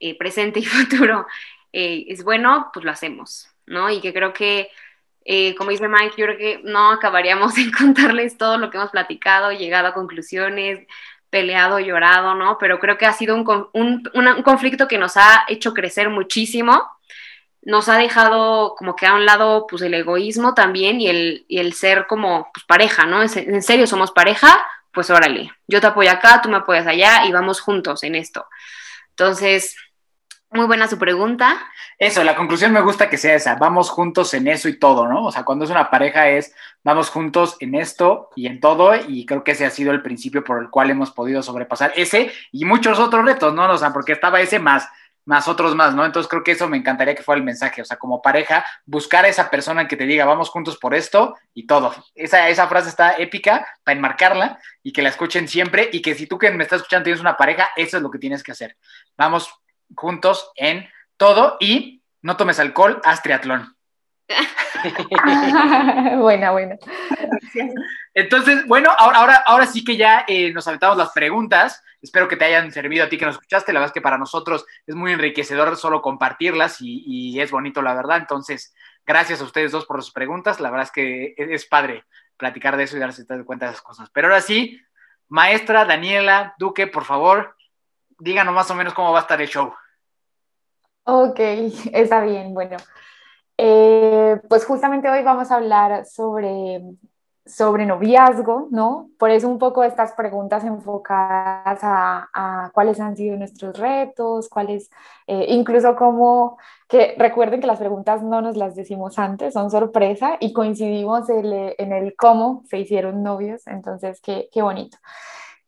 eh, 0.00 0.16
presente 0.18 0.60
y 0.60 0.64
futuro, 0.66 1.26
eh, 1.72 2.04
es 2.08 2.24
bueno, 2.24 2.70
pues 2.72 2.84
lo 2.84 2.90
hacemos, 2.90 3.48
¿no? 3.66 3.90
Y 3.90 4.00
que 4.00 4.12
creo 4.12 4.32
que, 4.32 4.70
eh, 5.24 5.54
como 5.56 5.70
dice 5.70 5.88
Mike, 5.88 6.14
yo 6.16 6.26
creo 6.26 6.38
que 6.38 6.60
no 6.64 6.90
acabaríamos 6.90 7.56
en 7.58 7.70
contarles 7.70 8.36
todo 8.38 8.58
lo 8.58 8.70
que 8.70 8.78
hemos 8.78 8.90
platicado, 8.90 9.52
llegado 9.52 9.88
a 9.88 9.94
conclusiones, 9.94 10.86
peleado, 11.30 11.80
llorado, 11.80 12.34
¿no? 12.34 12.58
Pero 12.58 12.78
creo 12.78 12.98
que 12.98 13.06
ha 13.06 13.12
sido 13.12 13.34
un, 13.34 13.68
un, 13.72 14.10
un 14.14 14.42
conflicto 14.42 14.86
que 14.86 14.98
nos 14.98 15.16
ha 15.16 15.44
hecho 15.48 15.72
crecer 15.72 16.10
muchísimo 16.10 16.82
nos 17.62 17.88
ha 17.88 17.96
dejado 17.96 18.74
como 18.76 18.96
que 18.96 19.06
a 19.06 19.14
un 19.14 19.24
lado 19.24 19.66
pues 19.68 19.82
el 19.82 19.94
egoísmo 19.94 20.54
también 20.54 21.00
y 21.00 21.08
el, 21.08 21.44
y 21.48 21.58
el 21.58 21.72
ser 21.74 22.06
como 22.06 22.50
pues, 22.52 22.64
pareja, 22.66 23.06
¿no? 23.06 23.22
En 23.22 23.62
serio 23.62 23.86
somos 23.86 24.10
pareja, 24.10 24.64
pues 24.92 25.10
órale, 25.10 25.52
yo 25.68 25.80
te 25.80 25.86
apoyo 25.86 26.10
acá, 26.10 26.42
tú 26.42 26.48
me 26.48 26.56
apoyas 26.56 26.86
allá 26.86 27.24
y 27.26 27.32
vamos 27.32 27.60
juntos 27.60 28.02
en 28.02 28.16
esto. 28.16 28.46
Entonces, 29.10 29.76
muy 30.52 30.66
buena 30.66 30.88
su 30.88 30.98
pregunta. 30.98 31.60
Eso, 31.98 32.24
la 32.24 32.36
conclusión 32.36 32.72
me 32.72 32.80
gusta 32.80 33.08
que 33.08 33.18
sea 33.18 33.34
esa, 33.34 33.54
vamos 33.54 33.90
juntos 33.90 34.34
en 34.34 34.48
eso 34.48 34.68
y 34.68 34.78
todo, 34.78 35.08
¿no? 35.08 35.24
O 35.24 35.32
sea, 35.32 35.44
cuando 35.44 35.64
es 35.64 35.70
una 35.70 35.90
pareja 35.90 36.28
es, 36.28 36.54
vamos 36.82 37.10
juntos 37.10 37.56
en 37.60 37.74
esto 37.74 38.30
y 38.36 38.46
en 38.46 38.60
todo, 38.60 38.92
y 38.94 39.24
creo 39.26 39.44
que 39.44 39.52
ese 39.52 39.66
ha 39.66 39.70
sido 39.70 39.92
el 39.92 40.02
principio 40.02 40.44
por 40.44 40.62
el 40.62 40.70
cual 40.70 40.90
hemos 40.90 41.10
podido 41.10 41.42
sobrepasar 41.42 41.92
ese 41.96 42.32
y 42.50 42.64
muchos 42.64 42.98
otros 42.98 43.24
retos, 43.24 43.54
¿no? 43.54 43.70
O 43.70 43.78
sea, 43.78 43.92
porque 43.92 44.12
estaba 44.12 44.40
ese 44.40 44.58
más 44.58 44.88
más 45.24 45.48
otros 45.48 45.74
más, 45.74 45.94
¿no? 45.94 46.04
Entonces 46.04 46.28
creo 46.28 46.42
que 46.42 46.52
eso 46.52 46.68
me 46.68 46.76
encantaría 46.76 47.14
que 47.14 47.22
fuera 47.22 47.38
el 47.38 47.44
mensaje, 47.44 47.82
o 47.82 47.84
sea, 47.84 47.96
como 47.96 48.22
pareja, 48.22 48.64
buscar 48.84 49.24
a 49.24 49.28
esa 49.28 49.50
persona 49.50 49.86
que 49.86 49.96
te 49.96 50.06
diga, 50.06 50.24
vamos 50.24 50.50
juntos 50.50 50.76
por 50.78 50.94
esto 50.94 51.36
y 51.54 51.66
todo. 51.66 51.94
Esa, 52.14 52.48
esa 52.48 52.66
frase 52.66 52.88
está 52.88 53.12
épica 53.12 53.66
para 53.84 53.96
enmarcarla 53.96 54.58
y 54.82 54.92
que 54.92 55.02
la 55.02 55.10
escuchen 55.10 55.48
siempre 55.48 55.88
y 55.92 56.02
que 56.02 56.14
si 56.14 56.26
tú 56.26 56.38
que 56.38 56.50
me 56.50 56.64
estás 56.64 56.78
escuchando 56.78 57.04
tienes 57.04 57.20
una 57.20 57.36
pareja, 57.36 57.68
eso 57.76 57.96
es 57.96 58.02
lo 58.02 58.10
que 58.10 58.18
tienes 58.18 58.42
que 58.42 58.52
hacer. 58.52 58.76
Vamos 59.16 59.61
juntos 59.96 60.50
en 60.56 60.88
todo 61.16 61.56
y 61.60 62.02
no 62.22 62.36
tomes 62.36 62.58
alcohol, 62.58 63.00
haz 63.04 63.22
triatlón. 63.22 63.76
buena, 66.18 66.50
buena. 66.52 66.76
Entonces, 68.14 68.66
bueno, 68.66 68.90
ahora, 68.96 69.18
ahora, 69.18 69.42
ahora 69.46 69.66
sí 69.66 69.84
que 69.84 69.96
ya 69.96 70.24
eh, 70.26 70.52
nos 70.52 70.66
aventamos 70.68 70.96
las 70.96 71.12
preguntas. 71.12 71.82
Espero 72.00 72.26
que 72.26 72.36
te 72.36 72.44
hayan 72.44 72.72
servido 72.72 73.04
a 73.04 73.08
ti 73.08 73.16
que 73.16 73.26
nos 73.26 73.36
escuchaste. 73.36 73.72
La 73.72 73.80
verdad 73.80 73.90
es 73.90 73.94
que 73.94 74.00
para 74.00 74.18
nosotros 74.18 74.66
es 74.86 74.94
muy 74.94 75.12
enriquecedor 75.12 75.76
solo 75.76 76.02
compartirlas 76.02 76.78
y, 76.80 77.40
es 77.40 77.50
bonito, 77.50 77.82
la 77.82 77.94
verdad. 77.94 78.18
Entonces, 78.18 78.74
gracias 79.06 79.40
a 79.40 79.44
ustedes 79.44 79.72
dos 79.72 79.86
por 79.86 80.02
sus 80.02 80.12
preguntas. 80.12 80.60
La 80.60 80.70
verdad 80.70 80.86
es 80.86 80.92
que 80.92 81.34
es 81.36 81.66
padre 81.66 82.04
platicar 82.36 82.76
de 82.76 82.84
eso 82.84 82.96
y 82.96 83.00
darse 83.00 83.24
cuenta 83.44 83.66
de 83.66 83.72
esas 83.72 83.82
cosas. 83.82 84.10
Pero 84.10 84.28
ahora 84.28 84.40
sí, 84.40 84.80
maestra 85.28 85.84
Daniela 85.84 86.54
Duque, 86.58 86.88
por 86.88 87.04
favor, 87.04 87.56
díganos 88.18 88.54
más 88.54 88.70
o 88.70 88.74
menos 88.74 88.94
cómo 88.94 89.12
va 89.12 89.20
a 89.20 89.22
estar 89.22 89.40
el 89.40 89.48
show. 89.48 89.72
Ok, 91.04 91.38
está 91.92 92.24
bien. 92.24 92.54
Bueno, 92.54 92.76
eh, 93.58 94.40
pues 94.48 94.64
justamente 94.64 95.08
hoy 95.10 95.22
vamos 95.22 95.50
a 95.50 95.56
hablar 95.56 96.06
sobre 96.06 96.82
sobre 97.44 97.86
noviazgo, 97.86 98.68
¿no? 98.70 99.10
Por 99.18 99.30
eso 99.30 99.48
un 99.48 99.58
poco 99.58 99.82
estas 99.82 100.12
preguntas 100.12 100.64
enfocadas 100.64 101.80
a, 101.82 102.70
cuáles 102.72 103.00
han 103.00 103.16
sido 103.16 103.36
nuestros 103.36 103.76
retos, 103.78 104.48
cuáles, 104.48 104.90
eh, 105.26 105.46
incluso 105.48 105.96
como 105.96 106.56
que 106.88 107.14
recuerden 107.18 107.60
que 107.60 107.66
las 107.66 107.80
preguntas 107.80 108.22
no 108.22 108.40
nos 108.42 108.56
las 108.56 108.76
decimos 108.76 109.18
antes, 109.18 109.54
son 109.54 109.70
sorpresa 109.70 110.36
y 110.40 110.52
coincidimos 110.52 111.28
en 111.30 111.92
el 111.92 112.14
cómo 112.16 112.62
se 112.68 112.78
hicieron 112.78 113.22
novios, 113.22 113.66
entonces 113.66 114.20
qué, 114.20 114.48
qué 114.52 114.62
bonito. 114.62 114.98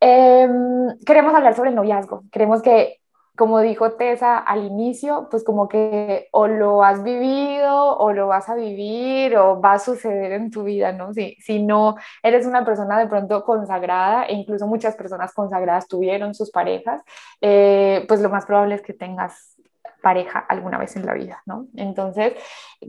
Em, 0.01 0.97
queremos 1.05 1.35
hablar 1.35 1.55
sobre 1.57 1.70
el 1.70 1.77
noviazgo, 1.77 2.23
queremos 2.31 2.62
que 2.62 3.01
como 3.37 3.61
dijo 3.61 3.92
Tessa 3.92 4.38
al 4.38 4.64
inicio, 4.64 5.29
pues 5.31 5.42
como 5.42 5.68
que 5.68 6.29
o 6.31 6.47
lo 6.47 6.85
has 6.85 7.03
vivido 7.03 7.97
o 7.99 8.12
lo 8.12 8.29
vas 8.29 8.49
a 8.49 8.55
vivir 8.55 9.37
o 9.37 9.61
va 9.61 9.75
a 9.75 9.79
suceder 9.79 10.33
en 10.33 10.51
tu 10.51 10.62
vida, 10.64 10.92
¿no? 10.92 11.12
Si, 11.12 11.37
si 11.40 11.62
no 11.62 11.97
eres 12.23 12.47
una 12.47 12.64
persona 12.64 12.99
de 12.99 13.09
pronto 13.09 13.44
consagrada, 13.44 14.27
e 14.27 14.35
incluso 14.35 14.66
muchas 14.66 14.94
personas 14.97 15.33
consagradas 15.35 15.88
tuvieron 15.88 16.35
sus 16.35 16.51
parejas, 16.51 17.03
eh, 17.40 18.05
pues 18.09 18.20
lo 18.20 18.29
más 18.31 18.47
probable 18.47 18.77
es 18.77 18.83
que 18.83 18.94
tengas 18.94 19.57
pareja 20.05 20.38
alguna 20.38 20.79
vez 20.79 20.95
en 20.97 21.07
la 21.07 21.14
vida, 21.14 21.43
¿no? 21.47 21.67
Entonces, 21.75 22.35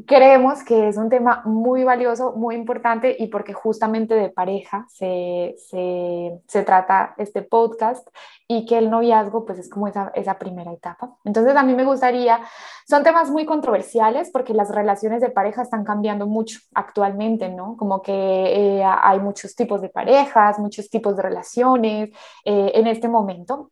creemos 0.06 0.64
que 0.64 0.90
es 0.90 0.98
un 0.98 1.10
tema 1.10 1.42
muy 1.46 1.86
valioso, 1.86 2.34
muy 2.34 2.56
importante 2.56 3.16
y 3.18 3.28
porque 3.28 3.54
justamente 3.54 4.14
de 4.14 4.30
pareja 4.30 4.86
se, 4.90 5.56
se, 5.58 6.38
se 6.46 6.64
trata 6.64 7.16
este 7.18 7.42
podcast 7.42 8.06
y 8.48 8.66
que 8.66 8.78
el 8.78 8.90
noviazgo 8.90 9.46
pues 9.46 9.60
es 9.60 9.70
como 9.70 9.88
esa, 9.88 10.12
esa 10.14 10.38
primera 10.38 10.74
etapa. 10.74 11.16
Entonces, 11.24 11.56
a 11.56 11.64
mí 11.64 11.74
me 11.74 11.86
gustaría, 11.86 12.42
son 12.88 13.04
temas 13.04 13.32
muy 13.32 13.46
controversiales 13.46 14.30
porque 14.32 14.54
las 14.54 14.70
relaciones 14.70 15.22
de 15.22 15.30
pareja 15.30 15.62
están 15.62 15.86
cambiando 15.86 16.28
mucho 16.28 16.60
actualmente, 16.74 17.48
¿no? 17.50 17.78
Como 17.78 18.02
que 18.02 18.12
eh, 18.14 18.84
hay 18.84 19.20
muchos 19.20 19.56
tipos 19.56 19.82
de 19.82 19.90
parejas, 19.90 20.60
muchos 20.60 20.90
tipos 20.90 21.16
de 21.16 21.24
relaciones 21.24 22.10
eh, 22.44 22.72
en 22.76 22.88
este 22.88 23.08
momento 23.08 23.72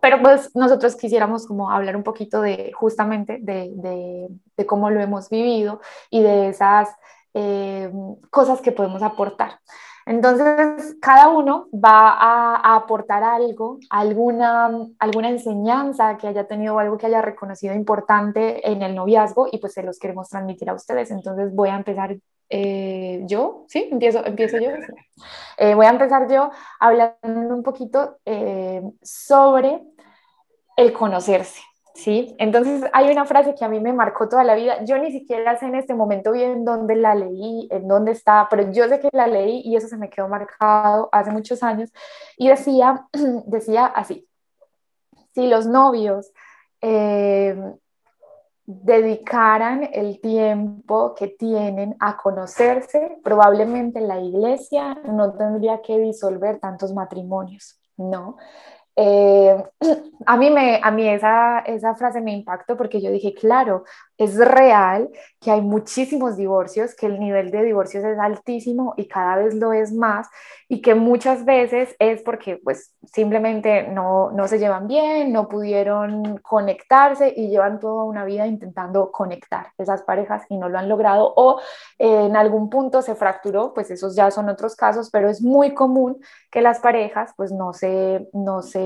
pero 0.00 0.22
pues 0.22 0.54
nosotros 0.54 0.96
quisiéramos 0.96 1.46
como 1.46 1.70
hablar 1.70 1.96
un 1.96 2.02
poquito 2.02 2.40
de 2.40 2.72
justamente 2.72 3.38
de, 3.40 3.70
de, 4.56 4.66
cómo 4.66 4.90
lo 4.90 5.00
hemos 5.00 5.28
vivido 5.28 5.80
y 6.10 6.22
de 6.22 6.48
esas 6.48 6.88
eh, 7.34 7.90
cosas 8.30 8.60
que 8.60 8.72
podemos 8.72 9.02
aportar. 9.02 9.60
Entonces, 10.08 10.96
cada 11.02 11.28
uno 11.28 11.68
va 11.72 12.12
a, 12.12 12.76
aportar 12.76 13.22
algo, 13.22 13.78
alguna, 13.90 14.70
alguna 14.98 15.28
enseñanza 15.28 16.16
que 16.16 16.28
haya 16.28 16.46
tenido, 16.46 16.78
algo 16.78 16.96
que 16.96 17.04
haya 17.04 17.20
reconocido 17.20 17.74
importante 17.74 18.66
en 18.70 18.80
el 18.80 18.94
noviazgo 18.94 19.48
y 19.52 19.58
pues 19.58 19.74
se 19.74 19.82
los 19.82 19.98
queremos 19.98 20.30
transmitir 20.30 20.70
a 20.70 20.74
ustedes. 20.74 21.10
Entonces, 21.10 21.54
voy 21.54 21.68
a 21.68 21.76
empezar 21.76 22.16
eh, 22.48 23.20
yo, 23.26 23.66
¿sí? 23.68 23.86
Empiezo, 23.90 24.24
empiezo 24.24 24.56
yo. 24.58 24.70
Eh, 25.58 25.74
voy 25.74 25.84
a 25.84 25.90
empezar 25.90 26.26
yo 26.30 26.50
hablando 26.80 27.54
un 27.54 27.62
poquito 27.62 28.16
eh, 28.24 28.80
sobre 29.02 29.82
el 30.76 30.92
conocerse, 30.94 31.60
¿sí? 31.98 32.34
Entonces 32.38 32.84
hay 32.92 33.10
una 33.10 33.24
frase 33.24 33.54
que 33.54 33.64
a 33.64 33.68
mí 33.68 33.80
me 33.80 33.92
marcó 33.92 34.28
toda 34.28 34.44
la 34.44 34.54
vida. 34.54 34.84
Yo 34.84 34.98
ni 34.98 35.10
siquiera 35.10 35.58
sé 35.58 35.66
en 35.66 35.74
este 35.74 35.94
momento 35.94 36.30
bien 36.30 36.64
dónde 36.64 36.94
la 36.94 37.14
leí, 37.14 37.66
en 37.72 37.88
dónde 37.88 38.12
está, 38.12 38.46
pero 38.48 38.70
yo 38.70 38.88
sé 38.88 39.00
que 39.00 39.08
la 39.12 39.26
leí 39.26 39.62
y 39.64 39.76
eso 39.76 39.88
se 39.88 39.96
me 39.96 40.08
quedó 40.08 40.28
marcado 40.28 41.08
hace 41.10 41.32
muchos 41.32 41.62
años. 41.62 41.92
Y 42.36 42.48
decía, 42.48 43.06
decía 43.46 43.86
así, 43.86 44.28
si 45.34 45.48
los 45.48 45.66
novios 45.66 46.32
dedicaran 48.64 49.88
el 49.92 50.20
tiempo 50.20 51.16
que 51.16 51.26
tienen 51.26 51.96
a 51.98 52.16
conocerse, 52.16 53.18
probablemente 53.24 54.00
la 54.00 54.20
iglesia 54.20 54.94
no 55.04 55.32
tendría 55.32 55.82
que 55.82 55.98
disolver 55.98 56.60
tantos 56.60 56.94
matrimonios, 56.94 57.80
¿no? 57.96 58.36
Eh, 59.00 59.56
a 60.26 60.36
mí, 60.36 60.50
me, 60.50 60.80
a 60.82 60.90
mí 60.90 61.08
esa, 61.08 61.60
esa 61.60 61.94
frase 61.94 62.20
me 62.20 62.32
impactó 62.32 62.76
porque 62.76 63.00
yo 63.00 63.12
dije, 63.12 63.32
claro, 63.32 63.84
es 64.18 64.36
real 64.36 65.08
que 65.40 65.52
hay 65.52 65.60
muchísimos 65.60 66.36
divorcios, 66.36 66.96
que 66.96 67.06
el 67.06 67.20
nivel 67.20 67.52
de 67.52 67.62
divorcios 67.62 68.02
es 68.04 68.18
altísimo 68.18 68.94
y 68.96 69.06
cada 69.06 69.36
vez 69.36 69.54
lo 69.54 69.72
es 69.72 69.92
más 69.92 70.28
y 70.68 70.82
que 70.82 70.96
muchas 70.96 71.44
veces 71.44 71.94
es 72.00 72.22
porque 72.22 72.60
pues 72.62 72.92
simplemente 73.04 73.86
no, 73.86 74.32
no 74.32 74.48
se 74.48 74.58
llevan 74.58 74.88
bien, 74.88 75.32
no 75.32 75.48
pudieron 75.48 76.38
conectarse 76.38 77.32
y 77.34 77.48
llevan 77.48 77.78
toda 77.78 78.02
una 78.02 78.24
vida 78.24 78.48
intentando 78.48 79.12
conectar 79.12 79.68
esas 79.78 80.02
parejas 80.02 80.42
y 80.48 80.58
no 80.58 80.68
lo 80.68 80.78
han 80.78 80.88
logrado 80.88 81.32
o 81.36 81.60
en 81.98 82.36
algún 82.36 82.68
punto 82.68 83.00
se 83.02 83.14
fracturó, 83.14 83.72
pues 83.72 83.92
esos 83.92 84.16
ya 84.16 84.32
son 84.32 84.48
otros 84.48 84.74
casos, 84.74 85.10
pero 85.10 85.30
es 85.30 85.40
muy 85.40 85.72
común 85.72 86.20
que 86.50 86.60
las 86.60 86.80
parejas 86.80 87.32
pues 87.36 87.52
no 87.52 87.72
se, 87.72 88.28
no 88.32 88.62
se, 88.62 88.80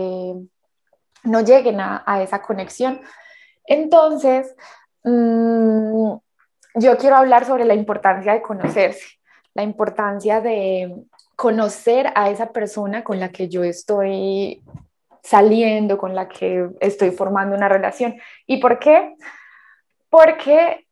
no 1.24 1.40
lleguen 1.40 1.80
a, 1.80 2.02
a 2.06 2.22
esa 2.22 2.42
conexión. 2.42 3.00
Entonces, 3.64 4.54
Mm, 5.04 6.14
yo 6.74 6.96
quiero 6.96 7.16
hablar 7.16 7.44
sobre 7.44 7.64
la 7.64 7.74
importancia 7.74 8.32
de 8.32 8.42
conocerse, 8.42 9.18
la 9.54 9.62
importancia 9.62 10.40
de 10.40 11.04
conocer 11.36 12.12
a 12.14 12.30
esa 12.30 12.52
persona 12.52 13.02
con 13.02 13.18
la 13.18 13.30
que 13.30 13.48
yo 13.48 13.64
estoy 13.64 14.62
saliendo, 15.22 15.98
con 15.98 16.14
la 16.14 16.28
que 16.28 16.68
estoy 16.80 17.10
formando 17.10 17.56
una 17.56 17.68
relación. 17.68 18.16
¿Y 18.46 18.58
por 18.58 18.78
qué? 18.78 19.14
Porque 20.08 20.86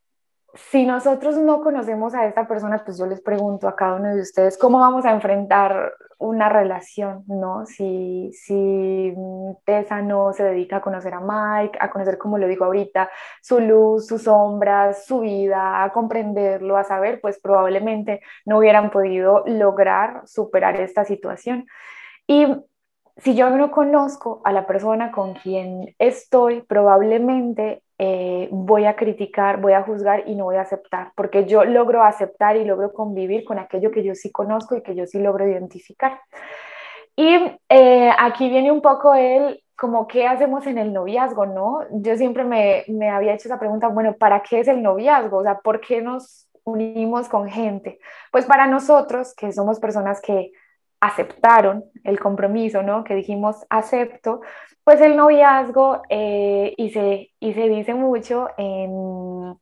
si 0.55 0.85
nosotros 0.85 1.37
no 1.37 1.63
conocemos 1.63 2.15
a 2.15 2.27
esta 2.27 2.47
persona, 2.49 2.83
pues 2.85 2.99
yo 2.99 3.07
les 3.07 3.21
pregunto 3.21 3.69
a 3.69 3.77
cada 3.77 3.97
uno 3.97 4.15
de 4.15 4.21
ustedes, 4.21 4.59
¿cómo 4.59 4.79
vamos 4.81 5.05
a 5.05 5.13
enfrentar 5.13 5.93
una 6.19 6.49
relación, 6.49 7.25
¿no? 7.29 7.65
Si, 7.67 8.31
si 8.33 9.15
Tessa 9.65 10.03
no 10.03 10.33
se 10.33 10.45
dedica 10.45 10.77
a 10.77 10.83
conocer 10.83 11.15
a 11.15 11.21
Mike, 11.21 11.79
a 11.81 11.91
conocer, 11.91 12.19
como 12.19 12.37
lo 12.37 12.47
digo 12.47 12.65
ahorita, 12.65 13.11
su 13.41 13.61
luz, 13.61 14.07
sus 14.07 14.25
sombras, 14.25 15.07
su 15.07 15.21
vida, 15.21 15.83
a 15.83 15.93
comprenderlo, 15.93 16.77
a 16.77 16.85
saber, 16.85 17.21
pues 17.21 17.41
probablemente 17.41 18.21
no 18.45 18.59
hubieran 18.59 18.91
podido 18.91 19.45
lograr 19.47 20.23
superar 20.27 20.79
esta 20.81 21.05
situación. 21.05 21.67
Y 22.27 22.47
si 23.17 23.35
yo 23.35 23.51
no 23.51 23.71
conozco 23.71 24.43
a 24.45 24.53
la 24.53 24.67
persona 24.67 25.13
con 25.13 25.35
quien 25.35 25.95
estoy, 25.99 26.63
probablemente 26.63 27.83
eh, 28.03 28.49
voy 28.51 28.87
a 28.87 28.97
criticar, 28.97 29.61
voy 29.61 29.75
a 29.75 29.83
juzgar 29.83 30.23
y 30.27 30.35
no 30.35 30.45
voy 30.45 30.57
a 30.57 30.63
aceptar, 30.63 31.13
porque 31.15 31.45
yo 31.45 31.67
logro 31.67 32.03
aceptar 32.03 32.57
y 32.57 32.65
logro 32.65 32.95
convivir 32.95 33.45
con 33.45 33.59
aquello 33.59 33.91
que 33.91 34.03
yo 34.03 34.15
sí 34.15 34.33
conozco 34.33 34.75
y 34.75 34.83
que 34.83 34.95
yo 34.95 35.07
sí 35.07 35.19
logro 35.19 35.47
identificar. 35.47 36.19
Y 37.15 37.59
eh, 37.69 38.11
aquí 38.19 38.49
viene 38.49 38.73
un 38.73 38.81
poco 38.81 39.13
el, 39.13 39.63
como, 39.77 40.09
¿qué 40.09 40.27
hacemos 40.27 40.67
en 40.67 40.79
el 40.79 40.95
noviazgo, 40.95 41.45
no? 41.45 41.81
Yo 41.91 42.17
siempre 42.17 42.43
me, 42.43 42.85
me 42.89 43.11
había 43.11 43.35
hecho 43.35 43.49
esa 43.49 43.59
pregunta, 43.59 43.89
bueno, 43.89 44.15
¿para 44.15 44.41
qué 44.41 44.61
es 44.61 44.69
el 44.69 44.83
noviazgo? 44.83 45.37
O 45.37 45.43
sea, 45.43 45.59
¿por 45.59 45.83
qué 45.83 46.01
nos 46.01 46.49
unimos 46.65 47.29
con 47.29 47.51
gente? 47.51 47.99
Pues 48.33 48.47
para 48.47 48.67
nosotros, 48.67 49.35
que 49.35 49.53
somos 49.53 49.79
personas 49.79 50.23
que 50.23 50.53
aceptaron 51.01 51.85
el 52.05 52.21
compromiso, 52.21 52.83
¿no? 52.83 53.05
Que 53.05 53.15
dijimos 53.15 53.67
acepto, 53.71 54.41
pues 54.85 55.01
el 55.01 55.17
noviazgo 55.17 56.03
eh, 56.09 56.75
y, 56.77 56.91
se, 56.91 57.33
y 57.41 57.55
se 57.55 57.69
dice 57.69 57.95
mucho 57.95 58.49
en 58.59 59.57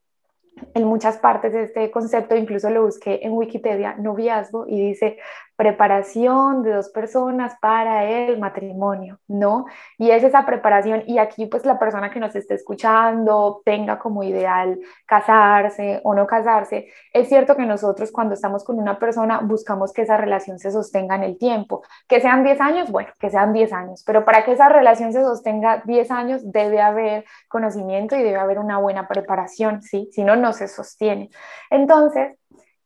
en 0.75 0.85
muchas 0.85 1.19
partes 1.19 1.53
de 1.53 1.65
este 1.65 1.91
concepto, 1.91 2.37
incluso 2.37 2.71
lo 2.71 2.85
busqué 2.85 3.21
en 3.23 3.33
Wikipedia, 3.33 3.95
noviazgo, 3.97 4.67
y 4.67 4.89
dice 4.89 5.19
preparación 5.59 6.63
de 6.63 6.73
dos 6.73 6.89
personas 6.91 7.57
para 7.61 8.05
el 8.05 8.39
matrimonio, 8.39 9.19
¿no? 9.27 9.67
Y 9.99 10.13
es 10.13 10.23
esa 10.23 10.47
preparación, 10.47 11.03
y 11.09 11.19
aquí 11.19 11.47
pues 11.47 11.67
la 11.67 11.81
persona 11.81 12.11
que 12.11 12.21
nos 12.21 12.37
esté 12.37 12.55
escuchando 12.55 13.61
tenga 13.65 13.99
como 13.99 14.23
ideal 14.23 14.79
casarse 15.05 16.01
o 16.05 16.15
no 16.15 16.29
casarse, 16.29 16.87
es 17.13 17.29
cierto 17.29 17.57
que 17.57 17.67
nosotros 17.67 18.13
cuando 18.13 18.35
estamos 18.35 18.63
con 18.65 18.79
una 18.79 19.01
persona 19.01 19.41
buscamos 19.41 19.93
que 19.93 20.03
esa 20.03 20.17
relación 20.17 20.61
se 20.61 20.71
sostenga 20.71 21.17
en 21.17 21.25
el 21.25 21.37
tiempo, 21.37 21.83
que 22.07 22.21
sean 22.21 22.45
10 22.45 22.61
años, 22.61 22.93
bueno, 22.93 23.11
que 23.19 23.29
sean 23.29 23.53
10 23.53 23.73
años, 23.73 24.05
pero 24.07 24.25
para 24.25 24.45
que 24.45 24.53
esa 24.53 24.69
relación 24.69 25.13
se 25.13 25.25
sostenga 25.25 25.83
10 25.85 26.11
años 26.13 26.53
debe 26.53 26.81
haber 26.81 27.25
conocimiento 27.49 28.15
y 28.15 28.23
debe 28.23 28.39
haber 28.39 28.61
una 28.61 28.79
buena 28.79 29.09
preparación, 29.09 29.83
¿sí? 29.83 30.09
Si 30.13 30.23
no, 30.23 30.37
no 30.37 30.53
se 30.53 30.69
sostiene. 30.69 31.31
Entonces, 31.69 32.37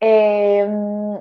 em, 0.01 1.19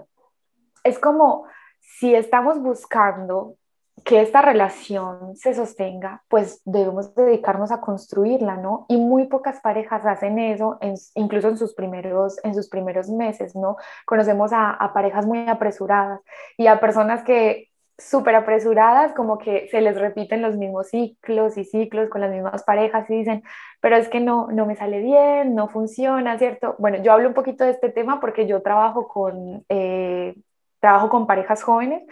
es 0.83 0.99
como 0.99 1.45
si 1.79 2.15
estamos 2.15 2.61
buscando 2.61 3.55
que 4.03 4.21
esta 4.21 4.41
relación 4.41 5.35
se 5.35 5.53
sostenga, 5.53 6.23
pues 6.27 6.61
debemos 6.65 7.13
dedicarnos 7.13 7.71
a 7.71 7.81
construirla, 7.81 8.57
¿no? 8.57 8.85
Y 8.89 8.97
muy 8.97 9.27
pocas 9.27 9.59
parejas 9.61 10.05
hacen 10.05 10.39
eso, 10.39 10.79
incluso 11.15 11.49
en 11.49 11.57
sus, 11.57 11.73
primeros, 11.73 12.39
en 12.43 12.55
sus 12.55 12.69
primeros 12.69 13.09
meses, 13.09 13.55
¿no? 13.55 13.77
Conocemos 14.05 14.51
a, 14.53 14.91
parejas 14.93 15.25
muy 15.25 15.47
apresuradas 15.47 16.21
y 16.57 16.67
a 16.67 16.79
personas 16.79 17.23
que 17.23 17.69
súper 17.97 18.33
apresuradas, 18.33 19.13
como 19.13 19.37
que 19.37 19.67
se 19.69 19.81
les 19.81 19.95
repiten 19.99 20.41
los 20.41 20.57
mismos 20.57 20.87
ciclos 20.89 21.55
y 21.57 21.65
ciclos 21.65 22.09
con 22.09 22.21
las 22.21 22.31
mismas 22.31 22.63
parejas 22.63 23.07
y 23.09 23.17
dicen, 23.17 23.43
pero 23.79 23.95
es 23.95 24.09
que 24.09 24.19
no, 24.19 24.47
no 24.51 24.65
me 24.65 24.75
sale 24.75 24.99
bien, 25.01 25.53
no 25.53 25.67
funciona, 25.67 26.39
¿cierto? 26.39 26.75
Bueno, 26.79 27.03
yo 27.03 27.11
hablo 27.11 27.27
un 27.27 27.35
poquito 27.35 27.63
de 27.63 27.71
este 27.71 27.89
tema 27.89 28.19
porque 28.19 28.47
yo 28.47 28.63
trabajo 28.63 29.07
con, 29.07 29.63
eh, 29.69 30.33
trabajo 30.81 31.07
con 31.07 31.27
parejas 31.27 31.63
jóvenes 31.63 32.03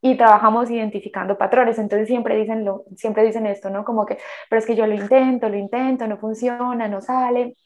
y 0.00 0.16
trabajamos 0.16 0.70
identificando 0.70 1.36
patrones, 1.36 1.78
entonces 1.78 2.06
siempre 2.06 2.36
dicen, 2.36 2.64
lo, 2.64 2.84
siempre 2.96 3.24
dicen 3.24 3.46
esto, 3.46 3.68
¿no? 3.70 3.84
Como 3.84 4.06
que, 4.06 4.18
pero 4.48 4.60
es 4.60 4.66
que 4.66 4.76
yo 4.76 4.86
lo 4.86 4.94
intento, 4.94 5.48
lo 5.48 5.56
intento, 5.56 6.06
no 6.06 6.18
funciona, 6.18 6.86
no 6.86 7.00
sale. 7.00 7.56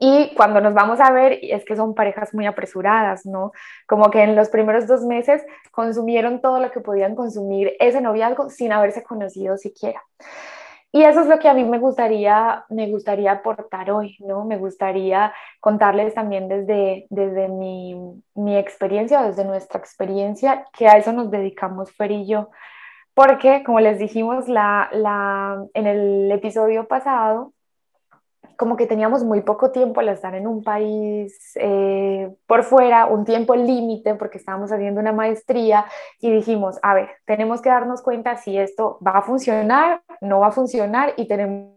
Y 0.00 0.34
cuando 0.34 0.60
nos 0.60 0.74
vamos 0.74 1.00
a 1.00 1.12
ver, 1.12 1.38
es 1.40 1.64
que 1.64 1.76
son 1.76 1.94
parejas 1.94 2.34
muy 2.34 2.44
apresuradas, 2.46 3.24
¿no? 3.24 3.52
Como 3.86 4.10
que 4.10 4.22
en 4.22 4.36
los 4.36 4.48
primeros 4.50 4.86
dos 4.86 5.02
meses 5.04 5.42
consumieron 5.70 6.40
todo 6.40 6.60
lo 6.60 6.70
que 6.72 6.80
podían 6.80 7.14
consumir 7.14 7.74
ese 7.78 8.00
noviazgo 8.00 8.50
sin 8.50 8.72
haberse 8.72 9.02
conocido 9.02 9.56
siquiera. 9.56 10.02
Y 10.92 11.02
eso 11.02 11.20
es 11.20 11.26
lo 11.26 11.38
que 11.38 11.48
a 11.48 11.54
mí 11.54 11.64
me 11.64 11.78
gustaría, 11.78 12.64
me 12.70 12.88
gustaría 12.90 13.32
aportar 13.32 13.90
hoy, 13.90 14.16
¿no? 14.20 14.44
Me 14.46 14.56
gustaría 14.56 15.32
contarles 15.60 16.14
también 16.14 16.48
desde, 16.48 17.06
desde 17.10 17.48
mi, 17.48 17.94
mi 18.34 18.56
experiencia, 18.56 19.22
desde 19.22 19.44
nuestra 19.44 19.78
experiencia, 19.78 20.64
que 20.72 20.88
a 20.88 20.96
eso 20.96 21.12
nos 21.12 21.30
dedicamos 21.30 21.92
Fer 21.92 22.12
y 22.12 22.26
yo. 22.26 22.50
Porque, 23.14 23.62
como 23.64 23.80
les 23.80 23.98
dijimos 23.98 24.48
la, 24.48 24.88
la, 24.92 25.64
en 25.74 25.86
el 25.86 26.30
episodio 26.32 26.88
pasado, 26.88 27.52
como 28.56 28.76
que 28.76 28.86
teníamos 28.86 29.24
muy 29.24 29.42
poco 29.42 29.70
tiempo 29.70 30.00
al 30.00 30.08
estar 30.08 30.34
en 30.34 30.46
un 30.46 30.62
país 30.62 31.52
eh, 31.56 32.34
por 32.46 32.64
fuera, 32.64 33.06
un 33.06 33.24
tiempo 33.24 33.54
límite 33.54 34.14
porque 34.14 34.38
estábamos 34.38 34.72
haciendo 34.72 35.00
una 35.00 35.12
maestría 35.12 35.86
y 36.20 36.30
dijimos, 36.30 36.78
a 36.82 36.94
ver, 36.94 37.10
tenemos 37.26 37.60
que 37.60 37.68
darnos 37.68 38.02
cuenta 38.02 38.36
si 38.36 38.58
esto 38.58 38.98
va 39.06 39.12
a 39.18 39.22
funcionar, 39.22 40.02
no 40.20 40.40
va 40.40 40.48
a 40.48 40.52
funcionar 40.52 41.14
y 41.16 41.28
tenemos 41.28 41.76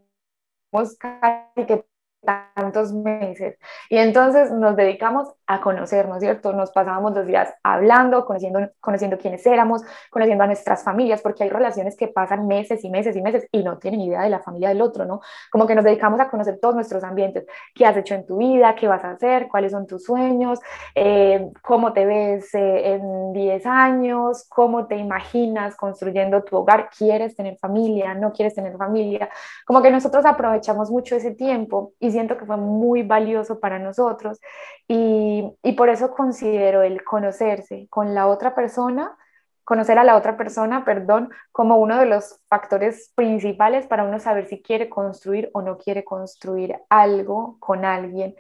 que 1.56 1.86
tantos 2.22 2.94
meses. 2.94 3.58
Y 3.90 3.98
entonces 3.98 4.52
nos 4.52 4.76
dedicamos 4.76 5.30
a 5.48 5.62
conocernos, 5.62 6.20
¿cierto? 6.20 6.54
Nos 6.54 6.72
pasábamos 6.72 7.14
los 7.16 7.26
días 7.26 7.54
hablando, 7.64 8.26
conociendo, 8.26 8.70
conociendo 8.80 9.18
quiénes 9.18 9.46
éramos, 9.48 9.82
conociendo 10.10 10.44
a 10.44 10.48
nuestras 10.48 10.84
familias, 10.84 11.22
porque 11.22 11.44
hay 11.44 11.50
relaciones 11.50 11.96
que 11.96 12.08
pasan 12.08 12.48
meses 12.48 12.84
y 12.84 12.90
meses 12.90 13.16
y 13.16 13.22
meses 13.22 13.48
y 13.52 13.64
no 13.64 13.78
tienen 13.78 14.02
idea 14.02 14.22
de 14.22 14.30
la 14.30 14.40
familia 14.40 14.70
del 14.70 14.82
otro, 14.82 15.06
¿no? 15.06 15.22
Como 15.52 15.66
que 15.66 15.76
nos 15.76 15.86
dedicamos 15.86 16.20
a 16.20 16.30
conocer 16.30 16.60
todos 16.60 16.76
nuestros 16.76 17.04
ambientes, 17.04 17.46
qué 17.74 17.86
has 17.86 17.98
hecho 17.98 18.16
en 18.16 18.26
tu 18.26 18.38
vida, 18.38 18.76
qué 18.76 18.88
vas 18.88 19.04
a 19.04 19.12
hacer, 19.12 19.48
cuáles 19.48 19.72
son 19.72 19.88
tus 19.88 20.04
sueños, 20.04 20.60
eh, 20.96 21.50
cómo 21.64 21.94
te 21.94 22.06
ves 22.06 22.54
eh, 22.54 22.94
en 22.94 23.34
10 23.34 23.66
años, 23.66 24.46
cómo 24.50 24.88
te 24.88 24.98
imaginas 24.98 25.76
construyendo 25.76 26.44
tu 26.44 26.58
hogar, 26.58 26.90
quieres 26.96 27.36
tener 27.36 27.58
familia, 27.58 28.14
no 28.14 28.32
quieres 28.32 28.54
tener 28.54 28.78
familia. 28.78 29.30
Como 29.66 29.82
que 29.82 29.90
nosotros 29.90 30.26
aprovechamos 30.26 30.92
mucho 30.92 31.16
ese 31.16 31.32
tiempo 31.32 31.94
y 32.00 32.09
siento 32.12 32.38
que 32.38 32.46
fue 32.46 32.58
muy 32.58 33.04
valioso 33.04 33.60
para 33.60 33.80
nosotros 33.80 34.40
y, 34.88 35.52
y 35.64 35.74
por 35.74 35.90
eso 35.90 36.12
considero 36.12 36.82
el 36.82 37.04
conocerse 37.04 37.88
con 37.90 38.14
la 38.16 38.28
otra 38.28 38.56
persona, 38.56 39.18
conocer 39.64 40.00
a 40.00 40.04
la 40.04 40.18
otra 40.18 40.36
persona, 40.36 40.84
perdón, 40.84 41.30
como 41.52 41.78
uno 41.78 42.00
de 42.00 42.08
los 42.08 42.40
factores 42.50 43.12
principales 43.16 43.86
para 43.88 44.04
uno 44.04 44.20
saber 44.20 44.48
si 44.48 44.62
quiere 44.62 44.90
construir 44.90 45.50
o 45.54 45.62
no 45.62 45.78
quiere 45.78 46.04
construir 46.04 46.76
algo 46.90 47.58
con 47.60 47.86
alguien. 47.86 48.36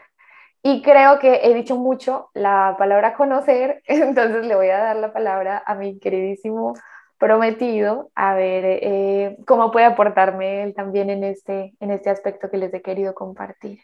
Y 0.61 0.81
creo 0.81 1.19
que 1.19 1.41
he 1.43 1.53
dicho 1.53 1.77
mucho 1.77 2.29
la 2.33 2.75
palabra 2.77 3.13
conocer, 3.13 3.81
entonces 3.87 4.45
le 4.45 4.55
voy 4.55 4.69
a 4.69 4.79
dar 4.79 4.95
la 4.97 5.13
palabra 5.13 5.63
a 5.65 5.75
mi 5.75 5.99
queridísimo 5.99 6.73
prometido 7.19 8.09
a 8.15 8.33
ver 8.33 8.63
eh, 8.65 9.37
cómo 9.45 9.71
puede 9.71 9.85
aportarme 9.85 10.63
él 10.63 10.73
también 10.73 11.09
en 11.09 11.23
este, 11.23 11.73
en 11.79 11.91
este 11.91 12.09
aspecto 12.09 12.49
que 12.49 12.57
les 12.57 12.73
he 12.73 12.81
querido 12.81 13.13
compartir. 13.13 13.79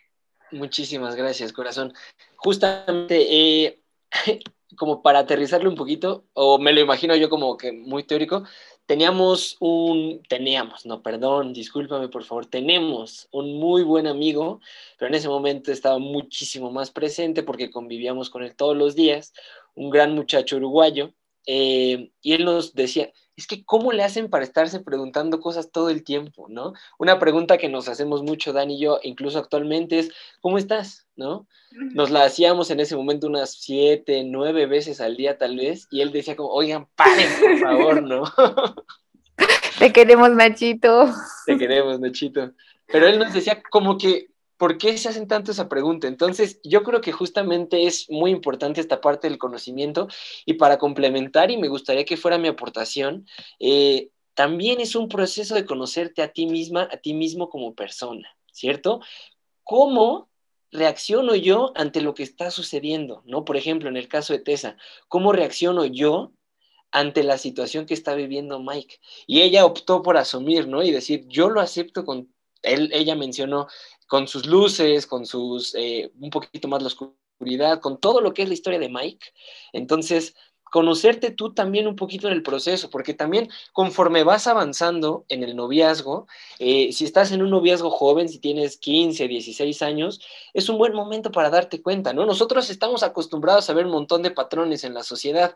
Muchísimas 0.52 1.16
gracias, 1.16 1.52
corazón. 1.52 1.94
Justamente, 2.38 3.28
eh, 3.30 3.80
como 4.78 5.02
para 5.02 5.20
aterrizarlo 5.20 5.70
un 5.70 5.76
poquito, 5.76 6.26
o 6.34 6.58
me 6.58 6.72
lo 6.72 6.80
imagino 6.80 7.16
yo 7.16 7.30
como 7.30 7.58
que 7.58 7.74
muy 7.74 8.04
teórico, 8.04 8.46
teníamos 8.86 9.58
un, 9.60 10.22
teníamos, 10.30 10.86
no, 10.86 11.02
perdón, 11.02 11.54
discúlpame 11.54 12.08
por 12.08 12.24
favor, 12.24 12.46
tenemos 12.46 13.28
un 13.32 13.60
muy 13.60 13.84
buen 13.84 14.08
amigo, 14.08 14.62
pero 14.98 15.10
en 15.10 15.16
ese 15.16 15.28
momento 15.28 15.72
estaba 15.72 15.98
muchísimo 16.00 16.72
más 16.72 16.92
presente 16.92 17.44
porque 17.44 17.72
convivíamos 17.72 18.30
con 18.30 18.44
él 18.44 18.56
todos 18.56 18.78
los 18.78 18.96
días, 18.96 19.34
un 19.74 19.90
gran 19.90 20.14
muchacho 20.14 20.58
uruguayo, 20.58 21.14
eh, 21.46 22.12
y 22.22 22.34
él 22.34 22.46
nos 22.46 22.74
decía, 22.74 23.12
es 23.36 23.48
que 23.48 23.66
¿cómo 23.66 23.92
le 23.92 24.04
hacen 24.04 24.30
para 24.30 24.44
estarse 24.44 24.80
preguntando 24.80 25.40
cosas 25.40 25.72
todo 25.72 25.90
el 25.90 26.04
tiempo, 26.04 26.48
¿no? 26.50 26.74
Una 26.98 27.20
pregunta 27.20 27.58
que 27.58 27.70
nos 27.70 27.90
hacemos 27.90 28.24
mucho, 28.24 28.54
Dan 28.54 28.72
y 28.72 28.80
yo, 28.80 29.00
incluso 29.04 29.40
actualmente, 29.40 30.00
es, 30.00 30.12
¿cómo 30.42 30.58
estás? 30.58 31.08
¿No? 31.16 31.48
Nos 31.72 32.12
la 32.12 32.24
hacíamos 32.24 32.72
en 32.72 32.80
ese 32.80 32.96
momento 32.96 33.28
unas 33.28 33.52
siete, 33.54 34.24
nueve 34.24 34.66
veces 34.66 35.02
al 35.02 35.18
día 35.18 35.38
tal 35.38 35.58
vez, 35.58 35.88
y 35.92 36.02
él 36.02 36.12
decía 36.12 36.36
como, 36.36 36.50
oigan, 36.50 36.88
paren, 36.96 37.30
por 37.40 37.58
favor, 37.60 38.04
¿no? 38.04 38.24
Te 39.80 39.92
queremos, 39.92 40.32
Nachito. 40.32 41.14
Te 41.46 41.58
queremos, 41.58 42.00
Nachito. 42.00 42.54
Pero 42.88 43.08
él 43.08 43.20
nos 43.20 43.34
decía 43.34 43.62
como 43.70 43.98
que 43.98 44.30
¿por 44.58 44.78
qué 44.78 44.98
se 44.98 45.10
hacen 45.10 45.28
tanto 45.28 45.52
esa 45.52 45.70
pregunta? 45.70 46.08
Entonces, 46.08 46.60
yo 46.64 46.84
creo 46.84 47.02
que 47.02 47.12
justamente 47.12 47.86
es 47.86 48.10
muy 48.10 48.32
importante 48.32 48.82
esta 48.82 49.02
parte 49.02 49.28
del 49.28 49.38
conocimiento 49.38 50.08
y 50.46 50.54
para 50.54 50.78
complementar, 50.78 51.52
y 51.52 51.58
me 51.58 51.68
gustaría 51.68 52.06
que 52.06 52.18
fuera 52.18 52.38
mi 52.38 52.48
aportación, 52.48 53.28
eh, 53.60 54.10
también 54.34 54.82
es 54.82 54.96
un 54.96 55.08
proceso 55.08 55.56
de 55.56 55.66
conocerte 55.66 56.22
a 56.22 56.32
ti 56.32 56.46
misma, 56.46 56.90
a 56.92 56.98
ti 56.98 57.14
mismo 57.14 57.50
como 57.50 57.74
persona, 57.74 58.36
¿cierto? 58.52 59.00
¿Cómo 59.64 60.30
reacciono 60.72 61.36
yo 61.36 61.72
ante 61.76 62.02
lo 62.02 62.14
que 62.14 62.24
está 62.24 62.52
sucediendo? 62.52 63.24
¿No? 63.26 63.46
Por 63.46 63.58
ejemplo, 63.58 63.90
en 63.90 63.98
el 63.98 64.08
caso 64.08 64.34
de 64.34 64.40
Tessa, 64.40 64.78
¿cómo 65.08 65.32
reacciono 65.32 65.86
yo 65.86 66.34
ante 66.92 67.24
la 67.24 67.38
situación 67.38 67.86
que 67.86 67.94
está 67.94 68.14
viviendo 68.14 68.60
Mike? 68.60 69.00
Y 69.26 69.42
ella 69.42 69.66
optó 69.66 70.02
por 70.02 70.18
asumir, 70.18 70.68
¿no? 70.68 70.84
Y 70.84 70.92
decir, 70.92 71.26
yo 71.28 71.50
lo 71.50 71.62
acepto 71.62 72.04
con 72.06 72.34
él, 72.62 72.90
ella 72.94 73.16
mencionó 73.16 73.68
con 74.08 74.28
sus 74.28 74.46
luces, 74.46 75.08
con 75.08 75.26
sus, 75.26 75.76
eh, 75.76 76.12
un 76.20 76.30
poquito 76.30 76.68
más 76.68 76.82
la 76.82 76.88
oscuridad, 76.88 77.80
con 77.80 78.00
todo 78.00 78.22
lo 78.22 78.34
que 78.34 78.44
es 78.44 78.48
la 78.48 78.54
historia 78.54 78.80
de 78.80 78.90
Mike. 78.90 79.28
Entonces, 79.74 80.36
conocerte 80.76 81.32
tú 81.32 81.54
también 81.54 81.88
un 81.88 81.96
poquito 81.96 82.28
en 82.28 82.34
el 82.34 82.44
proceso, 82.44 82.90
porque 82.90 83.14
también 83.14 83.50
conforme 83.72 84.24
vas 84.24 84.46
avanzando 84.48 85.26
en 85.30 85.44
el 85.44 85.56
noviazgo, 85.56 86.28
eh, 86.60 86.92
si 86.92 87.06
estás 87.06 87.32
en 87.32 87.42
un 87.42 87.50
noviazgo 87.50 87.90
joven, 87.90 88.28
si 88.28 88.40
tienes 88.40 88.78
15, 88.78 89.28
16 89.28 89.82
años, 89.82 90.20
es 90.54 90.68
un 90.68 90.78
buen 90.78 90.94
momento 90.94 91.32
para 91.32 91.50
darte 91.50 91.82
cuenta, 91.82 92.12
¿no? 92.14 92.26
Nosotros 92.26 92.70
estamos 92.70 93.04
acostumbrados 93.04 93.70
a 93.70 93.74
ver 93.74 93.86
un 93.86 93.94
montón 93.94 94.22
de 94.22 94.32
patrones 94.32 94.84
en 94.84 94.94
la 94.94 95.04
sociedad. 95.04 95.56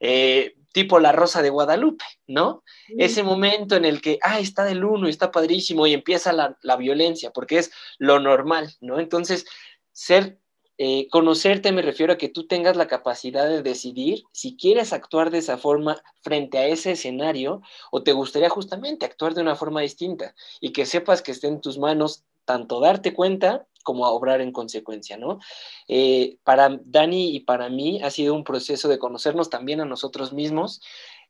Eh, 0.00 0.54
tipo 0.72 1.00
la 1.00 1.12
Rosa 1.12 1.42
de 1.42 1.50
Guadalupe, 1.50 2.04
¿no? 2.26 2.62
Ese 2.98 3.22
momento 3.22 3.74
en 3.74 3.84
el 3.84 4.00
que, 4.00 4.18
ah, 4.22 4.38
está 4.38 4.64
del 4.64 4.84
uno 4.84 5.06
y 5.06 5.10
está 5.10 5.30
padrísimo 5.30 5.86
y 5.86 5.94
empieza 5.94 6.32
la, 6.32 6.56
la 6.62 6.76
violencia, 6.76 7.30
porque 7.30 7.58
es 7.58 7.72
lo 7.98 8.20
normal, 8.20 8.76
¿no? 8.80 9.00
Entonces, 9.00 9.46
ser 9.92 10.38
eh, 10.80 11.08
conocerte 11.10 11.72
me 11.72 11.82
refiero 11.82 12.12
a 12.12 12.18
que 12.18 12.28
tú 12.28 12.46
tengas 12.46 12.76
la 12.76 12.86
capacidad 12.86 13.48
de 13.48 13.62
decidir 13.62 14.22
si 14.32 14.56
quieres 14.56 14.92
actuar 14.92 15.32
de 15.32 15.38
esa 15.38 15.58
forma 15.58 16.00
frente 16.22 16.56
a 16.58 16.68
ese 16.68 16.92
escenario 16.92 17.62
o 17.90 18.04
te 18.04 18.12
gustaría 18.12 18.48
justamente 18.48 19.04
actuar 19.04 19.34
de 19.34 19.42
una 19.42 19.56
forma 19.56 19.80
distinta 19.80 20.36
y 20.60 20.70
que 20.70 20.86
sepas 20.86 21.20
que 21.20 21.32
esté 21.32 21.48
en 21.48 21.60
tus 21.60 21.78
manos 21.78 22.22
tanto 22.48 22.80
darte 22.80 23.12
cuenta 23.12 23.66
como 23.84 24.06
obrar 24.08 24.40
en 24.40 24.52
consecuencia, 24.52 25.18
¿no? 25.18 25.38
Eh, 25.86 26.38
para 26.44 26.80
Dani 26.82 27.36
y 27.36 27.40
para 27.40 27.68
mí 27.68 28.00
ha 28.02 28.10
sido 28.10 28.34
un 28.34 28.42
proceso 28.42 28.88
de 28.88 28.98
conocernos 28.98 29.50
también 29.50 29.82
a 29.82 29.84
nosotros 29.84 30.32
mismos 30.32 30.80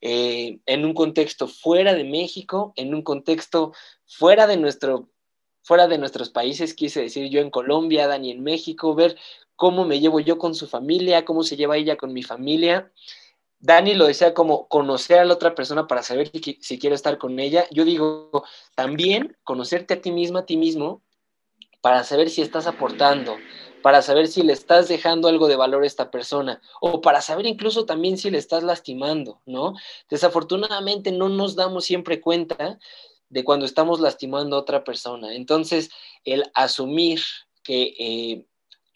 eh, 0.01 0.61
en 0.65 0.85
un 0.85 0.95
contexto 0.95 1.49
fuera 1.49 1.95
de 1.95 2.05
México, 2.05 2.73
en 2.77 2.95
un 2.95 3.03
contexto 3.03 3.73
fuera 4.07 4.47
de 4.47 4.59
nuestro 4.59 5.09
fuera 5.63 5.89
de 5.89 5.99
nuestros 5.99 6.31
países, 6.31 6.73
quise 6.73 7.03
decir 7.03 7.29
yo 7.31 7.41
en 7.41 7.51
Colombia, 7.51 8.07
Dani 8.07 8.31
en 8.31 8.43
México, 8.43 8.95
ver 8.95 9.17
cómo 9.57 9.85
me 9.85 9.99
llevo 9.99 10.21
yo 10.21 10.39
con 10.39 10.55
su 10.55 10.69
familia, 10.69 11.25
cómo 11.25 11.43
se 11.43 11.57
lleva 11.57 11.77
ella 11.77 11.97
con 11.97 12.13
mi 12.13 12.23
familia. 12.23 12.93
Dani 13.59 13.95
lo 13.95 14.07
decía 14.07 14.35
como 14.35 14.69
conocer 14.69 15.19
a 15.19 15.25
la 15.25 15.35
otra 15.35 15.55
persona 15.55 15.89
para 15.89 16.03
saber 16.05 16.31
si, 16.33 16.59
si 16.63 16.79
quiero 16.79 16.95
estar 16.95 17.19
con 17.19 17.39
ella. 17.41 17.67
Yo 17.73 17.85
digo 17.85 18.45
también 18.77 19.37
conocerte 19.43 19.95
a 19.95 20.01
ti 20.01 20.13
misma, 20.13 20.41
a 20.41 20.47
ti 20.47 20.57
mismo, 20.57 21.03
para 21.89 22.05
saber 22.05 22.29
si 22.29 22.43
estás 22.43 22.67
aportando, 22.67 23.39
para 23.83 24.03
saber 24.03 24.29
si 24.29 24.43
le 24.43 24.53
estás 24.53 24.89
dejando 24.89 25.27
algo 25.27 25.49
de 25.49 25.57
valor 25.57 25.85
a 25.85 25.87
esta 25.87 26.11
persona 26.11 26.61
o 26.83 27.01
para 27.01 27.23
saber 27.23 27.47
incluso 27.47 27.87
también 27.87 28.19
si 28.19 28.31
le 28.31 28.37
estás 28.37 28.63
lastimando, 28.63 29.41
¿no? 29.47 29.73
Desafortunadamente 30.11 31.13
no 31.13 31.31
nos 31.31 31.57
damos 31.57 31.87
siempre 31.87 32.21
cuenta 32.21 32.79
de 33.31 33.43
cuando 33.43 33.65
estamos 33.65 34.01
lastimando 34.01 34.57
a 34.57 34.59
otra 34.59 34.85
persona. 34.85 35.35
Entonces, 35.35 35.89
el 36.27 36.45
asumir 36.53 37.23
que 37.63 37.95
eh, 37.99 38.45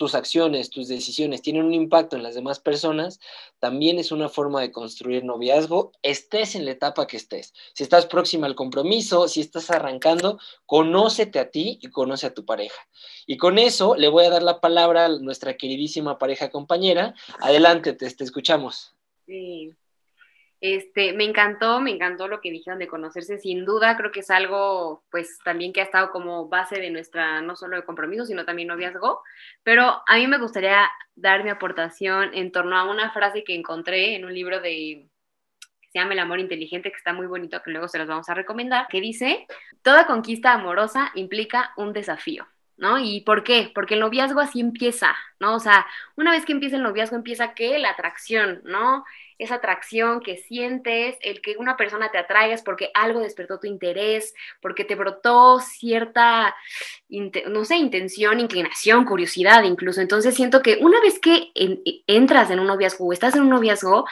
tus 0.02 0.16
acciones, 0.16 0.68
tus 0.68 0.88
decisiones 0.88 1.42
tienen 1.42 1.64
un 1.64 1.74
impacto 1.74 2.16
en 2.16 2.24
las 2.24 2.34
demás 2.34 2.58
personas, 2.58 3.20
también 3.60 4.00
es 4.00 4.10
una 4.10 4.28
forma 4.28 4.60
de 4.60 4.72
construir 4.72 5.22
noviazgo, 5.22 5.92
estés 6.02 6.56
en 6.56 6.64
la 6.64 6.72
etapa 6.72 7.06
que 7.06 7.16
estés. 7.16 7.54
Si 7.72 7.84
estás 7.84 8.06
próxima 8.06 8.48
al 8.48 8.56
compromiso, 8.56 9.28
si 9.28 9.40
estás 9.40 9.70
arrancando, 9.70 10.40
conócete 10.66 11.38
a 11.38 11.52
ti 11.52 11.78
y 11.80 11.88
conoce 11.90 12.26
a 12.26 12.34
tu 12.34 12.44
pareja. 12.44 12.82
Y 13.28 13.36
con 13.36 13.60
eso 13.60 13.94
le 13.94 14.08
voy 14.08 14.24
a 14.24 14.30
dar 14.30 14.42
la 14.42 14.60
palabra 14.60 15.04
a 15.04 15.08
nuestra 15.20 15.56
queridísima 15.56 16.18
pareja 16.18 16.50
compañera. 16.50 17.14
Adelante, 17.38 17.92
te, 17.92 18.10
te 18.10 18.24
escuchamos. 18.24 18.96
Sí, 19.24 19.72
este, 20.62 21.12
me 21.12 21.24
encantó, 21.24 21.80
me 21.80 21.90
encantó 21.90 22.28
lo 22.28 22.40
que 22.40 22.52
dijeron 22.52 22.78
de 22.78 22.86
conocerse, 22.86 23.36
sin 23.36 23.64
duda 23.64 23.96
creo 23.96 24.12
que 24.12 24.20
es 24.20 24.30
algo 24.30 25.02
pues 25.10 25.38
también 25.44 25.72
que 25.72 25.80
ha 25.80 25.84
estado 25.84 26.12
como 26.12 26.48
base 26.48 26.78
de 26.80 26.88
nuestra, 26.88 27.42
no 27.42 27.56
solo 27.56 27.76
de 27.76 27.84
compromiso, 27.84 28.24
sino 28.24 28.44
también 28.44 28.68
noviazgo, 28.68 29.22
pero 29.64 30.02
a 30.06 30.16
mí 30.16 30.26
me 30.28 30.38
gustaría 30.38 30.88
dar 31.16 31.42
mi 31.42 31.50
aportación 31.50 32.32
en 32.32 32.52
torno 32.52 32.78
a 32.78 32.88
una 32.88 33.10
frase 33.10 33.42
que 33.42 33.56
encontré 33.56 34.14
en 34.14 34.24
un 34.24 34.32
libro 34.32 34.60
de, 34.60 35.10
se 35.92 35.98
llama 35.98 36.12
El 36.12 36.20
amor 36.20 36.38
inteligente, 36.38 36.92
que 36.92 36.96
está 36.96 37.12
muy 37.12 37.26
bonito, 37.26 37.60
que 37.60 37.72
luego 37.72 37.88
se 37.88 37.98
los 37.98 38.06
vamos 38.06 38.28
a 38.28 38.34
recomendar, 38.34 38.86
que 38.88 39.00
dice, 39.00 39.48
toda 39.82 40.06
conquista 40.06 40.52
amorosa 40.52 41.10
implica 41.16 41.72
un 41.76 41.92
desafío. 41.92 42.46
¿No? 42.82 42.98
¿Y 42.98 43.20
por 43.20 43.44
qué? 43.44 43.70
Porque 43.72 43.94
el 43.94 44.00
noviazgo 44.00 44.40
así 44.40 44.58
empieza, 44.58 45.14
¿no? 45.38 45.54
O 45.54 45.60
sea, 45.60 45.86
una 46.16 46.32
vez 46.32 46.44
que 46.44 46.50
empieza 46.50 46.74
el 46.74 46.82
noviazgo 46.82 47.14
empieza 47.14 47.54
que 47.54 47.78
la 47.78 47.90
atracción, 47.90 48.60
¿no? 48.64 49.04
Esa 49.38 49.54
atracción 49.54 50.20
que 50.20 50.36
sientes, 50.36 51.16
el 51.20 51.40
que 51.40 51.54
una 51.58 51.76
persona 51.76 52.10
te 52.10 52.18
atraiga 52.18 52.54
es 52.54 52.62
porque 52.62 52.90
algo 52.94 53.20
despertó 53.20 53.60
tu 53.60 53.68
interés, 53.68 54.34
porque 54.60 54.84
te 54.84 54.96
brotó 54.96 55.60
cierta, 55.60 56.56
no 57.48 57.64
sé, 57.64 57.76
intención, 57.76 58.40
inclinación, 58.40 59.04
curiosidad 59.04 59.62
incluso. 59.62 60.00
Entonces 60.00 60.34
siento 60.34 60.60
que 60.60 60.78
una 60.80 61.00
vez 61.00 61.20
que 61.20 61.52
entras 62.08 62.50
en 62.50 62.58
un 62.58 62.66
noviazgo 62.66 63.06
o 63.06 63.12
estás 63.12 63.36
en 63.36 63.42
un 63.42 63.50
noviazgo, 63.50 64.06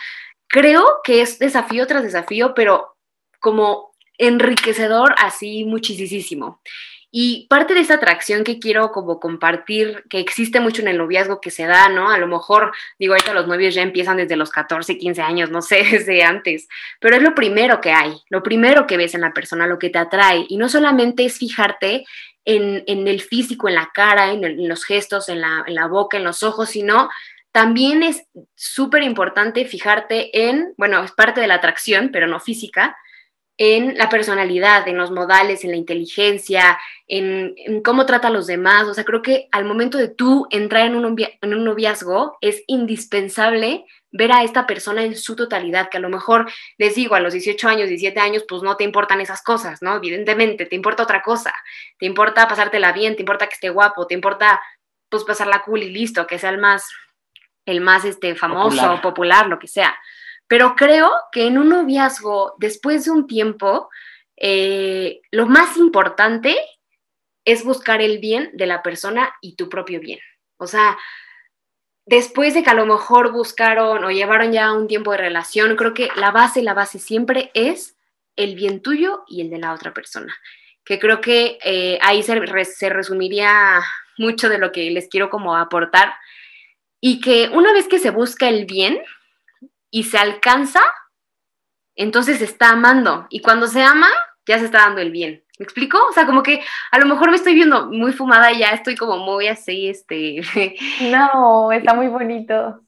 creo 0.46 0.84
que 1.02 1.22
es 1.22 1.40
desafío 1.40 1.88
tras 1.88 2.04
desafío, 2.04 2.54
pero 2.54 2.96
como 3.40 3.96
enriquecedor 4.16 5.12
así 5.18 5.64
muchísimo. 5.64 6.60
Y 7.12 7.48
parte 7.48 7.74
de 7.74 7.80
esa 7.80 7.94
atracción 7.94 8.44
que 8.44 8.60
quiero 8.60 8.92
como 8.92 9.18
compartir, 9.18 10.04
que 10.08 10.20
existe 10.20 10.60
mucho 10.60 10.82
en 10.82 10.88
el 10.88 10.98
noviazgo 10.98 11.40
que 11.40 11.50
se 11.50 11.66
da, 11.66 11.88
¿no? 11.88 12.10
A 12.10 12.18
lo 12.18 12.28
mejor, 12.28 12.72
digo, 12.98 13.14
ahorita 13.14 13.34
los 13.34 13.48
novios 13.48 13.74
ya 13.74 13.82
empiezan 13.82 14.16
desde 14.18 14.36
los 14.36 14.50
14, 14.50 14.96
15 14.96 15.20
años, 15.20 15.50
no 15.50 15.60
sé, 15.60 15.82
desde 15.90 16.22
antes, 16.22 16.68
pero 17.00 17.16
es 17.16 17.22
lo 17.22 17.34
primero 17.34 17.80
que 17.80 17.92
hay, 17.92 18.14
lo 18.28 18.42
primero 18.42 18.86
que 18.86 18.96
ves 18.96 19.14
en 19.14 19.22
la 19.22 19.32
persona, 19.32 19.66
lo 19.66 19.78
que 19.78 19.90
te 19.90 19.98
atrae. 19.98 20.46
Y 20.48 20.56
no 20.56 20.68
solamente 20.68 21.24
es 21.24 21.38
fijarte 21.38 22.04
en, 22.44 23.08
el 23.08 23.20
físico, 23.20 23.68
en 23.68 23.74
la 23.74 23.90
cara, 23.92 24.32
en, 24.32 24.68
los 24.68 24.84
gestos, 24.84 25.28
en 25.28 25.40
la, 25.40 25.64
en 25.66 25.74
la 25.74 25.86
boca, 25.86 26.16
en 26.16 26.24
los 26.24 26.42
ojos, 26.42 26.70
sino 26.70 27.08
también 27.52 28.02
es 28.02 28.24
súper 28.54 29.02
importante 29.02 29.64
fijarte 29.64 30.48
en, 30.48 30.74
bueno, 30.76 31.02
es 31.02 31.12
parte 31.12 31.40
de 31.40 31.48
la 31.48 31.54
atracción, 31.54 32.10
pero 32.12 32.28
no 32.28 32.38
física, 32.38 32.96
en 33.62 33.98
la 33.98 34.08
personalidad, 34.08 34.88
en 34.88 34.96
los 34.96 35.10
modales, 35.10 35.64
en 35.64 35.70
la 35.70 35.76
inteligencia, 35.76 36.80
en, 37.06 37.54
cómo 37.84 38.06
trata 38.06 38.28
a 38.28 38.30
los 38.30 38.46
demás. 38.46 38.88
O 38.88 38.94
sea, 38.94 39.04
creo 39.04 39.20
que 39.20 39.48
al 39.52 39.66
momento 39.66 39.98
de 39.98 40.08
tú 40.08 40.46
entrar 40.48 40.86
en 40.86 40.96
un, 40.96 41.14
en 41.42 41.54
un 41.54 41.64
noviazgo 41.64 42.38
es 42.40 42.64
indispensable 42.66 43.84
ver 44.12 44.32
a 44.32 44.44
esta 44.44 44.66
persona 44.66 45.04
en 45.04 45.14
su 45.14 45.36
totalidad, 45.36 45.90
que 45.90 45.98
a 45.98 46.00
lo 46.00 46.08
mejor 46.08 46.50
les 46.78 46.94
digo, 46.94 47.16
a 47.16 47.20
los 47.20 47.34
18 47.34 47.68
años, 47.68 47.90
17 47.90 48.18
años, 48.18 48.44
pues 48.48 48.62
no 48.62 48.78
te 48.78 48.84
importan 48.84 49.20
esas 49.20 49.42
cosas, 49.42 49.82
¿no? 49.82 49.94
Evidentemente, 49.96 50.64
te 50.64 50.74
importa 50.74 51.02
otra 51.02 51.20
cosa, 51.20 51.52
te 51.98 52.06
importa 52.06 52.48
pasártela 52.48 52.92
bien, 52.92 53.14
te 53.14 53.20
importa 53.20 53.46
que 53.46 53.54
esté 53.54 53.68
guapo, 53.68 54.06
te 54.06 54.14
importa 54.14 54.58
pues 55.10 55.22
pasarla 55.24 55.60
cool 55.66 55.82
y 55.82 55.90
listo, 55.90 56.26
que 56.26 56.38
sea 56.38 56.48
el 56.48 56.58
más, 56.58 56.88
el 57.66 57.82
más 57.82 58.06
este, 58.06 58.34
famoso, 58.34 58.70
popular. 58.70 59.02
popular, 59.02 59.46
lo 59.48 59.58
que 59.58 59.68
sea. 59.68 59.94
Pero 60.50 60.74
creo 60.74 61.12
que 61.30 61.46
en 61.46 61.58
un 61.58 61.68
noviazgo, 61.68 62.56
después 62.58 63.04
de 63.04 63.12
un 63.12 63.28
tiempo, 63.28 63.88
eh, 64.36 65.20
lo 65.30 65.46
más 65.46 65.76
importante 65.76 66.56
es 67.44 67.62
buscar 67.62 68.02
el 68.02 68.18
bien 68.18 68.50
de 68.54 68.66
la 68.66 68.82
persona 68.82 69.32
y 69.40 69.54
tu 69.54 69.68
propio 69.68 70.00
bien. 70.00 70.18
O 70.56 70.66
sea, 70.66 70.98
después 72.04 72.52
de 72.54 72.64
que 72.64 72.70
a 72.70 72.74
lo 72.74 72.84
mejor 72.84 73.30
buscaron 73.30 74.02
o 74.02 74.10
llevaron 74.10 74.50
ya 74.50 74.72
un 74.72 74.88
tiempo 74.88 75.12
de 75.12 75.18
relación, 75.18 75.76
creo 75.76 75.94
que 75.94 76.08
la 76.16 76.32
base, 76.32 76.62
la 76.62 76.74
base 76.74 76.98
siempre 76.98 77.52
es 77.54 77.96
el 78.34 78.56
bien 78.56 78.82
tuyo 78.82 79.22
y 79.28 79.42
el 79.42 79.50
de 79.50 79.58
la 79.58 79.72
otra 79.72 79.94
persona. 79.94 80.34
Que 80.84 80.98
creo 80.98 81.20
que 81.20 81.58
eh, 81.62 82.00
ahí 82.02 82.24
se, 82.24 82.64
se 82.64 82.88
resumiría 82.88 83.80
mucho 84.18 84.48
de 84.48 84.58
lo 84.58 84.72
que 84.72 84.90
les 84.90 85.06
quiero 85.06 85.30
como 85.30 85.56
aportar. 85.56 86.12
Y 87.00 87.20
que 87.20 87.48
una 87.52 87.72
vez 87.72 87.86
que 87.86 88.00
se 88.00 88.10
busca 88.10 88.48
el 88.48 88.66
bien, 88.66 89.00
y 89.90 90.04
se 90.04 90.18
alcanza, 90.18 90.80
entonces 91.94 92.38
se 92.38 92.44
está 92.44 92.70
amando. 92.70 93.26
Y 93.30 93.40
cuando 93.40 93.66
se 93.66 93.82
ama, 93.82 94.08
ya 94.46 94.58
se 94.58 94.66
está 94.66 94.78
dando 94.78 95.00
el 95.00 95.10
bien. 95.10 95.44
¿Me 95.58 95.64
explico? 95.64 95.98
O 96.08 96.12
sea, 96.12 96.24
como 96.24 96.42
que 96.42 96.62
a 96.90 96.98
lo 96.98 97.06
mejor 97.06 97.30
me 97.30 97.36
estoy 97.36 97.54
viendo 97.54 97.86
muy 97.86 98.12
fumada 98.12 98.50
y 98.52 98.60
ya 98.60 98.70
estoy 98.70 98.96
como 98.96 99.18
muy 99.18 99.46
así, 99.46 99.88
este... 99.88 100.40
No, 101.10 101.70
está 101.72 101.92
muy 101.92 102.08
bonito. 102.08 102.80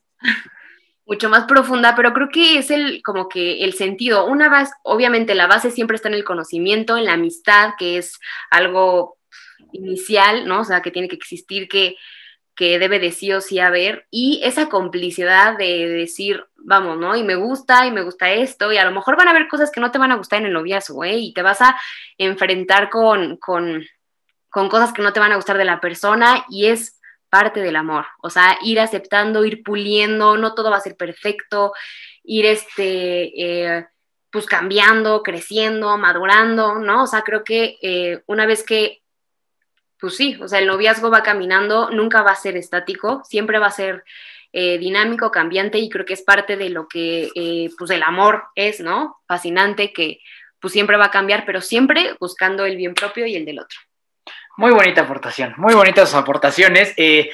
Mucho 1.04 1.28
más 1.28 1.44
profunda, 1.44 1.94
pero 1.94 2.14
creo 2.14 2.30
que 2.30 2.58
es 2.58 2.70
el, 2.70 3.02
como 3.02 3.28
que 3.28 3.64
el 3.64 3.74
sentido. 3.74 4.24
Una 4.24 4.48
vez, 4.48 4.70
obviamente 4.84 5.34
la 5.34 5.46
base 5.46 5.70
siempre 5.70 5.96
está 5.96 6.08
en 6.08 6.14
el 6.14 6.24
conocimiento, 6.24 6.96
en 6.96 7.04
la 7.04 7.12
amistad, 7.12 7.74
que 7.78 7.98
es 7.98 8.18
algo 8.50 9.18
inicial, 9.72 10.46
¿no? 10.46 10.60
O 10.60 10.64
sea, 10.64 10.80
que 10.80 10.90
tiene 10.90 11.08
que 11.08 11.16
existir, 11.16 11.68
que 11.68 11.96
que 12.54 12.78
debe 12.78 12.98
de 12.98 13.12
sí 13.12 13.32
o 13.32 13.40
sí 13.40 13.58
haber 13.60 14.06
y 14.10 14.40
esa 14.44 14.68
complicidad 14.68 15.56
de 15.56 15.88
decir, 15.88 16.44
vamos, 16.56 16.98
¿no? 16.98 17.16
Y 17.16 17.22
me 17.22 17.34
gusta 17.34 17.86
y 17.86 17.92
me 17.92 18.02
gusta 18.02 18.30
esto 18.30 18.72
y 18.72 18.76
a 18.76 18.84
lo 18.84 18.92
mejor 18.92 19.16
van 19.16 19.28
a 19.28 19.30
haber 19.30 19.48
cosas 19.48 19.70
que 19.70 19.80
no 19.80 19.90
te 19.90 19.98
van 19.98 20.12
a 20.12 20.16
gustar 20.16 20.40
en 20.40 20.46
el 20.46 20.52
noviazgo, 20.52 21.04
¿eh? 21.04 21.16
Y 21.16 21.32
te 21.32 21.42
vas 21.42 21.60
a 21.62 21.78
enfrentar 22.18 22.90
con, 22.90 23.36
con, 23.38 23.84
con 24.50 24.68
cosas 24.68 24.92
que 24.92 25.02
no 25.02 25.12
te 25.12 25.20
van 25.20 25.32
a 25.32 25.36
gustar 25.36 25.56
de 25.56 25.64
la 25.64 25.80
persona 25.80 26.44
y 26.48 26.66
es 26.66 27.00
parte 27.30 27.60
del 27.60 27.76
amor, 27.76 28.04
o 28.22 28.28
sea, 28.28 28.58
ir 28.62 28.78
aceptando, 28.78 29.44
ir 29.46 29.62
puliendo, 29.62 30.36
no 30.36 30.54
todo 30.54 30.70
va 30.70 30.76
a 30.76 30.80
ser 30.80 30.96
perfecto, 30.96 31.72
ir 32.22 32.46
este... 32.46 33.32
Eh, 33.76 33.86
pues 34.32 34.46
cambiando, 34.46 35.22
creciendo, 35.22 35.98
madurando, 35.98 36.76
¿no? 36.76 37.02
O 37.02 37.06
sea, 37.06 37.20
creo 37.20 37.44
que 37.44 37.76
eh, 37.82 38.22
una 38.26 38.46
vez 38.46 38.64
que 38.64 39.01
pues 40.02 40.16
sí, 40.16 40.36
o 40.42 40.48
sea, 40.48 40.58
el 40.58 40.66
noviazgo 40.66 41.10
va 41.10 41.22
caminando, 41.22 41.88
nunca 41.90 42.22
va 42.22 42.32
a 42.32 42.34
ser 42.34 42.56
estático, 42.56 43.22
siempre 43.24 43.60
va 43.60 43.68
a 43.68 43.70
ser 43.70 44.02
eh, 44.52 44.76
dinámico, 44.76 45.30
cambiante 45.30 45.78
y 45.78 45.88
creo 45.88 46.04
que 46.04 46.14
es 46.14 46.22
parte 46.22 46.56
de 46.56 46.70
lo 46.70 46.88
que 46.88 47.30
eh, 47.36 47.70
pues 47.78 47.88
el 47.92 48.02
amor 48.02 48.42
es, 48.56 48.80
¿no? 48.80 49.20
Fascinante, 49.28 49.92
que 49.92 50.18
pues 50.58 50.72
siempre 50.72 50.96
va 50.96 51.04
a 51.04 51.10
cambiar, 51.12 51.44
pero 51.46 51.60
siempre 51.60 52.16
buscando 52.18 52.66
el 52.66 52.76
bien 52.76 52.94
propio 52.94 53.26
y 53.26 53.36
el 53.36 53.44
del 53.44 53.60
otro. 53.60 53.78
Muy 54.56 54.72
bonita 54.72 55.02
aportación, 55.02 55.54
muy 55.56 55.72
bonitas 55.72 56.12
aportaciones. 56.14 56.94
Eh, 56.96 57.30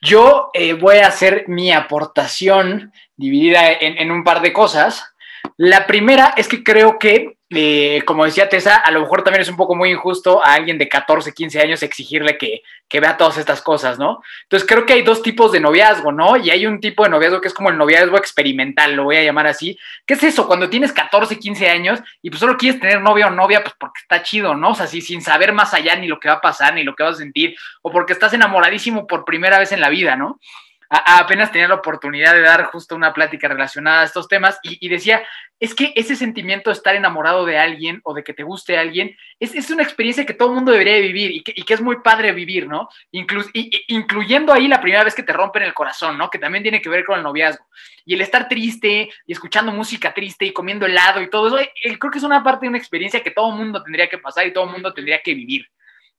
yo 0.00 0.52
voy 0.80 0.98
a 0.98 1.08
hacer 1.08 1.48
mi 1.48 1.72
aportación 1.72 2.92
dividida 3.16 3.68
en, 3.72 3.98
en 3.98 4.12
un 4.12 4.22
par 4.22 4.42
de 4.42 4.52
cosas. 4.52 5.11
La 5.56 5.86
primera 5.86 6.34
es 6.36 6.48
que 6.48 6.62
creo 6.62 6.98
que 6.98 7.36
eh, 7.54 8.02
como 8.06 8.24
decía 8.24 8.48
Tessa, 8.48 8.76
a 8.76 8.90
lo 8.90 9.00
mejor 9.00 9.22
también 9.22 9.42
es 9.42 9.48
un 9.50 9.56
poco 9.56 9.74
muy 9.74 9.90
injusto 9.90 10.42
a 10.42 10.54
alguien 10.54 10.78
de 10.78 10.88
14, 10.88 11.34
15 11.34 11.60
años 11.60 11.82
exigirle 11.82 12.38
que, 12.38 12.62
que, 12.88 12.98
vea 12.98 13.18
todas 13.18 13.36
estas 13.36 13.60
cosas, 13.60 13.98
¿no? 13.98 14.22
Entonces 14.44 14.66
creo 14.66 14.86
que 14.86 14.94
hay 14.94 15.02
dos 15.02 15.22
tipos 15.22 15.52
de 15.52 15.60
noviazgo, 15.60 16.12
¿no? 16.12 16.38
Y 16.38 16.48
hay 16.48 16.64
un 16.64 16.80
tipo 16.80 17.04
de 17.04 17.10
noviazgo 17.10 17.42
que 17.42 17.48
es 17.48 17.54
como 17.54 17.68
el 17.68 17.76
noviazgo 17.76 18.16
experimental, 18.16 18.94
lo 18.94 19.04
voy 19.04 19.16
a 19.16 19.22
llamar 19.22 19.46
así. 19.46 19.78
¿Qué 20.06 20.14
es 20.14 20.22
eso? 20.22 20.46
Cuando 20.46 20.70
tienes 20.70 20.92
14, 20.92 21.38
15 21.38 21.68
años 21.68 22.00
y 22.22 22.30
pues 22.30 22.40
solo 22.40 22.56
quieres 22.56 22.80
tener 22.80 23.02
novia 23.02 23.26
o 23.26 23.30
novia, 23.30 23.62
pues 23.62 23.74
porque 23.78 24.00
está 24.00 24.22
chido, 24.22 24.54
¿no? 24.54 24.70
O 24.70 24.74
sea, 24.74 24.86
sin 24.86 25.20
saber 25.20 25.52
más 25.52 25.74
allá 25.74 25.94
ni 25.96 26.06
lo 26.06 26.18
que 26.18 26.28
va 26.28 26.36
a 26.36 26.40
pasar, 26.40 26.74
ni 26.74 26.84
lo 26.84 26.94
que 26.94 27.02
vas 27.02 27.16
a 27.16 27.18
sentir, 27.18 27.54
o 27.82 27.90
porque 27.90 28.14
estás 28.14 28.32
enamoradísimo 28.32 29.06
por 29.06 29.26
primera 29.26 29.58
vez 29.58 29.72
en 29.72 29.82
la 29.82 29.90
vida, 29.90 30.16
¿no? 30.16 30.40
Apenas 30.94 31.50
tenía 31.50 31.68
la 31.68 31.76
oportunidad 31.76 32.34
de 32.34 32.42
dar 32.42 32.64
justo 32.64 32.94
una 32.94 33.14
plática 33.14 33.48
relacionada 33.48 34.02
a 34.02 34.04
estos 34.04 34.28
temas 34.28 34.58
y, 34.62 34.86
decía, 34.90 35.22
es 35.58 35.74
que 35.74 35.94
ese 35.96 36.16
sentimiento 36.16 36.68
de 36.68 36.74
estar 36.74 36.94
enamorado 36.94 37.46
de 37.46 37.56
alguien 37.56 38.00
o 38.04 38.12
de 38.12 38.22
que 38.22 38.34
te 38.34 38.42
guste 38.42 38.76
alguien 38.76 39.16
es, 39.40 39.54
es 39.54 39.70
una 39.70 39.82
experiencia 39.82 40.26
que 40.26 40.34
todo 40.34 40.48
el 40.48 40.56
mundo 40.56 40.70
debería 40.70 40.98
vivir 40.98 41.30
y 41.30 41.42
que, 41.42 41.72
es 41.72 41.80
muy 41.80 42.00
padre 42.02 42.32
vivir, 42.32 42.68
¿no? 42.68 42.90
incluyendo 43.10 44.52
ahí 44.52 44.68
la 44.68 44.82
primera 44.82 45.02
vez 45.02 45.14
que 45.14 45.22
te 45.22 45.32
rompen 45.32 45.62
el 45.62 45.72
corazón, 45.72 46.18
¿no? 46.18 46.28
Que 46.28 46.38
también 46.38 46.62
tiene 46.62 46.82
que 46.82 46.90
ver 46.90 47.06
con 47.06 47.16
el 47.16 47.22
noviazgo. 47.22 47.64
Y 48.04 48.12
el 48.12 48.20
estar 48.20 48.46
triste 48.48 49.08
y 49.26 49.32
escuchando 49.32 49.72
música 49.72 50.12
triste 50.12 50.44
y 50.44 50.52
comiendo 50.52 50.84
helado 50.84 51.22
y 51.22 51.30
todo 51.30 51.46
eso, 51.46 51.58
eh, 51.58 51.98
creo 51.98 52.10
que 52.10 52.18
es 52.18 52.24
una 52.24 52.42
parte 52.42 52.66
de 52.66 52.70
una 52.70 52.78
experiencia 52.78 53.22
que 53.22 53.30
todo 53.30 53.50
el 53.50 53.56
mundo 53.56 53.82
tendría 53.82 54.08
que 54.08 54.18
pasar 54.18 54.46
y 54.46 54.52
todo 54.52 54.64
el 54.64 54.72
mundo 54.72 54.92
tendría 54.92 55.22
que 55.22 55.32
vivir. 55.32 55.66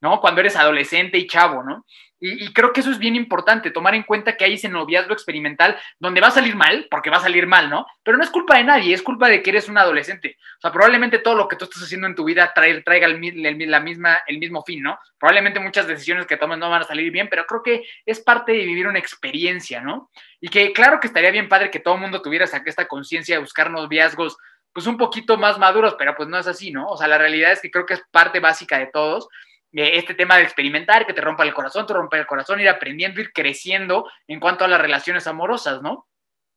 ¿no? 0.04 0.20
Cuando 0.20 0.42
eres 0.42 0.58
adolescente 0.58 1.18
y 1.18 1.28
chavo, 1.28 1.64
¿no? 1.64 1.86
Y, 2.26 2.54
creo 2.54 2.72
que 2.72 2.80
eso 2.80 2.90
es 2.90 3.00
bien 3.00 3.18
importante, 3.18 3.70
tomar 3.70 3.96
en 3.96 4.04
cuenta 4.04 4.38
que 4.38 4.46
hay 4.46 4.54
ese 4.54 4.70
noviazgo 4.70 5.12
experimental 5.12 5.78
donde 6.00 6.22
va 6.22 6.28
a 6.28 6.32
salir 6.32 6.56
mal, 6.56 6.88
porque 6.90 7.10
va 7.10 7.18
a 7.18 7.22
salir 7.22 7.48
mal, 7.48 7.70
¿no? 7.70 7.86
Pero 8.02 8.16
no 8.16 8.24
es 8.24 8.30
culpa 8.30 8.56
de 8.56 8.64
nadie, 8.64 8.94
es 8.94 9.02
culpa 9.02 9.28
de 9.28 9.44
que 9.44 9.50
eres 9.50 9.68
un 9.68 9.78
adolescente. 9.78 10.38
O 10.58 10.62
sea, 10.62 10.72
probablemente 10.72 11.20
todo 11.20 11.36
lo 11.36 11.50
que 11.50 11.58
tú 11.58 11.66
estás 11.66 11.84
haciendo 11.84 12.08
en 12.08 12.16
tu 12.16 12.24
vida 12.24 12.54
traiga 12.56 13.08
el, 13.08 13.70
la 13.70 13.80
misma, 13.82 14.22
el 14.26 14.38
mismo 14.38 14.64
fin, 14.64 14.82
¿no? 14.82 14.98
Probablemente 15.20 15.60
muchas 15.60 15.86
decisiones 15.86 16.26
que 16.26 16.38
tomes 16.38 16.60
no 16.60 16.70
van 16.70 16.84
a 16.84 16.86
salir 16.86 17.12
bien, 17.12 17.28
pero 17.30 17.46
creo 17.46 17.62
que 17.62 17.84
es 18.06 18.22
parte 18.22 18.54
de 18.54 18.66
vivir 18.66 18.88
una 18.88 19.00
experiencia, 19.00 19.82
¿no? 19.82 20.10
Y 20.40 20.48
que 20.48 20.72
claro 20.72 21.02
que 21.02 21.08
estaría 21.08 21.30
bien 21.30 21.50
padre 21.50 21.72
que 21.72 21.82
todo 21.82 21.96
el 21.96 22.02
mundo 22.02 22.22
tuviera 22.22 22.46
esta 22.46 22.88
conciencia 22.88 23.36
de 23.36 23.42
buscar 23.42 23.70
noviazgos 23.70 24.38
pues 24.72 24.88
un 24.88 24.98
poquito 24.98 25.38
más 25.38 25.60
maduros, 25.60 25.96
pero 26.00 26.16
pues 26.16 26.30
no 26.30 26.38
es 26.38 26.48
así, 26.48 26.72
¿no? 26.72 26.88
O 26.88 26.96
sea, 26.96 27.10
la 27.10 27.18
realidad 27.18 27.52
es 27.52 27.60
que 27.62 27.70
creo 27.70 27.86
que 27.86 27.96
es 27.96 28.04
parte 28.12 28.40
básica 28.40 28.80
de 28.80 28.88
todos 28.88 29.28
este 29.74 30.14
tema 30.14 30.38
de 30.38 30.44
experimentar, 30.44 31.06
que 31.06 31.14
te 31.14 31.22
rompa 31.22 31.44
el 31.44 31.54
corazón, 31.54 31.88
te 31.88 31.94
rompa 31.94 32.18
el 32.18 32.28
corazón, 32.28 32.60
ir 32.60 32.70
aprendiendo, 32.70 33.22
ir 33.22 33.34
creciendo 33.34 34.10
en 34.28 34.40
cuanto 34.40 34.66
a 34.66 34.68
las 34.68 34.80
relaciones 34.80 35.26
amorosas, 35.28 35.82
¿no? 35.82 36.08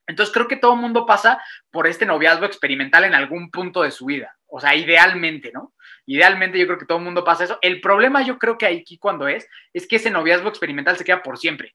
Entonces 0.06 0.32
creo 0.32 0.46
que 0.46 0.56
todo 0.56 0.74
el 0.74 0.80
mundo 0.80 1.04
pasa 1.04 1.42
por 1.70 1.86
este 1.86 2.06
noviazgo 2.06 2.46
experimental 2.46 3.04
en 3.04 3.14
algún 3.14 3.50
punto 3.50 3.82
de 3.82 3.90
su 3.90 4.06
vida, 4.06 4.36
o 4.46 4.60
sea, 4.60 4.74
idealmente, 4.74 5.50
¿no? 5.52 5.72
Idealmente 6.06 6.58
yo 6.58 6.66
creo 6.66 6.78
que 6.78 6.86
todo 6.86 6.98
el 6.98 7.04
mundo 7.04 7.24
pasa 7.24 7.44
eso. 7.44 7.58
El 7.62 7.80
problema 7.80 8.22
yo 8.22 8.38
creo 8.38 8.56
que 8.56 8.66
aquí 8.66 8.98
cuando 8.98 9.26
es, 9.26 9.48
es 9.72 9.88
que 9.88 9.96
ese 9.96 10.10
noviazgo 10.10 10.48
experimental 10.48 10.96
se 10.96 11.04
queda 11.04 11.22
por 11.22 11.38
siempre. 11.38 11.74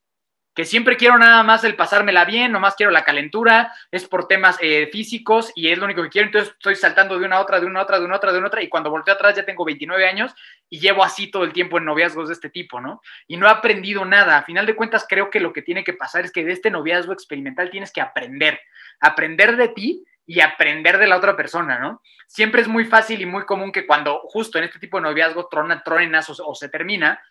Que 0.54 0.66
siempre 0.66 0.98
quiero 0.98 1.18
nada 1.18 1.44
más 1.44 1.64
el 1.64 1.76
pasármela 1.76 2.26
bien, 2.26 2.52
nomás 2.52 2.76
quiero 2.76 2.92
la 2.92 3.04
calentura, 3.04 3.74
es 3.90 4.06
por 4.06 4.28
temas 4.28 4.58
eh, 4.62 4.90
físicos 4.92 5.52
y 5.56 5.70
es 5.70 5.78
lo 5.78 5.86
único 5.86 6.04
que 6.04 6.10
quiero, 6.10 6.28
entonces 6.28 6.54
estoy 6.54 6.76
saltando 6.76 7.18
de 7.18 7.26
una 7.26 7.38
a 7.38 7.42
otra, 7.42 7.60
de 7.60 7.66
una 7.66 7.80
a 7.80 7.84
otra, 7.84 8.00
de 8.00 8.06
una 8.06 8.16
a 8.16 8.18
otra, 8.18 8.32
de 8.32 8.38
una 8.38 8.48
a 8.48 8.50
otra, 8.50 8.62
y 8.62 8.68
cuando 8.68 8.90
volteo 8.90 9.14
atrás 9.14 9.36
ya 9.36 9.46
tengo 9.46 9.64
29 9.64 10.06
años 10.06 10.34
y 10.70 10.80
llevo 10.80 11.04
así 11.04 11.32
todo 11.32 11.46
el 11.46 11.54
tiempo 11.54 11.78
en 11.78 11.86
noviazgos 11.86 12.28
de 12.28 12.34
este 12.34 12.50
tipo, 12.50 12.82
¿no? 12.82 13.02
Y 13.28 13.38
no 13.38 13.48
he 13.48 13.50
aprendido 13.50 14.04
nada, 14.04 14.38
a 14.38 14.44
final 14.44 14.66
de 14.66 14.76
cuentas 14.76 15.06
creo 15.08 15.30
que 15.30 15.40
lo 15.40 15.54
que 15.54 15.62
tiene 15.62 15.84
que 15.84 15.94
pasar 15.94 16.26
es 16.26 16.32
que 16.32 16.44
de 16.44 16.52
este 16.52 16.70
noviazgo 16.70 17.14
experimental 17.14 17.70
tienes 17.70 17.92
que 17.92 18.02
aprender, 18.02 18.60
aprender 19.00 19.56
de 19.56 19.70
ti 19.70 20.04
y 20.26 20.42
aprender 20.42 20.98
de 20.98 21.08
la 21.08 21.18
otra 21.18 21.36
persona, 21.36 21.80
¿no? 21.80 22.02
Siempre 22.28 22.62
es 22.62 22.68
muy 22.68 22.86
fácil 22.86 23.22
y 23.22 23.26
muy 23.26 23.46
común 23.46 23.72
que 23.72 23.86
cuando 23.86 24.20
justo 24.26 24.58
en 24.58 24.66
este 24.66 24.80
tipo 24.80 24.98
de 24.98 25.04
noviazgo 25.04 25.48
trona, 25.48 25.82
tronenas 25.84 26.30
o, 26.30 26.46
o 26.48 26.56
se 26.56 26.70
termina, 26.70 27.22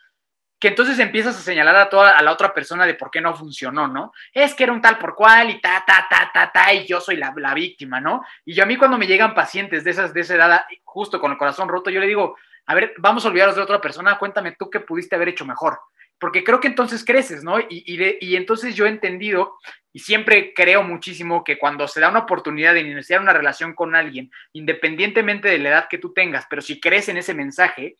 que 0.61 0.69
entonces 0.69 0.99
empiezas 0.99 1.37
a 1.37 1.41
señalar 1.41 1.75
a 1.75 1.89
toda 1.89 2.19
a 2.19 2.23
la 2.23 2.33
otra 2.33 2.53
persona 2.53 2.85
de 2.85 2.95
por 2.95 3.11
qué 3.11 3.23
no 3.23 3.35
funcionó, 3.35 3.89
¿no? 3.89 4.13
Es 4.33 4.55
que 4.55 4.65
era 4.65 4.75
un 4.75 4.83
tal 4.83 4.99
por 4.99 5.15
cual 5.15 5.49
y 5.49 5.61
ta, 5.61 5.83
ta, 5.87 6.07
ta, 6.09 6.31
ta, 6.33 6.53
ta, 6.53 6.75
y 6.75 6.87
yo 6.87 7.01
soy 7.01 7.17
la, 7.17 7.33
la 7.35 7.55
víctima, 7.55 7.99
¿no? 7.99 8.23
Y 8.45 8.53
yo 8.53 8.63
a 8.63 8.67
mí 8.67 8.77
cuando 8.77 8.99
me 8.99 9.07
llegan 9.07 9.35
pacientes 9.35 9.85
de 9.85 9.91
esas 9.91 10.13
de 10.13 10.21
esa 10.21 10.35
edad, 10.35 10.65
justo 10.85 11.19
con 11.19 11.33
el 11.33 11.39
corazón 11.39 11.69
roto, 11.69 11.89
yo 11.89 11.99
le 11.99 12.07
digo, 12.07 12.37
a 12.67 12.75
ver, 12.75 12.93
vamos 12.99 13.25
a 13.25 13.29
olvidarnos 13.29 13.57
de 13.57 13.63
otra 13.63 13.81
persona, 13.81 14.19
cuéntame 14.19 14.55
tú 14.59 14.69
qué 14.69 14.81
pudiste 14.81 15.17
haber 15.17 15.31
hecho 15.31 15.47
mejor. 15.47 15.81
Porque 16.19 16.45
creo 16.45 16.61
que 16.61 16.69
entonces 16.69 17.03
creces, 17.03 17.43
¿no? 17.43 17.59
Y, 17.59 17.67
y, 17.71 18.19
y 18.21 18.37
entonces 18.37 18.75
yo 18.75 18.85
he 18.85 18.91
entendido 18.91 19.57
y 19.95 20.01
siempre 20.01 20.53
creo 20.55 20.83
muchísimo 20.83 21.43
que 21.43 21.59
cuando 21.59 21.89
se 21.89 22.01
da 22.01 22.11
una 22.11 22.21
oportunidad 22.21 22.75
de 22.75 22.81
iniciar 22.81 23.23
una 23.23 23.33
relación 23.33 23.75
con 23.75 23.95
alguien, 23.97 24.31
independientemente 24.53 25.49
de 25.49 25.59
la 25.59 25.71
edad 25.71 25.89
que 25.89 25.97
tú 25.97 26.13
tengas, 26.13 26.47
pero 26.51 26.61
si 26.61 26.79
crees 26.79 27.09
en 27.09 27.17
ese 27.17 27.33
mensaje, 27.33 27.97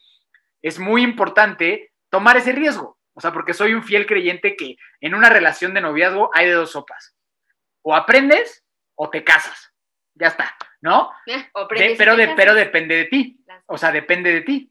es 0.61 0.79
muy 0.79 1.03
importante 1.03 1.91
tomar 2.11 2.37
ese 2.37 2.53
riesgo. 2.53 2.99
O 3.15 3.21
sea, 3.21 3.33
porque 3.33 3.55
soy 3.55 3.75
un 3.75 3.83
fiel 3.83 4.07
creyente 4.07 4.57
que 4.57 4.77
en 5.01 5.15
una 5.15 5.29
relación 5.29 5.75
de 5.75 5.81
noviazgo 5.81 6.31
hay 6.35 6.47
de 6.47 6.53
dos 6.53 6.73
sopas. 6.73 7.17
O 7.83 7.95
aprendes 7.95 8.65
o 8.95 9.11
te 9.11 9.25
casas. 9.25 9.73
Ya 10.15 10.29
está, 10.29 10.57
¿no? 10.81 11.11
De, 11.27 11.97
pero, 11.97 12.17
de, 12.17 12.29
pero 12.37 12.55
depende 12.55 12.97
de 12.97 13.05
ti. 13.07 13.45
O 13.67 13.79
sea, 13.79 13.93
depende 13.93 14.33
de 14.33 14.41
ti. 14.43 14.71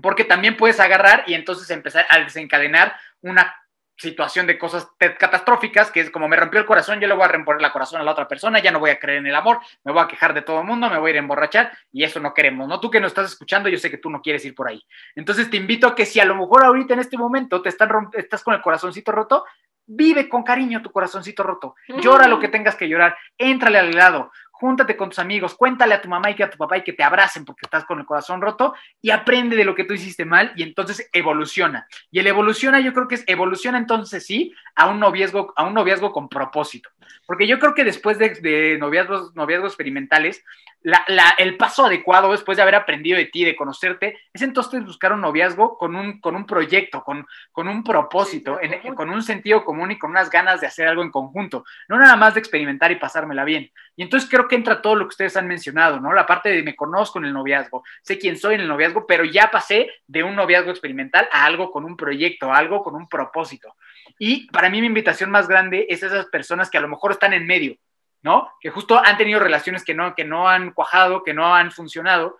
Porque 0.00 0.24
también 0.24 0.56
puedes 0.56 0.78
agarrar 0.78 1.24
y 1.26 1.34
entonces 1.34 1.68
empezar 1.70 2.06
a 2.08 2.20
desencadenar 2.20 2.96
una 3.22 3.59
situación 4.00 4.46
de 4.46 4.58
cosas 4.58 4.88
catastróficas, 5.18 5.90
que 5.90 6.00
es 6.00 6.10
como 6.10 6.26
me 6.26 6.36
rompió 6.36 6.58
el 6.58 6.66
corazón, 6.66 7.00
yo 7.00 7.06
le 7.06 7.14
voy 7.14 7.24
a 7.24 7.28
romper 7.28 7.60
la 7.60 7.70
corazón 7.70 8.00
a 8.00 8.04
la 8.04 8.12
otra 8.12 8.26
persona, 8.26 8.58
ya 8.58 8.70
no 8.70 8.80
voy 8.80 8.90
a 8.90 8.98
creer 8.98 9.18
en 9.18 9.26
el 9.26 9.34
amor, 9.34 9.60
me 9.84 9.92
voy 9.92 10.02
a 10.02 10.08
quejar 10.08 10.32
de 10.32 10.42
todo 10.42 10.60
el 10.60 10.66
mundo, 10.66 10.88
me 10.88 10.98
voy 10.98 11.10
a 11.10 11.10
ir 11.10 11.16
a 11.16 11.20
emborrachar 11.20 11.70
y 11.92 12.02
eso 12.02 12.18
no 12.18 12.32
queremos, 12.32 12.66
¿no? 12.66 12.80
Tú 12.80 12.90
que 12.90 13.00
nos 13.00 13.10
estás 13.10 13.32
escuchando, 13.32 13.68
yo 13.68 13.78
sé 13.78 13.90
que 13.90 13.98
tú 13.98 14.08
no 14.08 14.22
quieres 14.22 14.44
ir 14.46 14.54
por 14.54 14.68
ahí. 14.68 14.82
Entonces 15.14 15.50
te 15.50 15.58
invito 15.58 15.86
a 15.86 15.94
que 15.94 16.06
si 16.06 16.18
a 16.18 16.24
lo 16.24 16.34
mejor 16.34 16.64
ahorita 16.64 16.94
en 16.94 17.00
este 17.00 17.18
momento 17.18 17.60
te 17.60 17.68
están 17.68 17.90
estás 18.14 18.42
con 18.42 18.54
el 18.54 18.62
corazoncito 18.62 19.12
roto, 19.12 19.44
vive 19.86 20.28
con 20.28 20.42
cariño 20.42 20.80
tu 20.82 20.90
corazoncito 20.90 21.42
roto, 21.42 21.74
llora 22.00 22.28
lo 22.28 22.38
que 22.38 22.48
tengas 22.48 22.76
que 22.76 22.88
llorar, 22.88 23.16
éntrale 23.36 23.78
al 23.78 23.90
lado, 23.90 24.30
júntate 24.60 24.94
con 24.94 25.08
tus 25.08 25.18
amigos, 25.18 25.54
cuéntale 25.54 25.94
a 25.94 26.02
tu 26.02 26.08
mamá 26.08 26.30
y 26.30 26.34
que 26.34 26.44
a 26.44 26.50
tu 26.50 26.58
papá 26.58 26.76
y 26.76 26.82
que 26.82 26.92
te 26.92 27.02
abracen 27.02 27.46
porque 27.46 27.62
estás 27.64 27.86
con 27.86 27.98
el 27.98 28.04
corazón 28.04 28.42
roto 28.42 28.74
y 29.00 29.08
aprende 29.08 29.56
de 29.56 29.64
lo 29.64 29.74
que 29.74 29.84
tú 29.84 29.94
hiciste 29.94 30.26
mal 30.26 30.52
y 30.54 30.62
entonces 30.62 31.08
evoluciona. 31.14 31.86
Y 32.10 32.18
el 32.18 32.26
evoluciona 32.26 32.78
yo 32.78 32.92
creo 32.92 33.08
que 33.08 33.14
es 33.14 33.24
evoluciona 33.26 33.78
entonces 33.78 34.26
sí 34.26 34.52
a 34.74 34.88
un 34.88 35.00
noviazgo, 35.00 35.54
a 35.56 35.64
un 35.64 35.72
noviazgo 35.72 36.12
con 36.12 36.28
propósito. 36.28 36.90
Porque 37.26 37.46
yo 37.46 37.58
creo 37.58 37.74
que 37.74 37.84
después 37.84 38.18
de, 38.18 38.30
de 38.30 38.78
noviazgos, 38.78 39.34
noviazgos 39.34 39.72
experimentales, 39.72 40.44
la, 40.82 41.04
la, 41.08 41.34
el 41.38 41.56
paso 41.56 41.84
adecuado 41.84 42.32
después 42.32 42.56
de 42.56 42.62
haber 42.62 42.74
aprendido 42.74 43.18
de 43.18 43.26
ti, 43.26 43.44
de 43.44 43.54
conocerte, 43.54 44.18
es 44.32 44.42
entonces 44.42 44.84
buscar 44.84 45.12
un 45.12 45.20
noviazgo 45.20 45.76
con 45.76 45.94
un, 45.94 46.20
con 46.20 46.34
un 46.34 46.46
proyecto, 46.46 47.04
con, 47.04 47.26
con 47.52 47.68
un 47.68 47.84
propósito, 47.84 48.58
en, 48.60 48.94
con 48.94 49.10
un 49.10 49.22
sentido 49.22 49.64
común 49.64 49.90
y 49.90 49.98
con 49.98 50.10
unas 50.10 50.30
ganas 50.30 50.60
de 50.60 50.66
hacer 50.66 50.88
algo 50.88 51.02
en 51.02 51.10
conjunto, 51.10 51.64
no 51.88 51.98
nada 51.98 52.16
más 52.16 52.34
de 52.34 52.40
experimentar 52.40 52.90
y 52.92 52.96
pasármela 52.96 53.44
bien. 53.44 53.70
Y 53.96 54.02
entonces 54.02 54.28
creo 54.30 54.48
que 54.48 54.56
entra 54.56 54.80
todo 54.80 54.94
lo 54.96 55.04
que 55.04 55.10
ustedes 55.10 55.36
han 55.36 55.46
mencionado, 55.46 56.00
¿no? 56.00 56.12
La 56.14 56.26
parte 56.26 56.48
de 56.48 56.62
me 56.62 56.74
conozco 56.74 57.18
en 57.18 57.26
el 57.26 57.34
noviazgo, 57.34 57.84
sé 58.02 58.18
quién 58.18 58.38
soy 58.38 58.54
en 58.54 58.62
el 58.62 58.68
noviazgo, 58.68 59.06
pero 59.06 59.24
ya 59.24 59.50
pasé 59.50 59.90
de 60.06 60.22
un 60.22 60.34
noviazgo 60.34 60.70
experimental 60.70 61.28
a 61.30 61.44
algo 61.44 61.70
con 61.70 61.84
un 61.84 61.96
proyecto, 61.96 62.52
a 62.52 62.56
algo 62.56 62.82
con 62.82 62.94
un 62.94 63.08
propósito. 63.08 63.76
Y 64.18 64.46
para 64.50 64.70
mí 64.70 64.80
mi 64.80 64.86
invitación 64.86 65.30
más 65.30 65.48
grande 65.48 65.86
es 65.88 66.02
a 66.02 66.06
esas 66.06 66.26
personas 66.26 66.70
que 66.70 66.78
a 66.78 66.80
lo 66.80 66.88
mejor 66.88 67.12
están 67.12 67.32
en 67.32 67.46
medio, 67.46 67.76
¿no? 68.22 68.50
Que 68.60 68.70
justo 68.70 69.00
han 69.02 69.16
tenido 69.16 69.40
relaciones 69.40 69.84
que 69.84 69.94
no, 69.94 70.14
que 70.14 70.24
no 70.24 70.48
han 70.48 70.72
cuajado, 70.72 71.22
que 71.22 71.34
no 71.34 71.54
han 71.54 71.70
funcionado. 71.72 72.38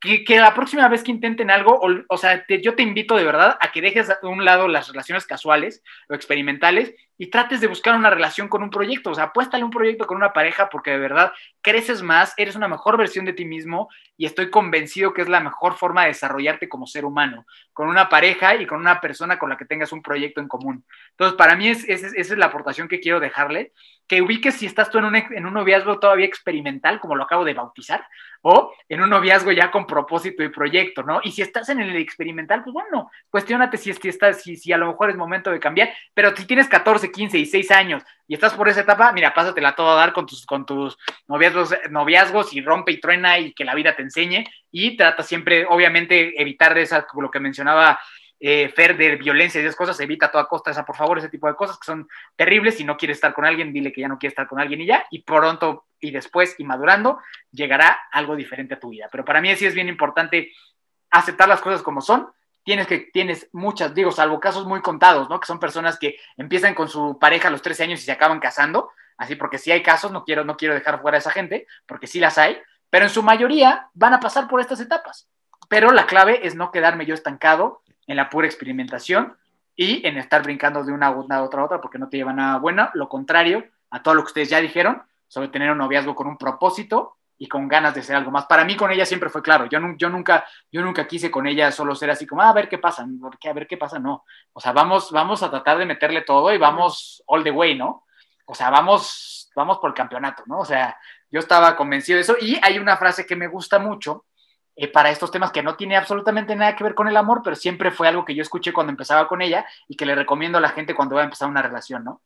Que, 0.00 0.24
que 0.24 0.40
la 0.40 0.52
próxima 0.52 0.88
vez 0.88 1.04
que 1.04 1.12
intenten 1.12 1.50
algo, 1.50 1.80
o, 2.08 2.16
sea, 2.16 2.44
yo 2.48 2.74
te 2.74 2.82
invito 2.82 3.14
de 3.16 3.24
verdad 3.24 3.56
a 3.60 3.70
que 3.70 3.80
dejes 3.80 4.10
a 4.10 4.18
un 4.22 4.44
lado 4.44 4.66
las 4.66 4.88
relaciones 4.88 5.26
casuales 5.26 5.82
o 6.08 6.14
experimentales 6.14 6.94
y 7.22 7.28
trates 7.28 7.60
de 7.60 7.68
buscar 7.68 7.94
una 7.94 8.10
relación 8.10 8.48
con 8.48 8.64
un 8.64 8.70
proyecto. 8.70 9.10
O 9.10 9.14
sea, 9.14 9.26
apuéstale 9.26 9.62
un 9.62 9.70
proyecto 9.70 10.08
con 10.08 10.16
una 10.16 10.32
pareja 10.32 10.68
porque 10.68 10.90
de 10.90 10.98
verdad 10.98 11.32
creces 11.60 12.02
más, 12.02 12.34
eres 12.36 12.56
una 12.56 12.66
mejor 12.66 12.96
versión 12.96 13.24
de 13.24 13.32
ti 13.32 13.44
mismo 13.44 13.88
y 14.16 14.26
estoy 14.26 14.50
convencido 14.50 15.14
que 15.14 15.22
es 15.22 15.28
la 15.28 15.38
mejor 15.38 15.74
forma 15.74 16.02
de 16.02 16.08
desarrollarte 16.08 16.68
como 16.68 16.84
ser 16.88 17.04
humano, 17.04 17.46
con 17.72 17.88
una 17.88 18.08
pareja 18.08 18.56
y 18.56 18.66
con 18.66 18.80
una 18.80 19.00
persona 19.00 19.38
con 19.38 19.50
la 19.50 19.56
que 19.56 19.66
tengas 19.66 19.92
un 19.92 20.02
proyecto 20.02 20.40
en 20.40 20.48
común. 20.48 20.84
Entonces, 21.10 21.36
para 21.36 21.54
mí 21.54 21.68
es, 21.68 21.88
es, 21.88 22.02
esa 22.02 22.32
es 22.34 22.38
la 22.38 22.46
aportación 22.46 22.88
que 22.88 22.98
quiero 22.98 23.20
dejarle, 23.20 23.72
que 24.08 24.20
ubiques 24.20 24.56
si 24.56 24.66
estás 24.66 24.90
tú 24.90 24.98
en 24.98 25.04
un, 25.04 25.14
en 25.14 25.46
un 25.46 25.54
noviazgo 25.54 26.00
todavía 26.00 26.26
experimental, 26.26 26.98
como 26.98 27.14
lo 27.14 27.22
acabo 27.22 27.44
de 27.44 27.54
bautizar, 27.54 28.04
o 28.42 28.74
en 28.88 29.00
un 29.00 29.08
noviazgo 29.08 29.52
ya 29.52 29.70
con 29.70 29.86
propósito 29.86 30.42
y 30.42 30.48
proyecto, 30.48 31.02
¿no? 31.02 31.20
Y 31.22 31.30
si 31.30 31.42
estás 31.42 31.68
en 31.68 31.80
el 31.80 31.94
experimental, 31.96 32.62
pues 32.64 32.74
bueno, 32.74 33.10
cuestionate 33.30 33.76
si, 33.76 33.92
si, 33.92 34.08
estás, 34.08 34.42
si, 34.42 34.56
si 34.56 34.72
a 34.72 34.76
lo 34.76 34.88
mejor 34.88 35.10
es 35.10 35.16
momento 35.16 35.50
de 35.50 35.60
cambiar, 35.60 35.90
pero 36.12 36.36
si 36.36 36.44
tienes 36.46 36.68
14, 36.68 37.10
15 37.12 37.38
y 37.38 37.46
6 37.46 37.70
años 37.70 38.02
y 38.26 38.34
estás 38.34 38.54
por 38.54 38.68
esa 38.68 38.80
etapa, 38.80 39.12
mira, 39.12 39.34
pásatela 39.34 39.74
todo 39.74 39.90
a 39.90 39.94
dar 39.94 40.12
con 40.14 40.24
tus, 40.24 40.46
con 40.46 40.64
tus 40.64 40.96
noviazgos, 41.28 41.74
noviazgos 41.90 42.54
y 42.54 42.62
rompe 42.62 42.92
y 42.92 43.00
truena 43.00 43.38
y 43.38 43.52
que 43.52 43.64
la 43.64 43.74
vida 43.74 43.94
te 43.94 44.02
enseñe 44.02 44.44
y 44.70 44.96
trata 44.96 45.22
siempre, 45.22 45.66
obviamente, 45.68 46.40
evitar 46.40 46.74
de 46.74 46.82
esa, 46.82 47.06
lo 47.14 47.30
que 47.30 47.40
mencionaba 47.40 48.00
eh, 48.40 48.70
Fer, 48.74 48.96
de 48.96 49.16
violencia 49.16 49.60
y 49.60 49.64
esas 49.64 49.76
cosas, 49.76 50.00
evita 50.00 50.26
a 50.26 50.30
toda 50.32 50.48
costa 50.48 50.70
esa, 50.70 50.84
por 50.84 50.96
favor, 50.96 51.18
ese 51.18 51.28
tipo 51.28 51.46
de 51.46 51.54
cosas 51.54 51.78
que 51.78 51.84
son 51.84 52.08
terribles. 52.34 52.76
Si 52.76 52.84
no 52.84 52.96
quieres 52.96 53.18
estar 53.18 53.34
con 53.34 53.44
alguien, 53.44 53.72
dile 53.72 53.92
que 53.92 54.00
ya 54.00 54.08
no 54.08 54.18
quieres 54.18 54.32
estar 54.32 54.48
con 54.48 54.58
alguien 54.58 54.80
y 54.80 54.86
ya, 54.86 55.04
y 55.10 55.22
pronto 55.22 55.84
y 56.00 56.10
después 56.10 56.56
y 56.58 56.64
madurando, 56.64 57.20
llegará 57.52 58.00
algo 58.10 58.34
diferente 58.34 58.74
a 58.74 58.80
tu 58.80 58.88
vida. 58.88 59.08
Pero 59.12 59.24
para 59.24 59.40
mí 59.40 59.54
sí 59.54 59.66
es 59.66 59.74
bien 59.74 59.88
importante 59.88 60.50
aceptar 61.10 61.48
las 61.48 61.60
cosas 61.60 61.82
como 61.82 62.00
son, 62.00 62.32
tienes 62.64 62.86
que, 62.86 62.98
tienes 63.12 63.48
muchas, 63.52 63.94
digo, 63.94 64.10
salvo 64.10 64.40
casos 64.40 64.66
muy 64.66 64.80
contados, 64.80 65.28
¿no? 65.28 65.40
Que 65.40 65.46
son 65.46 65.58
personas 65.58 65.98
que 65.98 66.16
empiezan 66.36 66.74
con 66.74 66.88
su 66.88 67.18
pareja 67.18 67.48
a 67.48 67.50
los 67.50 67.62
13 67.62 67.84
años 67.84 68.00
y 68.00 68.04
se 68.04 68.12
acaban 68.12 68.40
casando, 68.40 68.90
así 69.16 69.36
porque 69.36 69.58
sí 69.58 69.70
hay 69.72 69.82
casos, 69.82 70.12
no 70.12 70.24
quiero, 70.24 70.44
no 70.44 70.56
quiero 70.56 70.74
dejar 70.74 71.00
fuera 71.00 71.16
a 71.16 71.20
esa 71.20 71.30
gente, 71.30 71.66
porque 71.86 72.06
sí 72.06 72.20
las 72.20 72.38
hay, 72.38 72.58
pero 72.90 73.04
en 73.06 73.10
su 73.10 73.22
mayoría 73.22 73.88
van 73.94 74.14
a 74.14 74.20
pasar 74.20 74.48
por 74.48 74.60
estas 74.60 74.80
etapas. 74.80 75.28
Pero 75.68 75.90
la 75.90 76.06
clave 76.06 76.46
es 76.46 76.54
no 76.54 76.70
quedarme 76.70 77.06
yo 77.06 77.14
estancado 77.14 77.82
en 78.06 78.16
la 78.16 78.28
pura 78.28 78.46
experimentación 78.46 79.36
y 79.74 80.06
en 80.06 80.18
estar 80.18 80.42
brincando 80.42 80.84
de 80.84 80.92
una 80.92 81.06
a 81.06 81.12
otra 81.12 81.38
a 81.60 81.64
otra 81.64 81.80
porque 81.80 81.98
no 81.98 82.08
te 82.08 82.18
lleva 82.18 82.32
nada 82.32 82.58
bueno, 82.58 82.90
lo 82.94 83.08
contrario 83.08 83.64
a 83.90 84.02
todo 84.02 84.14
lo 84.14 84.22
que 84.22 84.28
ustedes 84.28 84.50
ya 84.50 84.60
dijeron 84.60 85.02
sobre 85.28 85.48
tener 85.48 85.70
un 85.70 85.78
noviazgo 85.78 86.14
con 86.14 86.26
un 86.26 86.36
propósito 86.36 87.16
y 87.42 87.48
con 87.48 87.66
ganas 87.66 87.92
de 87.92 88.04
ser 88.04 88.14
algo 88.14 88.30
más. 88.30 88.46
Para 88.46 88.64
mí 88.64 88.76
con 88.76 88.92
ella 88.92 89.04
siempre 89.04 89.28
fue 89.28 89.42
claro, 89.42 89.66
yo, 89.66 89.80
yo, 89.96 90.08
nunca, 90.08 90.46
yo 90.70 90.80
nunca 90.80 91.08
quise 91.08 91.28
con 91.28 91.48
ella 91.48 91.72
solo 91.72 91.92
ser 91.96 92.08
así 92.08 92.24
como, 92.24 92.40
ah, 92.40 92.50
a 92.50 92.52
ver 92.52 92.68
qué 92.68 92.78
pasa, 92.78 93.02
a 93.04 93.52
ver 93.52 93.66
qué 93.66 93.76
pasa, 93.76 93.98
no. 93.98 94.24
O 94.52 94.60
sea, 94.60 94.70
vamos, 94.70 95.10
vamos 95.10 95.42
a 95.42 95.50
tratar 95.50 95.76
de 95.76 95.84
meterle 95.84 96.20
todo 96.20 96.54
y 96.54 96.58
vamos 96.58 97.20
all 97.26 97.42
the 97.42 97.50
way, 97.50 97.76
¿no? 97.76 98.04
O 98.46 98.54
sea, 98.54 98.70
vamos, 98.70 99.50
vamos 99.56 99.78
por 99.78 99.90
el 99.90 99.94
campeonato, 99.94 100.44
¿no? 100.46 100.60
O 100.60 100.64
sea, 100.64 100.96
yo 101.32 101.40
estaba 101.40 101.74
convencido 101.74 102.14
de 102.14 102.22
eso 102.22 102.36
y 102.40 102.60
hay 102.62 102.78
una 102.78 102.96
frase 102.96 103.26
que 103.26 103.34
me 103.34 103.48
gusta 103.48 103.80
mucho 103.80 104.26
eh, 104.76 104.86
para 104.86 105.10
estos 105.10 105.32
temas 105.32 105.50
que 105.50 105.64
no 105.64 105.74
tiene 105.74 105.96
absolutamente 105.96 106.54
nada 106.54 106.76
que 106.76 106.84
ver 106.84 106.94
con 106.94 107.08
el 107.08 107.16
amor, 107.16 107.40
pero 107.42 107.56
siempre 107.56 107.90
fue 107.90 108.06
algo 108.06 108.24
que 108.24 108.36
yo 108.36 108.42
escuché 108.42 108.72
cuando 108.72 108.92
empezaba 108.92 109.26
con 109.26 109.42
ella 109.42 109.66
y 109.88 109.96
que 109.96 110.06
le 110.06 110.14
recomiendo 110.14 110.58
a 110.58 110.60
la 110.60 110.68
gente 110.68 110.94
cuando 110.94 111.16
va 111.16 111.22
a 111.22 111.24
empezar 111.24 111.48
una 111.48 111.62
relación, 111.62 112.04
¿no? 112.04 112.22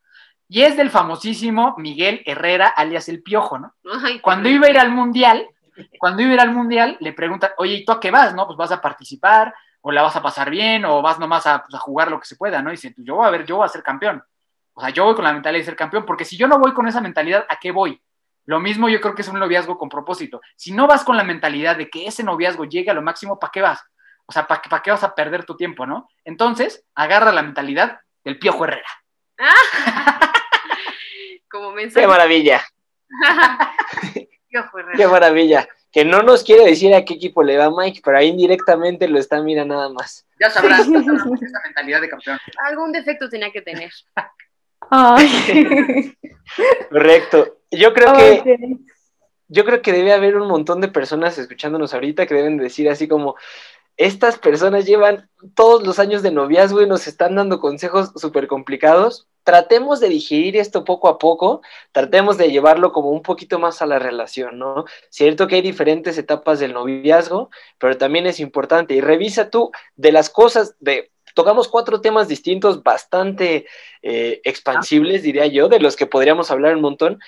Y 0.49 0.63
es 0.63 0.77
del 0.77 0.91
famosísimo 0.91 1.75
Miguel 1.79 2.23
Herrera, 2.25 2.69
alias 2.69 3.09
El 3.09 3.23
Piojo, 3.23 3.59
¿no? 3.59 3.75
Ay, 4.05 4.21
Cuando 4.21 4.49
iba 4.49 4.67
a 4.67 4.71
ir 4.71 4.79
al 4.79 4.91
Mundial, 4.91 5.49
cuando 5.99 6.23
iba 6.23 6.31
a 6.31 6.35
ir 6.35 6.41
al 6.41 6.53
Mundial, 6.53 6.97
le 7.01 7.13
preguntan, 7.13 7.51
oye, 7.59 7.75
¿y 7.75 7.85
tú 7.85 7.93
a 7.93 8.01
qué 8.01 8.11
vas, 8.11 8.35
no? 8.35 8.47
Pues 8.47 8.57
vas 8.57 8.73
a 8.73 8.81
participar, 8.81 9.55
o 9.81 9.93
la 9.93 10.03
vas 10.03 10.17
a 10.17 10.23
pasar 10.23 10.51
bien, 10.51 10.85
o 10.85 11.03
vas 11.03 11.19
nomás 11.19 11.47
a, 11.47 11.63
pues, 11.63 11.75
a 11.75 11.79
jugar 11.79 12.11
lo 12.11 12.19
que 12.19 12.27
se 12.27 12.37
pueda, 12.37 12.63
¿no? 12.63 12.71
Y 12.71 12.73
dice, 12.73 12.93
pues 12.93 13.07
yo 13.07 13.17
voy 13.17 13.27
a 13.27 13.31
ver, 13.31 13.45
yo 13.45 13.57
voy 13.57 13.67
a 13.67 13.69
ser 13.69 13.83
campeón. 13.83 14.23
O 14.75 14.81
sea, 14.81 14.91
yo 14.91 15.05
voy 15.05 15.15
con 15.15 15.25
la 15.25 15.33
mentalidad 15.33 15.61
de 15.61 15.65
ser 15.65 15.77
campeón, 15.77 16.05
porque 16.05 16.25
si 16.25 16.37
yo 16.37 16.49
no 16.49 16.59
voy 16.59 16.73
con 16.75 16.87
esa 16.87 17.01
mentalidad, 17.01 17.47
¿a 17.49 17.57
qué 17.57 17.73
voy? 17.73 18.01
Lo 18.45 18.61
mismo 18.61 18.89
yo 18.89 19.01
creo 19.01 19.15
que 19.15 19.23
es 19.23 19.29
un 19.29 19.41
noviazgo 19.41 19.77
con 19.77 19.89
propósito. 19.89 20.41
Si 20.55 20.73
no 20.73 20.87
vas 20.87 21.03
con 21.03 21.17
la 21.17 21.25
mentalidad 21.25 21.77
de 21.77 21.91
que 21.91 22.07
ese 22.07 22.23
noviazgo 22.23 22.65
llegue 22.65 22.91
a 22.91 22.95
lo 22.95 23.03
máximo, 23.03 23.39
¿para 23.39 23.51
qué 23.51 23.63
vas? 23.63 23.83
O 24.27 24.33
sea, 24.33 24.47
¿para 24.47 24.83
qué 24.83 24.91
vas 24.91 25.03
a 25.03 25.15
perder 25.15 25.45
tu 25.45 25.57
tiempo, 25.57 25.87
no? 25.87 26.09
Entonces, 26.25 26.85
agarra 26.95 27.33
la 27.33 27.43
mentalidad 27.43 28.01
del 28.25 28.39
Piojo 28.39 28.65
Herrera. 28.65 28.89
Como 31.57 31.73
mensaje. 31.73 32.05
Qué 32.07 32.09
maravilla. 32.09 32.63
Qué 34.97 35.07
maravilla. 35.07 35.69
que 35.91 36.05
no 36.05 36.23
nos 36.23 36.45
quiere 36.45 36.67
decir 36.67 36.95
a 36.95 37.05
qué 37.05 37.15
equipo 37.15 37.43
le 37.43 37.57
va 37.57 37.71
Mike, 37.71 38.03
pero 38.05 38.19
ahí 38.19 38.29
indirectamente 38.29 39.09
lo 39.09 39.19
está 39.19 39.41
mira 39.41 39.65
nada 39.65 39.89
más. 39.89 40.27
Ya 40.39 40.51
sabrás, 40.51 40.85
sabrás 40.85 41.07
esta 41.41 41.61
mentalidad 41.65 42.03
de 42.03 42.11
campeón. 42.11 42.39
Algún 42.69 42.93
defecto 42.93 43.31
tenía 43.31 43.51
que 43.51 43.63
tener. 43.63 43.91
Ay. 44.91 46.15
Correcto. 46.91 47.59
Yo 47.71 47.95
creo 47.95 48.15
que 48.15 48.59
yo 49.49 49.65
creo 49.65 49.81
que 49.81 49.93
debe 49.93 50.13
haber 50.13 50.37
un 50.37 50.49
montón 50.49 50.81
de 50.81 50.89
personas 50.89 51.39
escuchándonos 51.39 51.95
ahorita 51.95 52.27
que 52.27 52.35
deben 52.35 52.59
decir 52.59 52.89
así 52.91 53.07
como, 53.07 53.37
estas 53.97 54.39
personas 54.39 54.85
llevan 54.85 55.29
todos 55.55 55.87
los 55.87 55.99
años 55.99 56.23
de 56.23 56.31
noviazgo 56.31 56.83
y 56.83 56.87
nos 56.87 57.07
están 57.07 57.35
dando 57.37 57.61
consejos 57.61 58.13
súper 58.17 58.47
complicados. 58.47 59.27
Tratemos 59.43 60.01
de 60.01 60.09
digerir 60.09 60.57
esto 60.57 60.85
poco 60.85 61.09
a 61.09 61.19
poco, 61.19 61.63
tratemos 61.93 62.37
de 62.37 62.51
llevarlo 62.51 62.93
como 62.93 63.11
un 63.11 63.23
poquito 63.23 63.59
más 63.59 63.81
a 63.81 63.87
la 63.87 63.99
relación, 63.99 64.59
¿no? 64.59 64.85
Cierto 65.09 65.47
que 65.47 65.57
hay 65.57 65.63
diferentes 65.63 66.19
etapas 66.19 66.59
del 66.59 66.73
noviazgo, 66.73 67.51
pero 67.79 67.97
también 67.97 68.27
es 68.27 68.41
importante. 68.41 68.95
Y 68.95 69.01
revisa 69.01 69.49
tú 69.49 69.71
de 69.95 70.13
las 70.13 70.31
cosas, 70.31 70.75
de 70.81 71.11
tocamos 71.37 71.69
cuatro 71.69 72.01
temas 72.01 72.29
distintos, 72.29 72.83
bastante 72.83 73.67
eh, 74.03 74.41
expansibles, 74.43 75.23
diría 75.23 75.47
yo, 75.47 75.69
de 75.69 75.81
los 75.81 75.95
que 75.95 76.07
podríamos 76.07 76.51
hablar 76.51 76.75
un 76.75 76.81
montón 76.81 77.21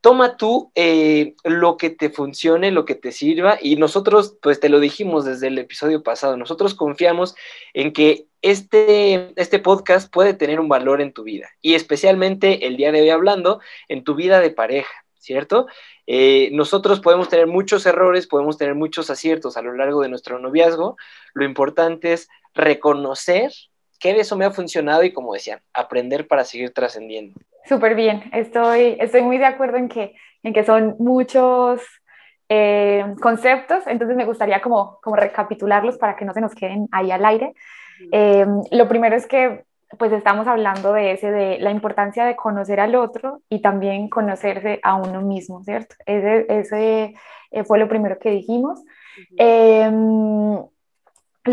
toma 0.00 0.36
tú 0.36 0.72
eh, 0.74 1.34
lo 1.44 1.76
que 1.76 1.90
te 1.90 2.10
funcione, 2.10 2.70
lo 2.70 2.84
que 2.84 2.94
te 2.94 3.12
sirva, 3.12 3.58
y 3.60 3.76
nosotros, 3.76 4.36
pues 4.42 4.60
te 4.60 4.68
lo 4.68 4.80
dijimos 4.80 5.24
desde 5.24 5.48
el 5.48 5.58
episodio 5.58 6.02
pasado, 6.02 6.36
nosotros 6.36 6.74
confiamos 6.74 7.34
en 7.74 7.92
que 7.92 8.26
este, 8.42 9.32
este 9.36 9.58
podcast 9.58 10.12
puede 10.12 10.34
tener 10.34 10.60
un 10.60 10.68
valor 10.68 11.00
en 11.00 11.12
tu 11.12 11.22
vida, 11.22 11.50
y 11.60 11.74
especialmente 11.74 12.66
el 12.66 12.76
día 12.76 12.92
de 12.92 13.02
hoy 13.02 13.10
hablando 13.10 13.60
en 13.88 14.04
tu 14.04 14.14
vida 14.14 14.40
de 14.40 14.50
pareja, 14.50 15.04
¿cierto? 15.18 15.66
Eh, 16.06 16.48
nosotros 16.52 17.00
podemos 17.00 17.28
tener 17.28 17.46
muchos 17.46 17.84
errores, 17.84 18.26
podemos 18.26 18.56
tener 18.56 18.74
muchos 18.74 19.10
aciertos 19.10 19.56
a 19.56 19.62
lo 19.62 19.74
largo 19.74 20.00
de 20.00 20.08
nuestro 20.08 20.38
noviazgo, 20.38 20.96
lo 21.34 21.44
importante 21.44 22.14
es 22.14 22.28
reconocer 22.54 23.52
que 24.00 24.14
de 24.14 24.20
eso 24.20 24.36
me 24.36 24.46
ha 24.46 24.50
funcionado 24.50 25.04
y 25.04 25.12
como 25.12 25.34
decían, 25.34 25.60
aprender 25.74 26.26
para 26.26 26.44
seguir 26.44 26.72
trascendiendo. 26.72 27.38
Súper 27.68 27.94
bien, 27.94 28.24
estoy, 28.32 28.96
estoy 28.98 29.22
muy 29.22 29.38
de 29.38 29.44
acuerdo 29.44 29.76
en 29.76 29.88
que, 29.88 30.14
en 30.42 30.52
que 30.54 30.64
son 30.64 30.96
muchos 30.98 31.82
eh, 32.48 33.04
conceptos, 33.20 33.86
entonces 33.86 34.16
me 34.16 34.24
gustaría 34.24 34.60
como, 34.60 34.98
como 35.02 35.16
recapitularlos 35.16 35.98
para 35.98 36.16
que 36.16 36.24
no 36.24 36.32
se 36.32 36.40
nos 36.40 36.54
queden 36.54 36.88
ahí 36.90 37.10
al 37.10 37.24
aire. 37.24 37.54
Eh, 38.10 38.46
lo 38.72 38.88
primero 38.88 39.14
es 39.14 39.26
que 39.26 39.64
pues 39.98 40.12
estamos 40.12 40.46
hablando 40.46 40.92
de 40.92 41.12
ese, 41.12 41.30
de 41.30 41.58
la 41.58 41.70
importancia 41.70 42.24
de 42.24 42.36
conocer 42.36 42.80
al 42.80 42.94
otro 42.94 43.42
y 43.48 43.60
también 43.60 44.08
conocerse 44.08 44.80
a 44.82 44.94
uno 44.94 45.20
mismo, 45.20 45.62
¿cierto? 45.64 45.96
Ese, 46.06 46.46
ese 46.48 47.14
eh, 47.50 47.64
fue 47.64 47.78
lo 47.78 47.88
primero 47.88 48.18
que 48.18 48.30
dijimos. 48.30 48.82
Eh, 49.36 49.90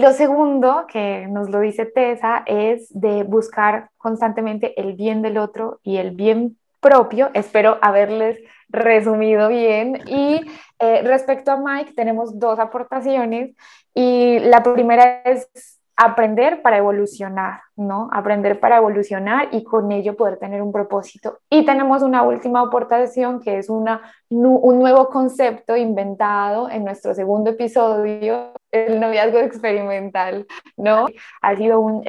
lo 0.02 0.12
segundo, 0.14 0.86
que 0.88 1.28
nos 1.28 1.50
lo 1.50 1.60
dice 1.60 1.86
Tessa, 1.86 2.44
es 2.46 2.88
de 2.90 3.24
buscar 3.24 3.90
constantemente 3.98 4.80
el 4.80 4.94
bien 4.94 5.22
del 5.22 5.38
otro 5.38 5.80
y 5.84 5.98
el 5.98 6.12
bien 6.12 6.58
propio. 6.80 7.30
Espero 7.34 7.78
haberles 7.82 8.40
resumido 8.70 9.50
bien. 9.50 10.02
Y 10.08 10.42
eh, 10.80 11.02
respecto 11.04 11.52
a 11.52 11.58
Mike, 11.58 11.94
tenemos 11.94 12.40
dos 12.40 12.60
aportaciones 12.60 13.56
y 13.94 14.40
la 14.40 14.62
primera 14.64 15.22
es 15.24 15.77
aprender 15.98 16.62
para 16.62 16.78
evolucionar, 16.78 17.62
¿no? 17.76 18.08
Aprender 18.14 18.60
para 18.60 18.78
evolucionar 18.78 19.50
y 19.52 19.64
con 19.64 19.92
ello 19.92 20.16
poder 20.16 20.38
tener 20.38 20.62
un 20.62 20.72
propósito. 20.72 21.40
Y 21.50 21.66
tenemos 21.66 22.04
una 22.04 22.22
última 22.22 22.62
aportación 22.62 23.42
que 23.42 23.58
es 23.58 23.68
una, 23.68 24.02
un 24.30 24.80
nuevo 24.80 25.10
concepto 25.10 25.76
inventado 25.76 26.70
en 26.70 26.86
nuestro 26.86 27.16
segundo 27.16 27.50
episodio, 27.50 28.52
el 28.72 29.00
noviazgo 29.00 29.40
experimental, 29.40 30.46
¿no? 30.78 31.08
Ha 31.42 31.56
sido 31.56 31.80
un 31.80 32.04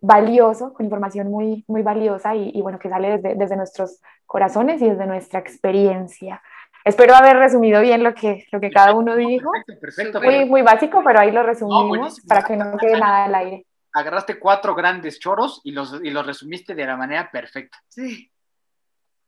valioso, 0.00 0.72
con 0.72 0.86
información 0.86 1.30
muy, 1.30 1.64
muy 1.68 1.82
valiosa 1.82 2.34
y, 2.34 2.50
y 2.52 2.62
bueno, 2.62 2.80
que 2.80 2.88
sale 2.88 3.18
desde, 3.18 3.36
desde 3.36 3.56
nuestros 3.56 4.00
corazones 4.26 4.82
y 4.82 4.88
desde 4.88 5.06
nuestra 5.06 5.38
experiencia. 5.38 6.42
Espero 6.84 7.14
haber 7.14 7.36
resumido 7.36 7.80
bien 7.80 8.02
lo 8.02 8.14
que, 8.14 8.46
lo 8.52 8.60
que 8.60 8.70
cada 8.70 8.94
uno 8.94 9.14
dijo. 9.16 9.50
Perfecto, 9.52 9.80
perfecto. 9.80 10.20
Muy, 10.22 10.44
muy 10.46 10.62
básico, 10.62 11.02
pero 11.04 11.20
ahí 11.20 11.30
lo 11.30 11.42
resumimos 11.42 12.20
para 12.26 12.42
que 12.42 12.56
no 12.56 12.76
quede 12.78 12.98
nada 12.98 13.24
al 13.26 13.34
aire. 13.34 13.66
Agarraste 13.92 14.38
cuatro 14.38 14.74
grandes 14.74 15.18
choros 15.18 15.60
y 15.64 15.72
los, 15.72 16.00
y 16.02 16.10
los 16.10 16.24
resumiste 16.26 16.74
de 16.74 16.86
la 16.86 16.96
manera 16.96 17.30
perfecta. 17.30 17.78
Sí, 17.88 18.30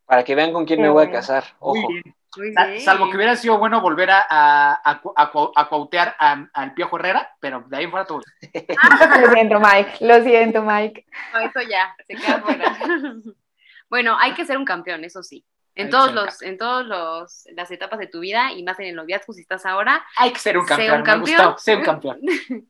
Para 0.07 0.23
que 0.25 0.35
vean 0.35 0.53
con 0.53 0.65
quién 0.65 0.81
me 0.81 0.89
voy 0.89 1.07
a 1.07 1.11
casar. 1.11 1.45
Ojo. 1.59 1.75
Muy 1.83 1.95
bien. 1.95 2.15
muy 2.37 2.53
Sa- 2.55 2.67
bien. 2.67 2.81
Salvo 2.81 3.11
que 3.11 3.17
hubiera 3.17 3.35
sido 3.37 3.59
bueno 3.59 3.81
volver 3.81 4.11
a, 4.11 4.21
a, 4.29 4.73
a, 4.85 5.01
a 5.17 5.31
cu- 5.31 5.53
a 5.55 5.69
cuautear 5.69 6.15
a- 6.19 6.47
al 6.55 6.75
Piojo 6.75 6.97
Herrera, 6.97 7.35
pero 7.41 7.65
de 7.67 7.77
ahí 7.77 7.85
en 7.85 7.91
fuera 7.91 8.07
todo. 8.07 8.23
Lo 9.21 9.31
siento, 9.33 9.61
Mike. 9.61 9.93
Lo 10.01 10.23
siento, 10.23 10.63
Mike. 10.63 11.07
No, 11.35 11.41
eso 11.41 11.61
ya, 11.69 11.95
se 12.07 12.15
queda 12.15 12.41
fuera. 12.41 12.77
bueno, 13.91 14.17
hay 14.19 14.33
que 14.35 14.45
ser 14.47 14.57
un 14.57 14.65
campeón, 14.65 15.05
eso 15.05 15.23
sí. 15.23 15.45
En 15.75 15.89
que 15.89 15.91
un 15.97 16.15
los, 16.15 16.43
en 16.43 16.59
todos 16.59 16.87
los, 16.87 17.45
las 17.57 17.71
etapas 17.71 17.99
de 17.99 18.07
tu 18.07 18.21
vida 18.21 18.53
y 18.53 18.63
más 18.63 18.79
en 18.81 18.87
el 18.87 18.95
noviazgo, 18.97 19.33
si 19.33 19.41
estás 19.41 19.65
ahora, 19.67 20.05
Hay 20.17 20.33
que 20.33 20.39
ser 20.39 20.59
un 20.59 20.67
sé 20.67 20.69
campeón. 20.69 20.95
un 20.97 21.01
Me 21.01 21.07
campeón. 21.07 21.47
gustó, 21.47 21.59
sé 21.59 21.77
un 21.77 21.83
campeón. 21.83 22.21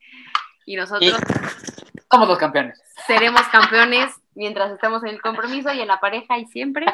y 0.66 0.76
nosotros 0.76 1.14
Somos 2.10 2.28
los 2.28 2.38
campeones. 2.38 2.80
seremos 3.06 3.42
campeones 3.48 4.14
mientras 4.34 4.70
estemos 4.72 5.02
en 5.04 5.10
el 5.10 5.20
compromiso 5.22 5.72
y 5.72 5.80
en 5.80 5.88
la 5.88 5.98
pareja 6.00 6.38
y 6.38 6.46
siempre. 6.46 6.86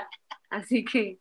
Así 0.51 0.83
que 0.83 1.19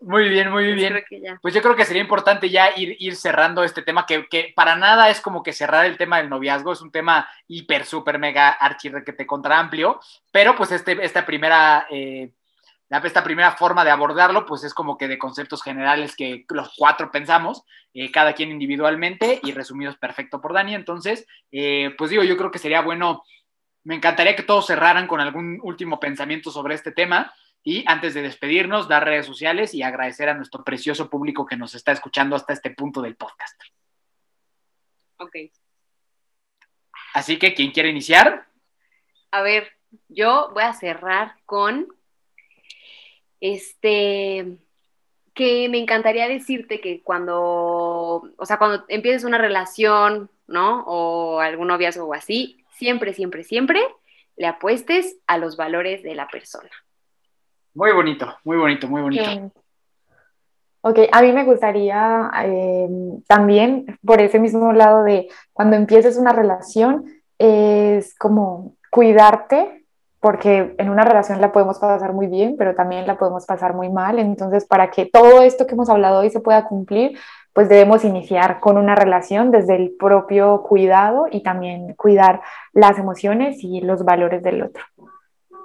Muy 0.00 0.28
bien, 0.28 0.48
muy 0.52 0.64
pues, 0.66 0.76
bien. 0.76 1.04
que. 1.10 1.20
Pues 1.42 1.52
yo 1.52 1.60
creo 1.62 1.74
que 1.74 1.84
sería 1.84 2.00
importante 2.00 2.48
ya 2.48 2.70
ir, 2.76 2.96
ir 3.00 3.16
cerrando 3.16 3.64
este 3.64 3.82
tema, 3.82 4.06
que, 4.06 4.28
que 4.28 4.52
para 4.54 4.76
nada 4.76 5.10
es 5.10 5.20
como 5.20 5.42
que 5.42 5.52
cerrar 5.52 5.84
el 5.84 5.96
tema 5.96 6.18
del 6.18 6.28
noviazgo, 6.30 6.72
es 6.72 6.80
un 6.80 6.92
tema 6.92 7.28
hiper, 7.48 7.84
súper, 7.84 8.20
mega, 8.20 8.50
archi, 8.50 8.88
requete, 8.88 9.26
contra 9.26 9.58
amplio, 9.58 9.98
pero 10.30 10.54
pues 10.54 10.70
este, 10.70 11.04
esta 11.04 11.26
primera... 11.26 11.86
eh, 11.90 12.30
esta 13.02 13.24
primera 13.24 13.52
forma 13.52 13.84
de 13.84 13.90
abordarlo, 13.90 14.44
pues 14.44 14.64
es 14.64 14.74
como 14.74 14.98
que 14.98 15.08
de 15.08 15.18
conceptos 15.18 15.62
generales 15.62 16.14
que 16.14 16.44
los 16.50 16.74
cuatro 16.76 17.10
pensamos, 17.10 17.64
eh, 17.94 18.10
cada 18.12 18.34
quien 18.34 18.50
individualmente 18.50 19.40
y 19.42 19.52
resumidos 19.52 19.96
perfecto 19.96 20.40
por 20.40 20.52
Dani. 20.52 20.74
Entonces, 20.74 21.26
eh, 21.50 21.94
pues 21.96 22.10
digo, 22.10 22.22
yo 22.22 22.36
creo 22.36 22.50
que 22.50 22.58
sería 22.58 22.82
bueno, 22.82 23.24
me 23.84 23.94
encantaría 23.94 24.36
que 24.36 24.42
todos 24.42 24.66
cerraran 24.66 25.06
con 25.06 25.20
algún 25.20 25.58
último 25.62 25.98
pensamiento 25.98 26.50
sobre 26.50 26.74
este 26.74 26.92
tema. 26.92 27.32
Y 27.64 27.84
antes 27.86 28.12
de 28.14 28.22
despedirnos, 28.22 28.88
dar 28.88 29.04
redes 29.04 29.24
sociales 29.24 29.72
y 29.72 29.82
agradecer 29.82 30.28
a 30.28 30.34
nuestro 30.34 30.64
precioso 30.64 31.08
público 31.08 31.46
que 31.46 31.56
nos 31.56 31.74
está 31.74 31.92
escuchando 31.92 32.34
hasta 32.34 32.52
este 32.52 32.70
punto 32.70 33.00
del 33.00 33.16
podcast. 33.16 33.60
Ok. 35.18 35.36
Así 37.14 37.38
que, 37.38 37.54
quien 37.54 37.70
quiere 37.70 37.90
iniciar? 37.90 38.48
A 39.30 39.42
ver, 39.42 39.72
yo 40.08 40.50
voy 40.52 40.64
a 40.64 40.72
cerrar 40.72 41.36
con 41.46 41.88
este 43.42 44.56
que 45.34 45.68
me 45.68 45.78
encantaría 45.78 46.28
decirte 46.28 46.80
que 46.80 47.02
cuando, 47.02 48.22
o 48.36 48.46
sea, 48.46 48.58
cuando 48.58 48.84
empieces 48.88 49.24
una 49.24 49.38
relación, 49.38 50.30
¿no? 50.46 50.84
O 50.86 51.40
algún 51.40 51.68
noviazgo 51.68 52.04
o 52.04 52.14
así, 52.14 52.64
siempre, 52.76 53.14
siempre, 53.14 53.42
siempre 53.42 53.80
le 54.36 54.46
apuestes 54.46 55.18
a 55.26 55.38
los 55.38 55.56
valores 55.56 56.02
de 56.02 56.14
la 56.14 56.28
persona. 56.28 56.70
Muy 57.74 57.92
bonito, 57.92 58.36
muy 58.44 58.56
bonito, 58.58 58.88
muy 58.88 59.02
bonito. 59.02 59.24
Bien. 59.24 59.52
Ok, 60.82 60.98
a 61.10 61.22
mí 61.22 61.32
me 61.32 61.44
gustaría 61.44 62.30
eh, 62.44 62.88
también, 63.26 63.98
por 64.04 64.20
ese 64.20 64.38
mismo 64.38 64.72
lado 64.72 65.04
de 65.04 65.28
cuando 65.52 65.76
empieces 65.76 66.16
una 66.16 66.32
relación, 66.32 67.06
es 67.38 68.16
como 68.18 68.76
cuidarte, 68.90 69.81
porque 70.22 70.76
en 70.78 70.88
una 70.88 71.04
relación 71.04 71.40
la 71.40 71.50
podemos 71.50 71.80
pasar 71.80 72.12
muy 72.12 72.28
bien, 72.28 72.54
pero 72.56 72.76
también 72.76 73.08
la 73.08 73.18
podemos 73.18 73.44
pasar 73.44 73.74
muy 73.74 73.88
mal. 73.88 74.20
Entonces, 74.20 74.64
para 74.64 74.88
que 74.88 75.04
todo 75.04 75.42
esto 75.42 75.66
que 75.66 75.74
hemos 75.74 75.88
hablado 75.88 76.20
hoy 76.20 76.30
se 76.30 76.38
pueda 76.38 76.68
cumplir, 76.68 77.18
pues 77.52 77.68
debemos 77.68 78.04
iniciar 78.04 78.60
con 78.60 78.78
una 78.78 78.94
relación 78.94 79.50
desde 79.50 79.74
el 79.74 79.96
propio 79.98 80.62
cuidado 80.62 81.26
y 81.28 81.42
también 81.42 81.94
cuidar 81.94 82.40
las 82.72 83.00
emociones 83.00 83.64
y 83.64 83.80
los 83.80 84.04
valores 84.04 84.44
del 84.44 84.62
otro. 84.62 84.84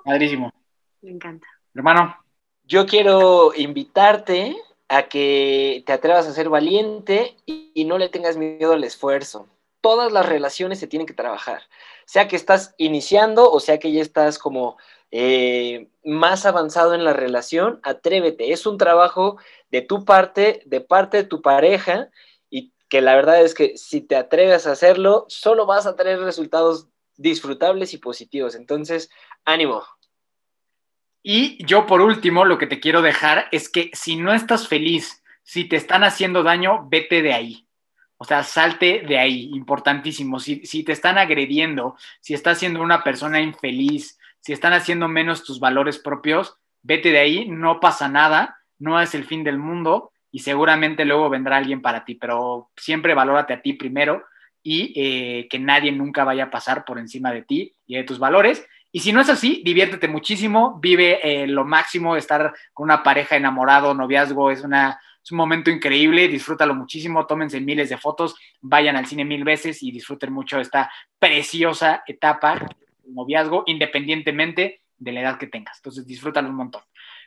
Padrísimo. 0.04 0.52
Me 1.04 1.12
encanta. 1.12 1.46
Hermano, 1.76 2.18
Yo 2.64 2.88
quiero 2.88 3.52
invitarte 3.56 4.58
a 4.90 5.04
que 5.04 5.84
te 5.86 5.94
atrevas 5.94 6.28
a 6.28 6.34
ser 6.34 6.50
valiente 6.50 7.38
y, 7.46 7.72
y 7.76 7.86
no 7.86 8.00
le 8.00 8.10
tengas 8.10 8.38
miedo 8.38 8.74
al 8.74 8.84
esfuerzo. 8.84 9.48
Todas 9.82 10.12
las 10.12 10.28
relaciones 10.28 10.80
se 10.80 10.88
tienen 10.88 11.06
que 11.06 11.14
trabajar, 11.14 11.62
sea 12.08 12.28
que 12.28 12.36
estás 12.36 12.74
iniciando 12.78 13.52
o 13.52 13.60
sea 13.60 13.78
que 13.78 13.92
ya 13.92 14.02
estás 14.02 14.40
como 14.40 14.78
eh, 15.12 15.90
más 16.04 16.46
avanzado 16.46 16.94
en 16.94 17.04
la 17.06 17.14
relación, 17.14 17.80
atrévete. 17.84 18.52
Es 18.52 18.66
un 18.66 18.78
trabajo 18.78 19.38
de 19.72 19.82
tu 19.82 20.04
parte, 20.04 20.62
de 20.66 20.82
parte 20.82 21.18
de 21.18 21.24
tu 21.24 21.42
pareja 21.42 22.10
y 22.50 22.74
que 22.90 23.02
la 23.02 23.16
verdad 23.16 23.42
es 23.42 23.54
que 23.54 23.78
si 23.78 24.02
te 24.02 24.16
atreves 24.16 24.68
a 24.68 24.72
hacerlo, 24.72 25.26
solo 25.30 25.66
vas 25.66 25.86
a 25.86 25.96
tener 25.96 26.20
resultados 26.20 26.88
disfrutables 27.16 27.94
y 27.94 27.98
positivos. 27.98 28.56
Entonces, 28.56 29.10
ánimo. 29.46 29.84
Y 31.24 31.64
yo 31.66 31.86
por 31.86 32.02
último, 32.02 32.46
lo 32.46 32.58
que 32.58 32.68
te 32.68 32.80
quiero 32.80 33.02
dejar 33.02 33.48
es 33.52 33.70
que 33.70 33.92
si 33.94 34.16
no 34.16 34.34
estás 34.34 34.68
feliz 34.68 35.24
si 35.44 35.64
te 35.64 35.78
están 35.78 36.04
haciendo 36.04 36.44
daño, 36.44 36.88
vete 36.90 37.22
de 37.22 37.34
ahí. 37.34 37.67
O 38.18 38.26
sea, 38.26 38.44
salte 38.44 39.04
de 39.08 39.20
ahí, 39.20 39.50
importantísimo. 39.54 40.40
Si, 40.40 40.66
si 40.66 40.84
te 40.84 40.92
están 40.92 41.18
agrediendo, 41.18 41.96
si 42.20 42.34
estás 42.34 42.58
siendo 42.58 42.82
una 42.82 43.04
persona 43.04 43.40
infeliz, 43.40 44.18
si 44.40 44.54
están 44.54 44.74
haciendo 44.74 45.08
menos 45.08 45.44
tus 45.44 45.60
valores 45.60 46.00
propios, 46.00 46.58
vete 46.82 47.12
de 47.12 47.20
ahí, 47.20 47.48
no 47.48 47.80
pasa 47.80 48.08
nada, 48.08 48.58
no 48.80 49.00
es 49.00 49.14
el 49.14 49.26
fin 49.26 49.44
del 49.44 49.58
mundo 49.58 50.12
y 50.32 50.40
seguramente 50.40 51.06
luego 51.06 51.30
vendrá 51.30 51.58
alguien 51.58 51.82
para 51.82 52.06
ti, 52.06 52.16
pero 52.16 52.70
siempre 52.76 53.14
valórate 53.14 53.54
a 53.54 53.62
ti 53.62 53.74
primero 53.74 54.24
y 54.64 54.94
eh, 54.96 55.48
que 55.50 55.60
nadie 55.60 55.92
nunca 55.92 56.24
vaya 56.24 56.46
a 56.46 56.52
pasar 56.52 56.86
por 56.86 57.00
encima 57.00 57.32
de 57.32 57.44
ti 57.44 57.76
y 57.86 57.96
de 57.96 58.04
tus 58.04 58.20
valores. 58.20 58.66
Y 58.92 59.02
si 59.02 59.14
no 59.14 59.22
es 59.22 59.30
así, 59.30 59.62
diviértete 59.66 60.08
muchísimo, 60.08 60.80
vive 60.82 61.20
eh, 61.24 61.48
lo 61.48 61.66
máximo, 61.66 62.16
estar 62.16 62.54
con 62.74 62.86
una 62.86 63.04
pareja 63.04 63.36
enamorado, 63.36 63.94
noviazgo, 63.94 64.50
es, 64.52 64.64
una, 64.64 65.00
es 65.28 65.32
un 65.34 65.40
momento 65.40 65.70
increíble, 65.70 66.30
disfrútalo 66.30 66.74
muchísimo, 66.74 67.28
tómense 67.28 67.60
miles 67.60 67.90
de 67.90 67.98
fotos, 67.98 68.38
vayan 68.62 68.96
al 68.96 69.08
cine 69.08 69.26
mil 69.26 69.44
veces 69.44 69.84
y 69.84 69.92
disfruten 69.92 70.32
mucho 70.32 70.58
esta 70.58 70.90
preciosa 71.20 72.02
etapa, 72.08 72.66
noviazgo, 73.06 73.64
independientemente 73.66 74.80
de 74.98 75.12
la 75.12 75.20
edad 75.20 75.38
que 75.38 75.48
tengas. 75.48 75.80
Entonces, 75.80 76.08
disfrútalo 76.08 76.48
un 76.48 76.56
montón. 76.56 76.82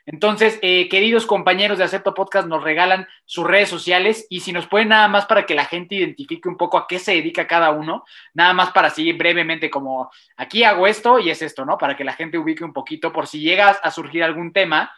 Entonces, 0.07 0.59
eh, 0.63 0.89
queridos 0.89 1.27
compañeros 1.27 1.77
de 1.77 1.85
Acepto 1.85 2.15
Podcast, 2.15 2.49
nos 2.49 2.65
regalan 2.65 3.07
sus 3.27 3.47
redes 3.47 3.69
sociales 3.69 4.27
y 4.31 4.41
si 4.41 4.51
nos 4.51 4.67
pueden 4.67 4.89
nada 4.89 5.07
más 5.09 5.27
para 5.27 5.45
que 5.45 5.55
la 5.55 5.67
gente 5.67 5.97
identifique 5.97 6.49
un 6.49 6.57
poco 6.57 6.79
a 6.79 6.87
qué 6.89 6.99
se 6.99 7.13
dedica 7.13 7.47
cada 7.47 7.71
uno, 7.71 8.05
nada 8.33 8.55
más 8.55 8.71
para 8.71 8.89
seguir 8.89 9.19
brevemente 9.19 9.69
como 9.69 10.11
aquí 10.39 10.65
hago 10.65 10.87
esto 10.87 11.19
y 11.19 11.29
es 11.29 11.43
esto, 11.43 11.67
¿no? 11.67 11.77
Para 11.77 11.99
que 11.99 12.05
la 12.05 12.15
gente 12.15 12.39
ubique 12.39 12.65
un 12.65 12.73
poquito 12.73 13.13
por 13.13 13.27
si 13.27 13.41
llega 13.41 13.69
a 13.69 13.91
surgir 13.91 14.25
algún 14.25 14.55
tema, 14.55 14.91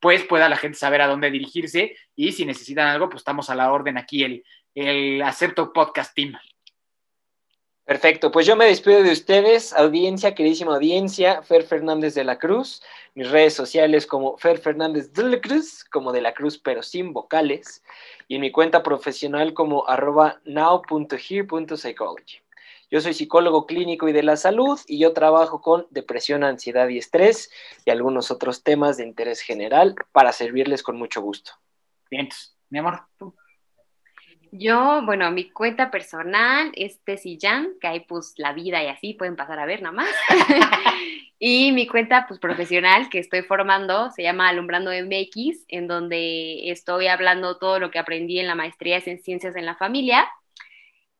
pues 0.00 0.24
pueda 0.24 0.48
la 0.48 0.56
gente 0.56 0.78
saber 0.78 1.02
a 1.02 1.06
dónde 1.06 1.30
dirigirse 1.30 1.96
y 2.16 2.32
si 2.32 2.44
necesitan 2.46 2.88
algo, 2.88 3.08
pues 3.08 3.20
estamos 3.20 3.50
a 3.50 3.54
la 3.54 3.72
orden 3.72 3.98
aquí 3.98 4.24
el, 4.24 4.44
el 4.74 5.22
Acepto 5.22 5.72
Podcast 5.72 6.14
Team. 6.14 6.34
Perfecto, 7.84 8.30
pues 8.30 8.46
yo 8.46 8.54
me 8.54 8.66
despido 8.66 9.02
de 9.02 9.10
ustedes, 9.10 9.72
audiencia, 9.72 10.34
queridísima 10.34 10.76
audiencia, 10.76 11.42
Fer 11.42 11.64
Fernández 11.64 12.14
de 12.14 12.22
la 12.22 12.38
Cruz, 12.38 12.80
mis 13.14 13.28
redes 13.28 13.54
sociales 13.54 14.06
como 14.06 14.36
Fer 14.38 14.58
Fernández 14.58 15.12
de 15.12 15.24
la 15.24 15.40
Cruz, 15.40 15.82
como 15.84 16.12
de 16.12 16.20
la 16.20 16.32
Cruz 16.32 16.56
pero 16.56 16.84
sin 16.84 17.12
vocales, 17.12 17.82
y 18.28 18.36
en 18.36 18.42
mi 18.42 18.52
cuenta 18.52 18.84
profesional 18.84 19.54
como 19.54 19.88
arroba 19.88 20.40
now.here.psychology. 20.44 22.42
Yo 22.90 23.00
soy 23.00 23.14
psicólogo 23.14 23.66
clínico 23.66 24.08
y 24.08 24.12
de 24.12 24.24
la 24.24 24.36
salud 24.36 24.80
y 24.88 24.98
yo 24.98 25.12
trabajo 25.12 25.60
con 25.60 25.86
depresión, 25.90 26.42
ansiedad 26.42 26.88
y 26.88 26.98
estrés 26.98 27.50
y 27.84 27.90
algunos 27.90 28.32
otros 28.32 28.64
temas 28.64 28.96
de 28.96 29.04
interés 29.04 29.40
general 29.42 29.94
para 30.10 30.32
servirles 30.32 30.82
con 30.82 30.98
mucho 30.98 31.22
gusto. 31.22 31.52
Bien, 32.10 32.28
mi 32.68 32.80
amor, 32.80 33.02
tú. 33.16 33.32
Yo, 34.50 35.02
bueno, 35.04 35.30
mi 35.30 35.48
cuenta 35.50 35.92
personal 35.92 36.72
es 36.74 37.00
Jan, 37.40 37.74
que 37.80 37.86
hay 37.86 38.00
pues 38.00 38.34
la 38.36 38.52
vida 38.52 38.82
y 38.82 38.88
así 38.88 39.14
pueden 39.14 39.36
pasar 39.36 39.60
a 39.60 39.66
ver 39.66 39.82
nada 39.82 39.94
más. 39.94 40.10
y 41.38 41.70
mi 41.70 41.86
cuenta 41.86 42.26
pues 42.26 42.40
profesional 42.40 43.08
que 43.08 43.20
estoy 43.20 43.42
formando 43.42 44.10
se 44.10 44.24
llama 44.24 44.48
Alumbrando 44.48 44.90
MX, 44.90 45.66
en 45.68 45.86
donde 45.86 46.68
estoy 46.72 47.06
hablando 47.06 47.58
todo 47.58 47.78
lo 47.78 47.92
que 47.92 48.00
aprendí 48.00 48.40
en 48.40 48.48
la 48.48 48.56
maestría 48.56 49.00
en 49.06 49.20
ciencias 49.20 49.54
en 49.54 49.66
la 49.66 49.76
familia 49.76 50.28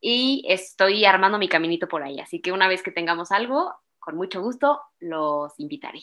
y 0.01 0.45
estoy 0.49 1.05
armando 1.05 1.39
mi 1.39 1.49
caminito 1.49 1.89
por 1.89 2.03
ahí. 2.03 2.21
Así 2.21 2.41
que 2.41 2.53
una 2.53 2.69
vez 2.69 2.83
que 2.83 2.91
tengamos 2.91 3.33
algo, 3.33 3.75
con 3.99 4.17
mucho 4.17 4.41
gusto 4.41 4.81
los 4.99 5.59
invitaré. 5.59 6.01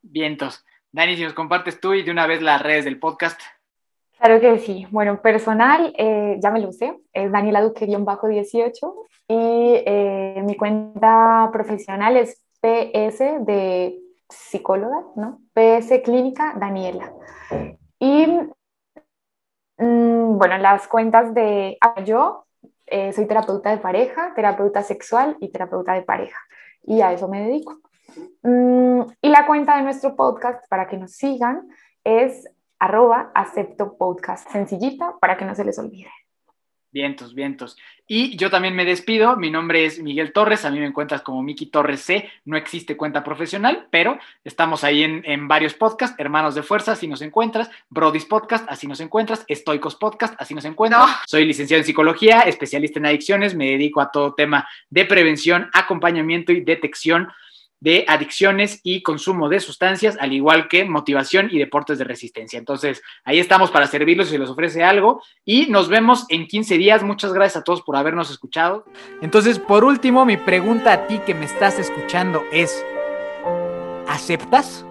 Vientos. 0.00 0.64
Dani, 0.90 1.16
si 1.16 1.22
nos 1.22 1.34
compartes 1.34 1.80
tú 1.80 1.94
y 1.94 2.02
de 2.02 2.10
una 2.10 2.26
vez 2.26 2.42
las 2.42 2.60
redes 2.60 2.84
del 2.84 2.98
podcast. 2.98 3.40
Claro 4.18 4.40
que 4.40 4.58
sí. 4.58 4.86
Bueno, 4.90 5.20
personal, 5.20 5.92
eh, 5.96 6.38
ya 6.40 6.50
me 6.50 6.60
lo 6.60 6.70
sé, 6.72 6.96
es 7.12 7.32
Daniela 7.32 7.60
Duque-18 7.62 8.94
y 9.28 9.82
eh, 9.86 10.42
mi 10.44 10.56
cuenta 10.56 11.50
profesional 11.52 12.16
es 12.16 12.44
PS 12.60 13.44
de 13.44 13.98
psicóloga, 14.28 15.02
¿no? 15.16 15.40
PS 15.54 16.02
Clínica 16.04 16.54
Daniela. 16.56 17.12
Y 17.98 18.26
mm, 19.78 20.38
bueno, 20.38 20.58
las 20.58 20.86
cuentas 20.88 21.34
de 21.34 21.76
ah, 21.80 22.02
yo 22.04 22.46
eh, 22.92 23.10
soy 23.14 23.26
terapeuta 23.26 23.70
de 23.70 23.78
pareja, 23.78 24.34
terapeuta 24.34 24.82
sexual 24.82 25.36
y 25.40 25.50
terapeuta 25.50 25.94
de 25.94 26.02
pareja. 26.02 26.38
Y 26.82 27.00
a 27.00 27.12
eso 27.12 27.26
me 27.26 27.42
dedico. 27.42 27.80
Mm, 28.42 29.00
y 29.22 29.28
la 29.30 29.46
cuenta 29.46 29.78
de 29.78 29.82
nuestro 29.82 30.14
podcast, 30.14 30.68
para 30.68 30.86
que 30.86 30.98
nos 30.98 31.12
sigan, 31.12 31.68
es 32.04 32.46
arroba 32.78 33.32
acepto 33.34 33.96
podcast, 33.96 34.46
sencillita 34.50 35.14
para 35.20 35.38
que 35.38 35.46
no 35.46 35.54
se 35.54 35.64
les 35.64 35.78
olvide. 35.78 36.10
Vientos, 36.92 37.34
vientos. 37.34 37.78
Y 38.06 38.36
yo 38.36 38.50
también 38.50 38.76
me 38.76 38.84
despido. 38.84 39.34
Mi 39.38 39.50
nombre 39.50 39.86
es 39.86 39.98
Miguel 39.98 40.34
Torres. 40.34 40.66
A 40.66 40.70
mí 40.70 40.78
me 40.78 40.84
encuentras 40.84 41.22
como 41.22 41.42
Miki 41.42 41.64
Torres 41.64 42.02
C. 42.02 42.30
No 42.44 42.58
existe 42.58 42.98
cuenta 42.98 43.24
profesional, 43.24 43.86
pero 43.90 44.18
estamos 44.44 44.84
ahí 44.84 45.02
en, 45.02 45.48
varios 45.48 45.72
podcasts. 45.72 46.14
Hermanos 46.18 46.54
de 46.54 46.62
Fuerza, 46.62 46.92
así 46.92 47.08
nos 47.08 47.22
encuentras. 47.22 47.70
Brody's 47.88 48.26
Podcast, 48.26 48.66
así 48.68 48.86
nos 48.86 49.00
encuentras. 49.00 49.42
Estoicos 49.48 49.96
Podcast, 49.96 50.34
así 50.38 50.54
nos 50.54 50.66
encuentras. 50.66 51.16
Soy 51.26 51.46
licenciado 51.46 51.80
en 51.80 51.86
psicología, 51.86 52.40
especialista 52.40 52.98
en 52.98 53.06
adicciones. 53.06 53.54
Me 53.54 53.70
dedico 53.70 54.02
a 54.02 54.10
todo 54.10 54.34
tema 54.34 54.68
de 54.90 55.06
prevención, 55.06 55.70
acompañamiento 55.72 56.52
y 56.52 56.60
detección 56.60 57.28
de 57.82 58.04
adicciones 58.06 58.80
y 58.84 59.02
consumo 59.02 59.48
de 59.48 59.58
sustancias, 59.58 60.16
al 60.20 60.32
igual 60.32 60.68
que 60.68 60.84
motivación 60.84 61.48
y 61.50 61.58
deportes 61.58 61.98
de 61.98 62.04
resistencia. 62.04 62.56
Entonces, 62.56 63.02
ahí 63.24 63.40
estamos 63.40 63.72
para 63.72 63.88
servirlos 63.88 64.28
si 64.28 64.38
les 64.38 64.48
ofrece 64.48 64.84
algo 64.84 65.20
y 65.44 65.66
nos 65.66 65.88
vemos 65.88 66.24
en 66.28 66.46
15 66.46 66.78
días. 66.78 67.02
Muchas 67.02 67.32
gracias 67.32 67.60
a 67.60 67.64
todos 67.64 67.82
por 67.82 67.96
habernos 67.96 68.30
escuchado. 68.30 68.84
Entonces, 69.20 69.58
por 69.58 69.84
último, 69.84 70.24
mi 70.24 70.36
pregunta 70.36 70.92
a 70.92 71.06
ti 71.08 71.18
que 71.26 71.34
me 71.34 71.44
estás 71.44 71.80
escuchando 71.80 72.44
es, 72.52 72.84
¿aceptas? 74.06 74.86